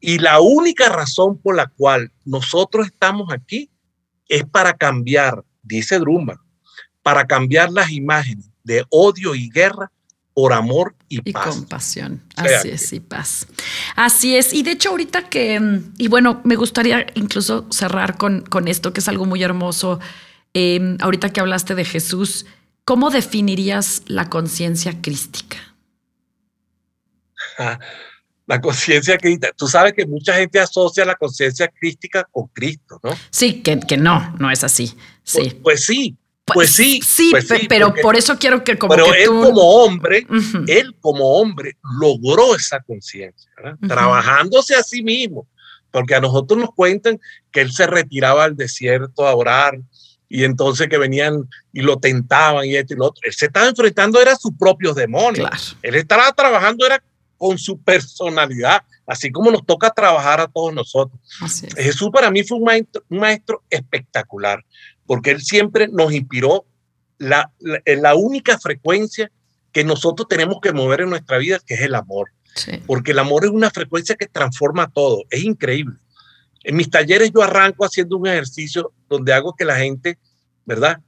Y 0.06 0.18
la 0.18 0.38
única 0.38 0.90
razón 0.90 1.38
por 1.38 1.56
la 1.56 1.66
cual 1.66 2.12
nosotros 2.26 2.88
estamos 2.88 3.32
aquí 3.32 3.70
es 4.28 4.44
para 4.44 4.74
cambiar, 4.74 5.42
dice 5.62 5.98
Drummer, 5.98 6.36
para 7.02 7.26
cambiar 7.26 7.72
las 7.72 7.90
imágenes 7.90 8.50
de 8.64 8.84
odio 8.90 9.34
y 9.34 9.48
guerra 9.48 9.90
por 10.34 10.52
amor 10.52 10.94
y, 11.08 11.32
paz. 11.32 11.56
Y 11.56 11.58
compasión. 11.60 12.22
Así 12.36 12.68
es, 12.68 12.92
y 12.92 13.00
paz. 13.00 13.46
Así 13.96 14.36
es. 14.36 14.52
Y 14.52 14.62
de 14.62 14.72
hecho, 14.72 14.90
ahorita 14.90 15.30
que, 15.30 15.58
mm, 15.58 15.94
y 15.96 16.08
bueno, 16.08 16.42
me 16.44 16.56
gustaría 16.56 17.06
incluso 17.14 17.66
cerrar 17.70 18.18
con, 18.18 18.42
con 18.42 18.68
esto, 18.68 18.92
que 18.92 19.00
es 19.00 19.08
algo 19.08 19.24
muy 19.24 19.42
hermoso. 19.42 20.00
Em, 20.52 20.98
ahorita 21.00 21.30
que 21.30 21.40
hablaste 21.40 21.74
de 21.74 21.86
Jesús, 21.86 22.44
¿cómo 22.84 23.08
definirías 23.08 24.02
la 24.04 24.28
conciencia 24.28 25.00
crística? 25.00 25.56
La 28.46 28.60
conciencia 28.60 29.16
crística. 29.18 29.52
Tú 29.56 29.66
sabes 29.66 29.92
que 29.94 30.06
mucha 30.06 30.34
gente 30.34 30.60
asocia 30.60 31.04
la 31.04 31.14
conciencia 31.14 31.68
crística 31.68 32.24
con 32.30 32.48
Cristo, 32.48 33.00
¿no? 33.02 33.10
Sí, 33.30 33.62
que, 33.62 33.80
que 33.80 33.96
no, 33.96 34.34
no 34.38 34.50
es 34.50 34.64
así. 34.64 34.94
Sí. 35.22 35.38
Pues, 35.40 35.54
pues 35.62 35.84
sí, 35.84 36.16
pues, 36.44 36.54
pues 36.54 36.70
sí. 36.70 37.00
Sí, 37.02 37.28
pues 37.30 37.46
pero 37.68 37.94
por 37.94 38.16
eso 38.16 38.38
quiero 38.38 38.62
que 38.62 38.76
como 38.76 38.94
pero 38.94 39.14
él 39.14 39.28
como 39.28 39.62
hombre, 39.62 40.26
él 40.66 40.94
como 41.00 41.38
hombre 41.38 41.76
logró 41.98 42.54
esa 42.54 42.80
conciencia, 42.80 43.50
trabajándose 43.88 44.74
a 44.74 44.82
sí 44.82 45.02
mismo, 45.02 45.48
porque 45.90 46.14
a 46.14 46.20
nosotros 46.20 46.60
nos 46.60 46.70
cuentan 46.74 47.18
que 47.50 47.62
él 47.62 47.72
se 47.72 47.86
retiraba 47.86 48.44
al 48.44 48.56
desierto 48.56 49.26
a 49.26 49.34
orar 49.34 49.78
y 50.28 50.44
entonces 50.44 50.88
que 50.88 50.98
venían 50.98 51.48
y 51.72 51.80
lo 51.80 51.98
tentaban 51.98 52.66
y 52.66 52.76
esto 52.76 52.92
y 52.92 52.96
lo 52.98 53.06
otro. 53.06 53.22
Él 53.24 53.32
se 53.32 53.46
estaba 53.46 53.68
enfrentando 53.68 54.20
era 54.20 54.36
sus 54.36 54.52
propios 54.58 54.96
demonios. 54.96 55.78
Él 55.80 55.94
estaba 55.94 56.30
trabajando 56.32 56.84
era 56.84 57.02
con 57.36 57.58
su 57.58 57.78
personalidad, 57.78 58.82
así 59.06 59.30
como 59.30 59.50
nos 59.50 59.64
toca 59.66 59.90
trabajar 59.90 60.40
a 60.40 60.48
todos 60.48 60.72
nosotros. 60.72 61.20
Jesús 61.76 62.10
para 62.12 62.30
mí 62.30 62.42
fue 62.42 62.58
un 62.58 62.64
maestro, 62.64 63.02
un 63.08 63.18
maestro 63.18 63.62
espectacular 63.70 64.64
porque 65.06 65.30
Él 65.30 65.42
siempre 65.42 65.88
nos 65.88 66.12
inspiró 66.12 66.64
la, 67.18 67.50
la, 67.60 68.14
única 68.14 68.58
frecuencia 68.58 69.30
que 69.72 69.84
nosotros 69.84 70.28
tenemos 70.28 70.58
que 70.60 70.72
mover 70.72 71.02
en 71.02 71.10
nuestra 71.10 71.38
vida, 71.38 71.60
que 71.64 71.74
es 71.74 71.80
el 71.82 71.94
amor. 71.94 72.30
Porque 72.86 73.12
el 73.12 73.18
amor 73.18 73.44
es 73.44 73.50
una 73.50 73.70
frecuencia 73.70 74.14
que 74.14 74.26
transforma 74.26 74.90
todo, 74.90 75.22
es 75.30 75.42
increíble. 75.42 75.96
En 76.62 76.76
mis 76.76 76.88
talleres 76.88 77.30
yo 77.34 77.42
arranco 77.42 77.84
haciendo 77.84 78.16
un 78.16 78.26
ejercicio 78.26 78.92
donde 79.08 79.32
hago 79.32 79.54
que 79.54 79.64
la 79.64 79.76
gente, 79.76 80.18
¿verdad? 80.64 80.98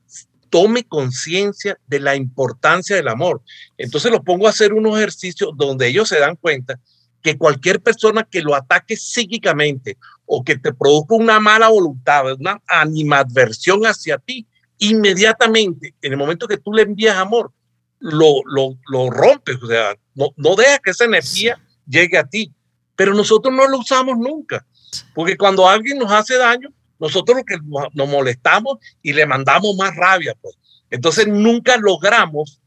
Tome 0.56 0.84
conciencia 0.84 1.78
de 1.86 2.00
la 2.00 2.16
importancia 2.16 2.96
del 2.96 3.08
amor. 3.08 3.42
Entonces 3.76 4.10
los 4.10 4.22
pongo 4.22 4.46
a 4.46 4.50
hacer 4.50 4.72
unos 4.72 4.96
ejercicios 4.96 5.50
donde 5.54 5.86
ellos 5.86 6.08
se 6.08 6.18
dan 6.18 6.34
cuenta 6.36 6.80
que 7.20 7.36
cualquier 7.36 7.82
persona 7.82 8.22
que 8.22 8.40
lo 8.40 8.54
ataque 8.54 8.96
psíquicamente 8.96 9.98
o 10.24 10.42
que 10.42 10.56
te 10.56 10.72
produzca 10.72 11.14
una 11.14 11.40
mala 11.40 11.68
voluntad, 11.68 12.32
una 12.40 12.62
animadversión 12.66 13.84
hacia 13.84 14.16
ti, 14.16 14.46
inmediatamente, 14.78 15.94
en 16.00 16.12
el 16.12 16.16
momento 16.16 16.48
que 16.48 16.56
tú 16.56 16.72
le 16.72 16.84
envías 16.84 17.16
amor, 17.16 17.52
lo, 17.98 18.40
lo, 18.46 18.78
lo 18.88 19.10
rompes, 19.10 19.62
o 19.62 19.66
sea, 19.66 19.94
no, 20.14 20.30
no 20.36 20.56
dejas 20.56 20.80
que 20.82 20.92
esa 20.92 21.04
energía 21.04 21.60
llegue 21.86 22.16
a 22.16 22.24
ti. 22.24 22.50
Pero 22.94 23.12
nosotros 23.12 23.52
no 23.52 23.68
lo 23.68 23.76
usamos 23.76 24.16
nunca, 24.16 24.64
porque 25.14 25.36
cuando 25.36 25.68
alguien 25.68 25.98
nos 25.98 26.10
hace 26.10 26.38
daño, 26.38 26.70
nosotros 26.98 27.38
lo 27.38 27.44
que 27.44 27.58
nos 27.94 28.08
molestamos 28.08 28.78
y 29.02 29.12
le 29.12 29.26
mandamos 29.26 29.76
más 29.76 29.94
rabia, 29.96 30.34
pues. 30.40 30.56
Entonces 30.90 31.26
nunca 31.26 31.76
logramos 31.76 32.60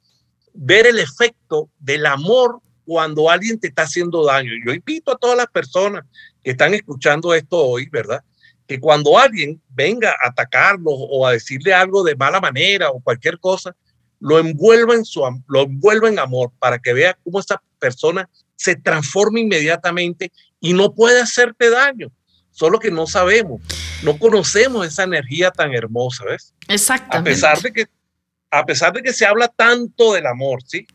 ver 0.54 0.88
el 0.88 1.00
efecto 1.00 1.70
del 1.80 2.06
amor 2.06 2.60
cuando 2.86 3.30
alguien 3.30 3.60
te 3.60 3.68
está 3.68 3.84
haciendo 3.84 4.26
daño. 4.26 4.52
Yo 4.66 4.74
invito 4.74 5.12
a 5.12 5.18
todas 5.18 5.38
las 5.38 5.48
personas 5.48 6.06
que 6.44 6.52
están 6.52 6.74
escuchando 6.74 7.34
esto 7.34 7.58
hoy, 7.58 7.88
¿verdad? 7.90 8.24
Que 8.68 8.80
cuando 8.80 9.18
alguien 9.18 9.62
venga 9.70 10.10
a 10.12 10.30
atacarlo 10.30 10.92
o 10.92 11.26
a 11.26 11.34
decirle 11.34 11.74
algo 11.74 12.04
de 12.04 12.16
mala 12.16 12.40
manera 12.42 12.90
o 12.90 13.00
cualquier 13.00 13.40
cosa, 13.40 13.76
lo 14.20 14.40
envuelva 14.40 14.96
en, 14.96 15.06
su, 15.06 15.22
lo 15.48 15.62
envuelva 15.62 16.10
en 16.10 16.20
amor 16.20 16.52
para 16.60 16.80
que 16.80 16.94
vea 16.94 17.18
cómo 17.24 17.40
esa 17.40 17.62
persona 17.78 18.30
se 18.56 18.76
transforma 18.76 19.40
inmediatamente 19.40 20.32
y 20.60 20.74
no 20.74 20.94
puede 20.94 21.22
hacerte 21.22 21.70
daño. 21.70 22.12
Solo 22.52 22.80
que 22.80 22.92
no 22.92 23.08
sabemos, 23.08 23.62
no 24.04 24.18
conocemos 24.18 24.86
esa 24.86 25.04
energía 25.04 25.52
tan 25.52 25.74
hermosa, 25.74 26.26
¿ves? 26.26 26.54
Exactamente. 26.68 27.30
A 27.30 27.34
pesar 27.34 27.62
de 27.62 27.72
que, 27.72 27.86
a 28.52 28.66
pesar 28.66 28.94
de 28.94 29.02
que 29.02 29.14
se 29.14 29.26
habla 29.26 29.48
tanto 29.48 30.14
del 30.14 30.26
amor, 30.26 30.62
¿sí? 30.66 30.86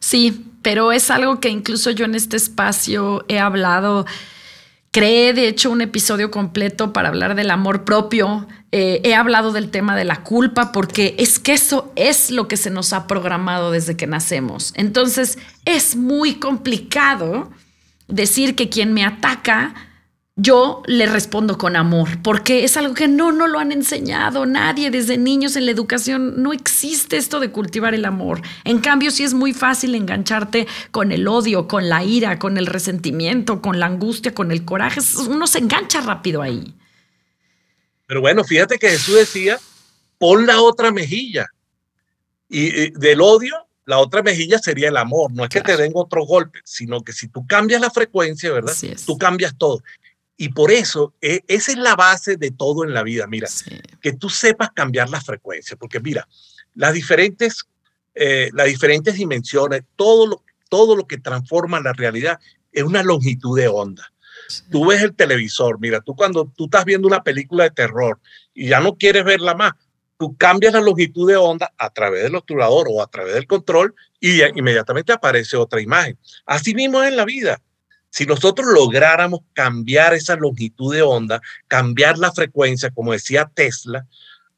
Sí, 0.00 0.46
pero 0.62 0.92
es 0.92 1.10
algo 1.10 1.40
que 1.40 1.48
incluso 1.48 1.90
yo 1.90 2.04
en 2.04 2.14
este 2.14 2.36
espacio 2.36 3.24
he 3.28 3.40
hablado 3.40 4.06
Creé, 4.90 5.34
de 5.34 5.48
hecho, 5.48 5.70
un 5.70 5.82
episodio 5.82 6.30
completo 6.30 6.94
para 6.94 7.08
hablar 7.08 7.34
del 7.34 7.50
amor 7.50 7.84
propio. 7.84 8.48
Eh, 8.72 9.02
he 9.04 9.14
hablado 9.14 9.52
del 9.52 9.70
tema 9.70 9.94
de 9.94 10.04
la 10.04 10.22
culpa 10.22 10.72
porque 10.72 11.14
es 11.18 11.38
que 11.38 11.52
eso 11.52 11.92
es 11.94 12.30
lo 12.30 12.48
que 12.48 12.56
se 12.56 12.70
nos 12.70 12.94
ha 12.94 13.06
programado 13.06 13.70
desde 13.70 13.96
que 13.98 14.06
nacemos. 14.06 14.72
Entonces, 14.76 15.38
es 15.66 15.94
muy 15.94 16.36
complicado 16.36 17.50
decir 18.08 18.56
que 18.56 18.70
quien 18.70 18.94
me 18.94 19.04
ataca 19.04 19.74
yo 20.40 20.82
le 20.86 21.06
respondo 21.06 21.58
con 21.58 21.74
amor, 21.74 22.22
porque 22.22 22.62
es 22.62 22.76
algo 22.76 22.94
que 22.94 23.08
no, 23.08 23.32
no 23.32 23.48
lo 23.48 23.58
han 23.58 23.72
enseñado 23.72 24.46
nadie 24.46 24.88
desde 24.88 25.18
niños 25.18 25.56
en 25.56 25.66
la 25.66 25.72
educación. 25.72 26.40
No 26.40 26.52
existe 26.52 27.16
esto 27.16 27.40
de 27.40 27.50
cultivar 27.50 27.92
el 27.92 28.04
amor. 28.04 28.40
En 28.62 28.78
cambio, 28.78 29.10
sí 29.10 29.24
es 29.24 29.34
muy 29.34 29.52
fácil 29.52 29.96
engancharte 29.96 30.68
con 30.92 31.10
el 31.10 31.26
odio, 31.26 31.66
con 31.66 31.88
la 31.88 32.04
ira, 32.04 32.38
con 32.38 32.56
el 32.56 32.66
resentimiento, 32.66 33.60
con 33.60 33.80
la 33.80 33.86
angustia, 33.86 34.32
con 34.32 34.52
el 34.52 34.64
coraje. 34.64 35.00
Uno 35.28 35.48
se 35.48 35.58
engancha 35.58 36.00
rápido 36.02 36.40
ahí. 36.40 36.72
Pero 38.06 38.20
bueno, 38.20 38.44
fíjate 38.44 38.78
que 38.78 38.90
Jesús 38.90 39.16
decía, 39.16 39.58
pon 40.18 40.46
la 40.46 40.62
otra 40.62 40.92
mejilla. 40.92 41.48
Y, 42.48 42.92
del 42.92 43.20
odio, 43.22 43.56
la 43.86 43.98
otra 43.98 44.22
mejilla 44.22 44.60
sería 44.60 44.88
el 44.90 44.98
amor. 44.98 45.32
No 45.32 45.42
es 45.42 45.50
que 45.50 45.62
te 45.62 45.76
den 45.76 45.90
otro 45.96 46.24
golpe, 46.24 46.60
sino 46.64 47.02
que 47.02 47.12
si 47.12 47.26
tú 47.26 47.44
cambias 47.44 47.80
la 47.80 47.90
frecuencia, 47.90 48.52
¿verdad? 48.52 48.72
Tú 49.04 49.18
cambias 49.18 49.58
todo. 49.58 49.82
Y 50.40 50.50
por 50.50 50.70
eso, 50.70 51.14
e, 51.20 51.42
esa 51.48 51.72
es 51.72 51.78
la 51.78 51.96
base 51.96 52.36
de 52.36 52.52
todo 52.52 52.84
en 52.84 52.94
la 52.94 53.02
vida, 53.02 53.26
mira, 53.26 53.48
que 54.00 54.12
tú 54.12 54.30
sepas 54.30 54.70
cambiar 54.70 55.10
la 55.10 55.20
frecuencia, 55.20 55.76
porque 55.76 55.98
mira, 55.98 56.28
las 56.74 56.94
diferentes, 56.94 57.66
eh, 58.14 58.48
las 58.52 58.68
diferentes 58.68 59.16
dimensiones, 59.16 59.82
todo 59.96 60.28
lo, 60.28 60.44
todo 60.70 60.94
lo 60.94 61.08
que 61.08 61.18
transforma 61.18 61.80
la 61.80 61.92
realidad 61.92 62.38
es 62.70 62.84
una 62.84 63.02
longitud 63.02 63.58
de 63.58 63.66
onda. 63.66 64.12
Tú 64.70 64.86
ves 64.86 65.02
el 65.02 65.16
televisor, 65.16 65.80
mira, 65.80 66.00
tú 66.00 66.14
cuando 66.14 66.50
tú 66.56 66.66
estás 66.66 66.84
viendo 66.84 67.08
una 67.08 67.24
película 67.24 67.64
de 67.64 67.70
terror 67.70 68.20
y 68.54 68.68
ya 68.68 68.78
no 68.78 68.94
quieres 68.96 69.24
verla 69.24 69.54
más, 69.54 69.72
tú 70.18 70.36
cambias 70.36 70.72
la 70.72 70.80
longitud 70.80 71.28
de 71.28 71.36
onda 71.36 71.72
a 71.76 71.90
través 71.90 72.22
del 72.22 72.36
obturador 72.36 72.86
o 72.88 73.02
a 73.02 73.08
través 73.08 73.34
del 73.34 73.48
control 73.48 73.92
y 74.20 74.40
inmediatamente 74.56 75.12
aparece 75.12 75.56
otra 75.56 75.80
imagen. 75.80 76.16
Así 76.46 76.74
mismo 76.74 77.02
es 77.02 77.08
en 77.08 77.16
la 77.16 77.24
vida. 77.24 77.60
Si 78.10 78.26
nosotros 78.26 78.66
lográramos 78.72 79.40
cambiar 79.52 80.14
esa 80.14 80.36
longitud 80.36 80.94
de 80.94 81.02
onda, 81.02 81.40
cambiar 81.66 82.18
la 82.18 82.32
frecuencia, 82.32 82.90
como 82.90 83.12
decía 83.12 83.50
Tesla, 83.54 84.06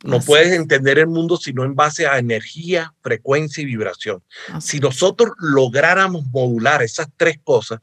no 0.03 0.21
puedes 0.21 0.53
entender 0.53 0.99
el 0.99 1.09
mundo 1.09 1.37
sino 1.37 1.65
en 1.65 1.75
base 1.75 2.07
a 2.07 2.19
energía, 2.19 2.95
frecuencia 3.03 3.63
y 3.63 3.67
vibración. 3.67 4.23
Si 4.61 4.81
nosotros 4.81 5.33
lográramos 5.39 6.25
modular 6.27 6.83
esas 6.83 7.09
tres 7.17 7.39
cosas, 7.45 7.81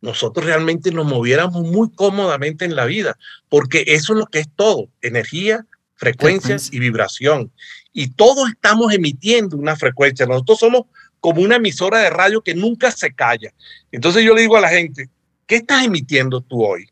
nosotros 0.00 0.46
realmente 0.46 0.90
nos 0.90 1.06
moviéramos 1.06 1.62
muy 1.62 1.90
cómodamente 1.90 2.64
en 2.64 2.74
la 2.74 2.86
vida, 2.86 3.18
porque 3.50 3.84
eso 3.88 4.14
es 4.14 4.20
lo 4.20 4.26
que 4.26 4.38
es 4.38 4.48
todo, 4.56 4.88
energía, 5.02 5.66
frecuencia, 5.96 6.40
frecuencia. 6.40 6.76
y 6.76 6.80
vibración. 6.80 7.52
Y 7.92 8.12
todos 8.12 8.48
estamos 8.48 8.94
emitiendo 8.94 9.58
una 9.58 9.76
frecuencia. 9.76 10.24
Nosotros 10.24 10.60
somos 10.60 10.82
como 11.20 11.42
una 11.42 11.56
emisora 11.56 11.98
de 11.98 12.10
radio 12.10 12.42
que 12.42 12.54
nunca 12.54 12.90
se 12.90 13.14
calla. 13.14 13.52
Entonces 13.92 14.24
yo 14.24 14.34
le 14.34 14.42
digo 14.42 14.56
a 14.56 14.60
la 14.60 14.68
gente, 14.68 15.08
¿qué 15.46 15.56
estás 15.56 15.84
emitiendo 15.84 16.40
tú 16.40 16.64
hoy? 16.64 16.88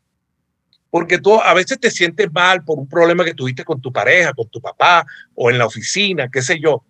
Porque 0.91 1.19
tú 1.19 1.39
a 1.39 1.53
veces 1.53 1.79
te 1.79 1.91
sientes 1.91 2.31
mal 2.31 2.63
por 2.63 2.79
un 2.79 2.87
problema 2.87 3.23
que 3.23 3.33
tuviste 3.33 3.63
con 3.63 3.81
tu 3.81 3.91
pareja, 3.91 4.33
con 4.33 4.47
tu 4.49 4.59
papá 4.59 5.05
o 5.35 5.49
en 5.49 5.57
la 5.57 5.65
oficina, 5.65 6.29
qué 6.31 6.41
sé 6.41 6.59
yo. 6.59 6.83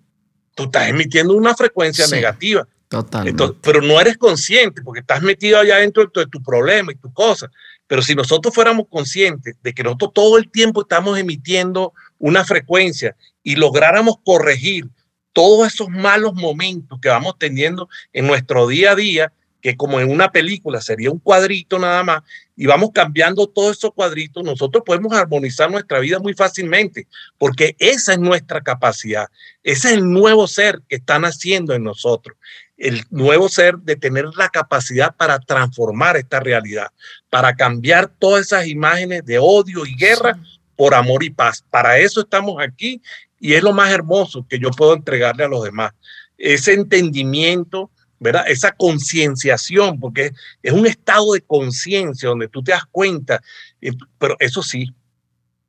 Tú 0.56 0.64
estás 0.64 0.90
emitiendo 0.90 1.34
una 1.34 1.56
frecuencia 1.56 2.08
negativa. 2.08 2.68
Totalmente. 2.90 3.44
pero 3.62 3.84
no 3.84 4.02
eres 4.02 4.18
consciente 4.18 4.82
porque 4.82 5.02
estás 5.02 5.22
metido 5.22 5.60
allá 5.60 5.76
dentro 5.76 6.10
de 6.12 6.26
tu 6.26 6.42
problema 6.42 6.92
y 6.92 6.96
tu 6.96 7.14
cosa. 7.14 7.52
Pero 7.86 8.02
si 8.02 8.16
nosotros 8.16 8.54
fuéramos 8.54 8.88
conscientes 8.90 9.58
de 9.62 9.74
que 9.74 9.84
nosotros 9.84 10.12
todo 10.14 10.38
el 10.40 10.50
tiempo 10.50 10.82
estamos 10.82 11.18
emitiendo 11.20 11.94
una 12.18 12.44
frecuencia 12.44 13.16
y 13.44 13.58
lográramos 13.58 14.16
corregir 14.24 14.90
todos 15.34 15.74
esos 15.74 15.90
malos 15.90 16.34
momentos 16.34 17.00
que 17.02 17.10
vamos 17.10 17.36
teniendo 17.38 17.90
en 18.14 18.28
nuestro 18.28 18.68
día 18.68 18.92
a 18.92 18.96
día, 18.96 19.34
que 19.62 19.76
como 19.76 20.00
en 20.00 20.10
una 20.10 20.32
película 20.32 20.80
sería 20.82 21.12
un 21.12 21.20
cuadrito 21.20 21.80
nada 21.80 22.04
más, 22.04 22.24
y 22.56 22.66
vamos 22.66 22.92
cambiando 22.94 23.48
todos 23.48 23.78
esos 23.78 23.94
cuadritos, 23.94 24.44
nosotros 24.44 24.84
podemos 24.86 25.14
armonizar 25.14 25.70
nuestra 25.70 26.00
vida 26.00 26.20
muy 26.20 26.34
fácilmente, 26.34 27.08
porque 27.38 27.76
esa 27.80 28.14
es 28.14 28.20
nuestra 28.20 28.62
capacidad, 28.62 29.28
ese 29.64 29.90
es 29.90 29.94
el 29.96 30.10
nuevo 30.10 30.48
ser 30.48 30.82
que 30.88 30.96
están 30.98 31.26
haciendo 31.26 31.74
en 31.74 31.84
nosotros, 31.84 32.38
el 32.78 33.04
nuevo 33.10 33.50
ser 33.50 33.78
de 33.80 33.98
tener 33.98 34.26
la 34.38 34.48
capacidad 34.50 35.14
para 35.16 35.40
transformar 35.40 36.16
esta 36.16 36.40
realidad, 36.40 36.88
para 37.30 37.54
cambiar 37.56 38.08
todas 38.08 38.48
esas 38.48 38.68
imágenes 38.68 39.26
de 39.26 39.38
odio 39.40 39.86
y 39.86 39.96
guerra 39.96 40.40
por 40.78 40.94
amor 40.94 41.26
y 41.26 41.30
paz. 41.30 41.64
Para 41.70 41.98
eso 41.98 42.22
estamos 42.22 42.56
aquí 42.62 43.02
y 43.40 43.54
es 43.54 43.64
lo 43.64 43.74
más 43.74 43.92
hermoso 43.92 44.46
que 44.48 44.60
yo 44.60 44.70
puedo 44.72 44.94
entregarle 44.94 45.44
a 45.44 45.48
los 45.48 45.64
demás. 45.64 45.94
Ese 46.38 46.74
entendimiento, 46.74 47.92
¿verdad? 48.20 48.46
Esa 48.48 48.72
concienciación, 48.72 50.00
porque 50.00 50.32
es 50.62 50.74
un 50.74 50.86
estado 50.86 51.34
de 51.34 51.42
conciencia 51.42 52.30
donde 52.30 52.48
tú 52.48 52.64
te 52.64 52.72
das 52.72 52.86
cuenta, 52.92 53.42
eh, 53.82 53.92
pero 54.18 54.36
eso 54.40 54.62
sí, 54.62 54.94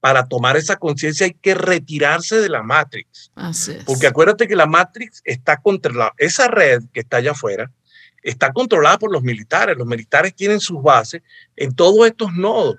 para 0.00 0.26
tomar 0.26 0.56
esa 0.56 0.76
conciencia 0.76 1.26
hay 1.26 1.34
que 1.34 1.54
retirarse 1.54 2.40
de 2.40 2.48
la 2.48 2.62
Matrix. 2.62 3.30
Así 3.34 3.72
es. 3.72 3.84
Porque 3.84 4.06
acuérdate 4.06 4.48
que 4.48 4.56
la 4.56 4.66
Matrix 4.66 5.20
está 5.24 5.58
controlada, 5.58 6.12
esa 6.16 6.48
red 6.48 6.82
que 6.92 7.00
está 7.00 7.18
allá 7.18 7.32
afuera, 7.32 7.70
está 8.22 8.52
controlada 8.52 8.98
por 8.98 9.12
los 9.12 9.22
militares. 9.22 9.76
Los 9.76 9.86
militares 9.86 10.34
tienen 10.34 10.60
sus 10.60 10.82
bases 10.82 11.22
en 11.56 11.74
todos 11.74 12.06
estos 12.06 12.32
nodos. 12.32 12.76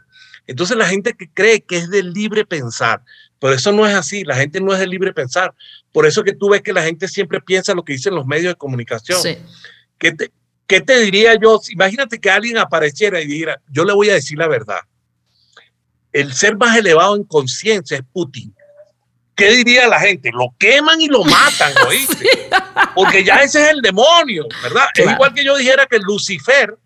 Entonces 0.48 0.78
la 0.78 0.88
gente 0.88 1.14
que 1.14 1.30
cree 1.30 1.62
que 1.62 1.78
es 1.78 1.89
del 1.89 2.14
libre 2.14 2.46
pensar, 2.46 3.04
pero 3.42 3.56
eso 3.56 3.72
no 3.72 3.88
es 3.88 3.96
así, 3.96 4.24
la 4.24 4.36
gente 4.36 4.62
no 4.62 4.72
es 4.72 4.78
de 4.78 4.86
libre 4.86 5.14
pensar. 5.14 5.52
Por 5.92 6.06
eso 6.06 6.24
que 6.24 6.34
tú 6.34 6.50
ves 6.50 6.62
que 6.62 6.74
la 6.74 6.84
gente 6.84 7.08
siempre 7.08 7.42
piensa 7.42 7.74
lo 7.74 7.84
que 7.84 7.94
dicen 7.94 8.14
los 8.14 8.28
medios 8.28 8.54
de 8.54 8.56
comunicación. 8.56 9.20
¿Qué, 9.98 10.12
te, 10.12 10.32
¿Qué 10.68 10.80
te 10.80 11.00
diría 11.00 11.34
yo? 11.42 11.60
Imagínate 11.70 12.20
que 12.20 12.30
alguien 12.30 12.60
apareciera 12.60 13.20
y 13.20 13.26
dijera, 13.26 13.60
yo 13.72 13.84
le 13.84 13.94
voy 13.94 14.12
a 14.12 14.14
decir 14.14 14.38
la 14.38 14.48
verdad. 14.48 14.82
El 16.14 16.34
ser 16.34 16.56
más 16.56 16.78
elevado 16.78 17.16
en 17.16 17.24
conciencia 17.24 17.98
es 17.98 18.04
Putin. 18.14 18.54
¿Qué 19.34 19.50
diría 19.56 19.88
la 19.88 20.00
gente? 20.00 20.30
Lo 20.32 20.54
queman 20.60 21.02
y 21.02 21.08
lo 21.08 21.24
matan, 21.24 21.74
¿oíste? 21.88 22.30
Porque 22.94 23.24
ya 23.24 23.38
ese 23.38 23.64
es 23.64 23.72
el 23.72 23.82
demonio, 23.82 24.46
¿verdad? 24.62 24.86
Es 24.94 25.12
igual 25.12 25.34
que 25.34 25.44
yo 25.44 25.58
dijera 25.58 25.88
que 25.88 25.98
Lucifer 25.98 26.78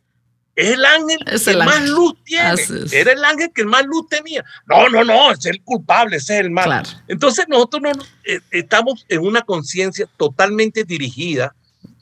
es 0.55 0.71
el 0.71 0.85
ángel 0.85 1.19
que 1.25 1.57
más 1.57 1.89
luz 1.89 2.15
tiene. 2.23 2.61
Era 2.91 3.11
el 3.11 3.25
ángel 3.25 3.51
que 3.53 3.65
más 3.65 3.85
luz 3.85 4.07
tenía. 4.09 4.43
No, 4.65 4.87
no, 4.87 5.03
no, 5.03 5.31
es 5.31 5.45
el 5.45 5.61
culpable, 5.61 6.17
ese 6.17 6.35
es 6.35 6.45
el 6.45 6.51
mal. 6.51 6.83
Entonces 7.07 7.45
nosotros 7.49 7.83
no, 7.83 7.91
eh, 8.23 8.39
estamos 8.51 9.05
en 9.09 9.21
una 9.21 9.41
conciencia 9.41 10.07
totalmente 10.15 10.85
dirigida, 10.85 11.53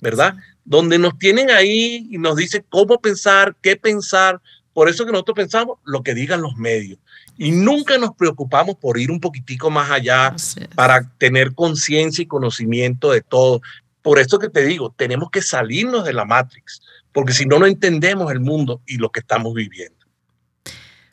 ¿verdad? 0.01 0.36
Donde 0.64 0.99
nos 0.99 1.18
tienen 1.18 1.49
ahí 1.49 2.08
y 2.12 2.18
nos 2.20 2.36
dicen 2.36 2.64
cómo 2.70 2.99
pensar, 2.99 3.56
qué 3.62 3.76
pensar. 3.76 4.39
Por 4.72 4.88
eso 4.88 5.06
que 5.06 5.12
nosotros 5.12 5.36
pensamos 5.36 5.80
lo 5.84 6.04
que 6.04 6.14
digan 6.14 6.41
los 6.41 6.56
medios. 6.56 6.99
Y 7.38 7.51
nunca 7.51 7.97
nos 7.97 8.16
preocupamos 8.16 8.76
por 8.76 8.99
ir 8.99 9.10
un 9.10 9.20
poquitico 9.20 9.72
más 9.72 9.89
allá 9.89 10.36
para 10.76 11.10
tener 11.18 11.56
conciencia 11.56 12.22
y 12.22 12.28
conocimiento 12.28 13.12
de 13.12 13.22
todo. 13.22 13.62
Por 14.04 14.20
eso 14.20 14.38
que 14.38 14.49
te 14.49 14.64
digo, 14.64 14.93
tenemos 14.95 15.32
que 15.32 15.41
salirnos 15.41 16.06
de 16.06 16.14
la 16.14 16.26
Matrix 16.26 16.82
porque 17.14 17.34
si 17.34 17.45
no, 17.45 17.59
no 17.59 17.66
entendemos 17.66 18.32
el 18.32 18.39
mundo 18.39 18.82
y 18.86 18.97
lo 18.97 19.09
que 19.09 19.22
estamos 19.22 19.53
viviendo. 19.53 19.95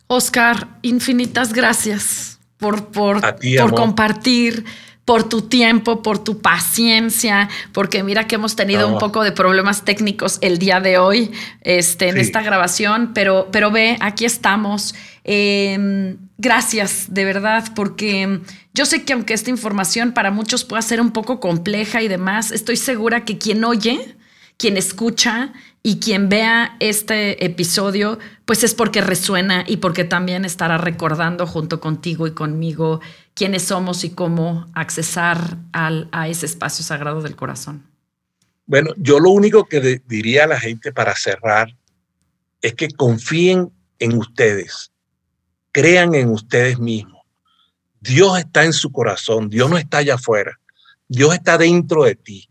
Oscar, 0.06 0.66
infinitas 0.82 1.52
gracias 1.52 2.40
por, 2.56 2.88
por, 2.88 3.20
por 3.20 3.74
compartir 3.74 4.64
por 5.10 5.28
tu 5.28 5.42
tiempo, 5.42 6.04
por 6.04 6.22
tu 6.22 6.40
paciencia, 6.40 7.48
porque 7.72 8.04
mira 8.04 8.28
que 8.28 8.36
hemos 8.36 8.54
tenido 8.54 8.86
un 8.86 8.98
poco 8.98 9.24
de 9.24 9.32
problemas 9.32 9.84
técnicos 9.84 10.38
el 10.40 10.58
día 10.58 10.78
de 10.80 10.98
hoy 10.98 11.32
este, 11.62 12.10
en 12.10 12.16
esta 12.16 12.42
grabación, 12.42 13.10
pero, 13.12 13.48
pero 13.50 13.72
ve, 13.72 13.96
aquí 14.00 14.24
estamos. 14.24 14.94
Em, 15.24 16.16
gracias, 16.38 17.12
de 17.12 17.24
verdad, 17.24 17.72
porque 17.74 18.40
yo 18.72 18.86
sé 18.86 19.02
que 19.02 19.12
aunque 19.12 19.34
esta 19.34 19.50
información 19.50 20.12
para 20.12 20.30
muchos 20.30 20.64
pueda 20.64 20.82
ser 20.82 21.00
un 21.00 21.10
poco 21.10 21.40
compleja 21.40 22.02
y 22.02 22.06
demás, 22.08 22.52
estoy 22.52 22.76
segura 22.76 23.24
que 23.24 23.36
quien 23.36 23.64
oye, 23.64 24.14
quien 24.60 24.76
escucha, 24.76 25.54
y 25.82 25.98
quien 25.98 26.28
vea 26.28 26.76
este 26.78 27.44
episodio, 27.44 28.18
pues 28.44 28.64
es 28.64 28.74
porque 28.74 29.00
resuena 29.00 29.64
y 29.66 29.78
porque 29.78 30.04
también 30.04 30.44
estará 30.44 30.76
recordando 30.76 31.46
junto 31.46 31.80
contigo 31.80 32.26
y 32.26 32.32
conmigo 32.32 33.00
quiénes 33.34 33.62
somos 33.62 34.04
y 34.04 34.10
cómo 34.10 34.66
accesar 34.74 35.56
al, 35.72 36.08
a 36.12 36.28
ese 36.28 36.46
espacio 36.46 36.84
sagrado 36.84 37.22
del 37.22 37.34
corazón. 37.34 37.86
Bueno, 38.66 38.90
yo 38.98 39.18
lo 39.18 39.30
único 39.30 39.64
que 39.64 40.02
diría 40.06 40.44
a 40.44 40.48
la 40.48 40.60
gente 40.60 40.92
para 40.92 41.16
cerrar 41.16 41.74
es 42.60 42.74
que 42.74 42.88
confíen 42.90 43.72
en 43.98 44.18
ustedes, 44.18 44.92
crean 45.72 46.14
en 46.14 46.28
ustedes 46.28 46.78
mismos. 46.78 47.22
Dios 48.00 48.38
está 48.38 48.64
en 48.64 48.74
su 48.74 48.92
corazón, 48.92 49.48
Dios 49.48 49.70
no 49.70 49.78
está 49.78 49.98
allá 49.98 50.14
afuera, 50.16 50.60
Dios 51.08 51.34
está 51.34 51.56
dentro 51.56 52.04
de 52.04 52.14
ti 52.16 52.49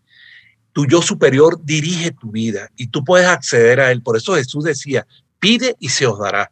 tu 0.73 0.85
yo 0.85 1.01
superior 1.01 1.59
dirige 1.63 2.11
tu 2.11 2.31
vida 2.31 2.69
y 2.75 2.87
tú 2.87 3.03
puedes 3.03 3.27
acceder 3.27 3.79
a 3.79 3.91
él. 3.91 4.01
Por 4.01 4.17
eso 4.17 4.35
Jesús 4.35 4.63
decía, 4.63 5.05
pide 5.39 5.75
y 5.79 5.89
se 5.89 6.05
os 6.05 6.19
dará. 6.19 6.51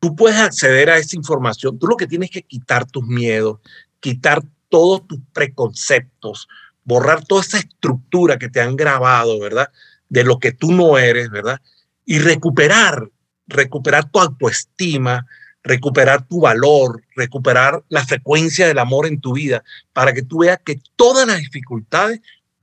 tú 0.00 0.16
puedes 0.16 0.38
acceder 0.38 0.90
a 0.90 0.98
esa 0.98 1.16
información. 1.16 1.78
Tú 1.78 1.86
lo 1.86 1.96
que 1.96 2.08
tienes 2.08 2.30
que 2.30 2.42
quitar 2.42 2.84
tus 2.86 3.06
miedos, 3.06 3.60
quitar 4.00 4.42
todos 4.68 5.06
tus 5.06 5.20
preconceptos, 5.32 6.48
borrar 6.84 7.24
toda 7.24 7.42
esa 7.42 7.58
estructura 7.58 8.38
que 8.38 8.48
te 8.48 8.60
han 8.60 8.74
grabado, 8.74 9.38
¿verdad? 9.38 9.68
De 10.08 10.24
lo 10.24 10.38
que 10.38 10.52
tú 10.52 10.72
no 10.72 10.98
eres, 10.98 11.30
¿verdad? 11.30 11.60
Y 12.04 12.18
recuperar, 12.18 13.08
recuperar 13.46 14.10
tu 14.10 14.18
autoestima, 14.18 15.26
recuperar 15.62 16.26
tu 16.26 16.40
valor, 16.40 17.04
recuperar 17.14 17.84
la 17.88 18.04
frecuencia 18.04 18.66
del 18.66 18.78
amor 18.78 19.06
en 19.06 19.20
tu 19.20 19.34
vida, 19.34 19.62
para 19.92 20.12
que 20.12 20.22
tú 20.22 20.38
veas 20.38 20.58
que 20.64 20.80
todas 20.96 21.26
las 21.26 21.38
dificultades 21.38 22.20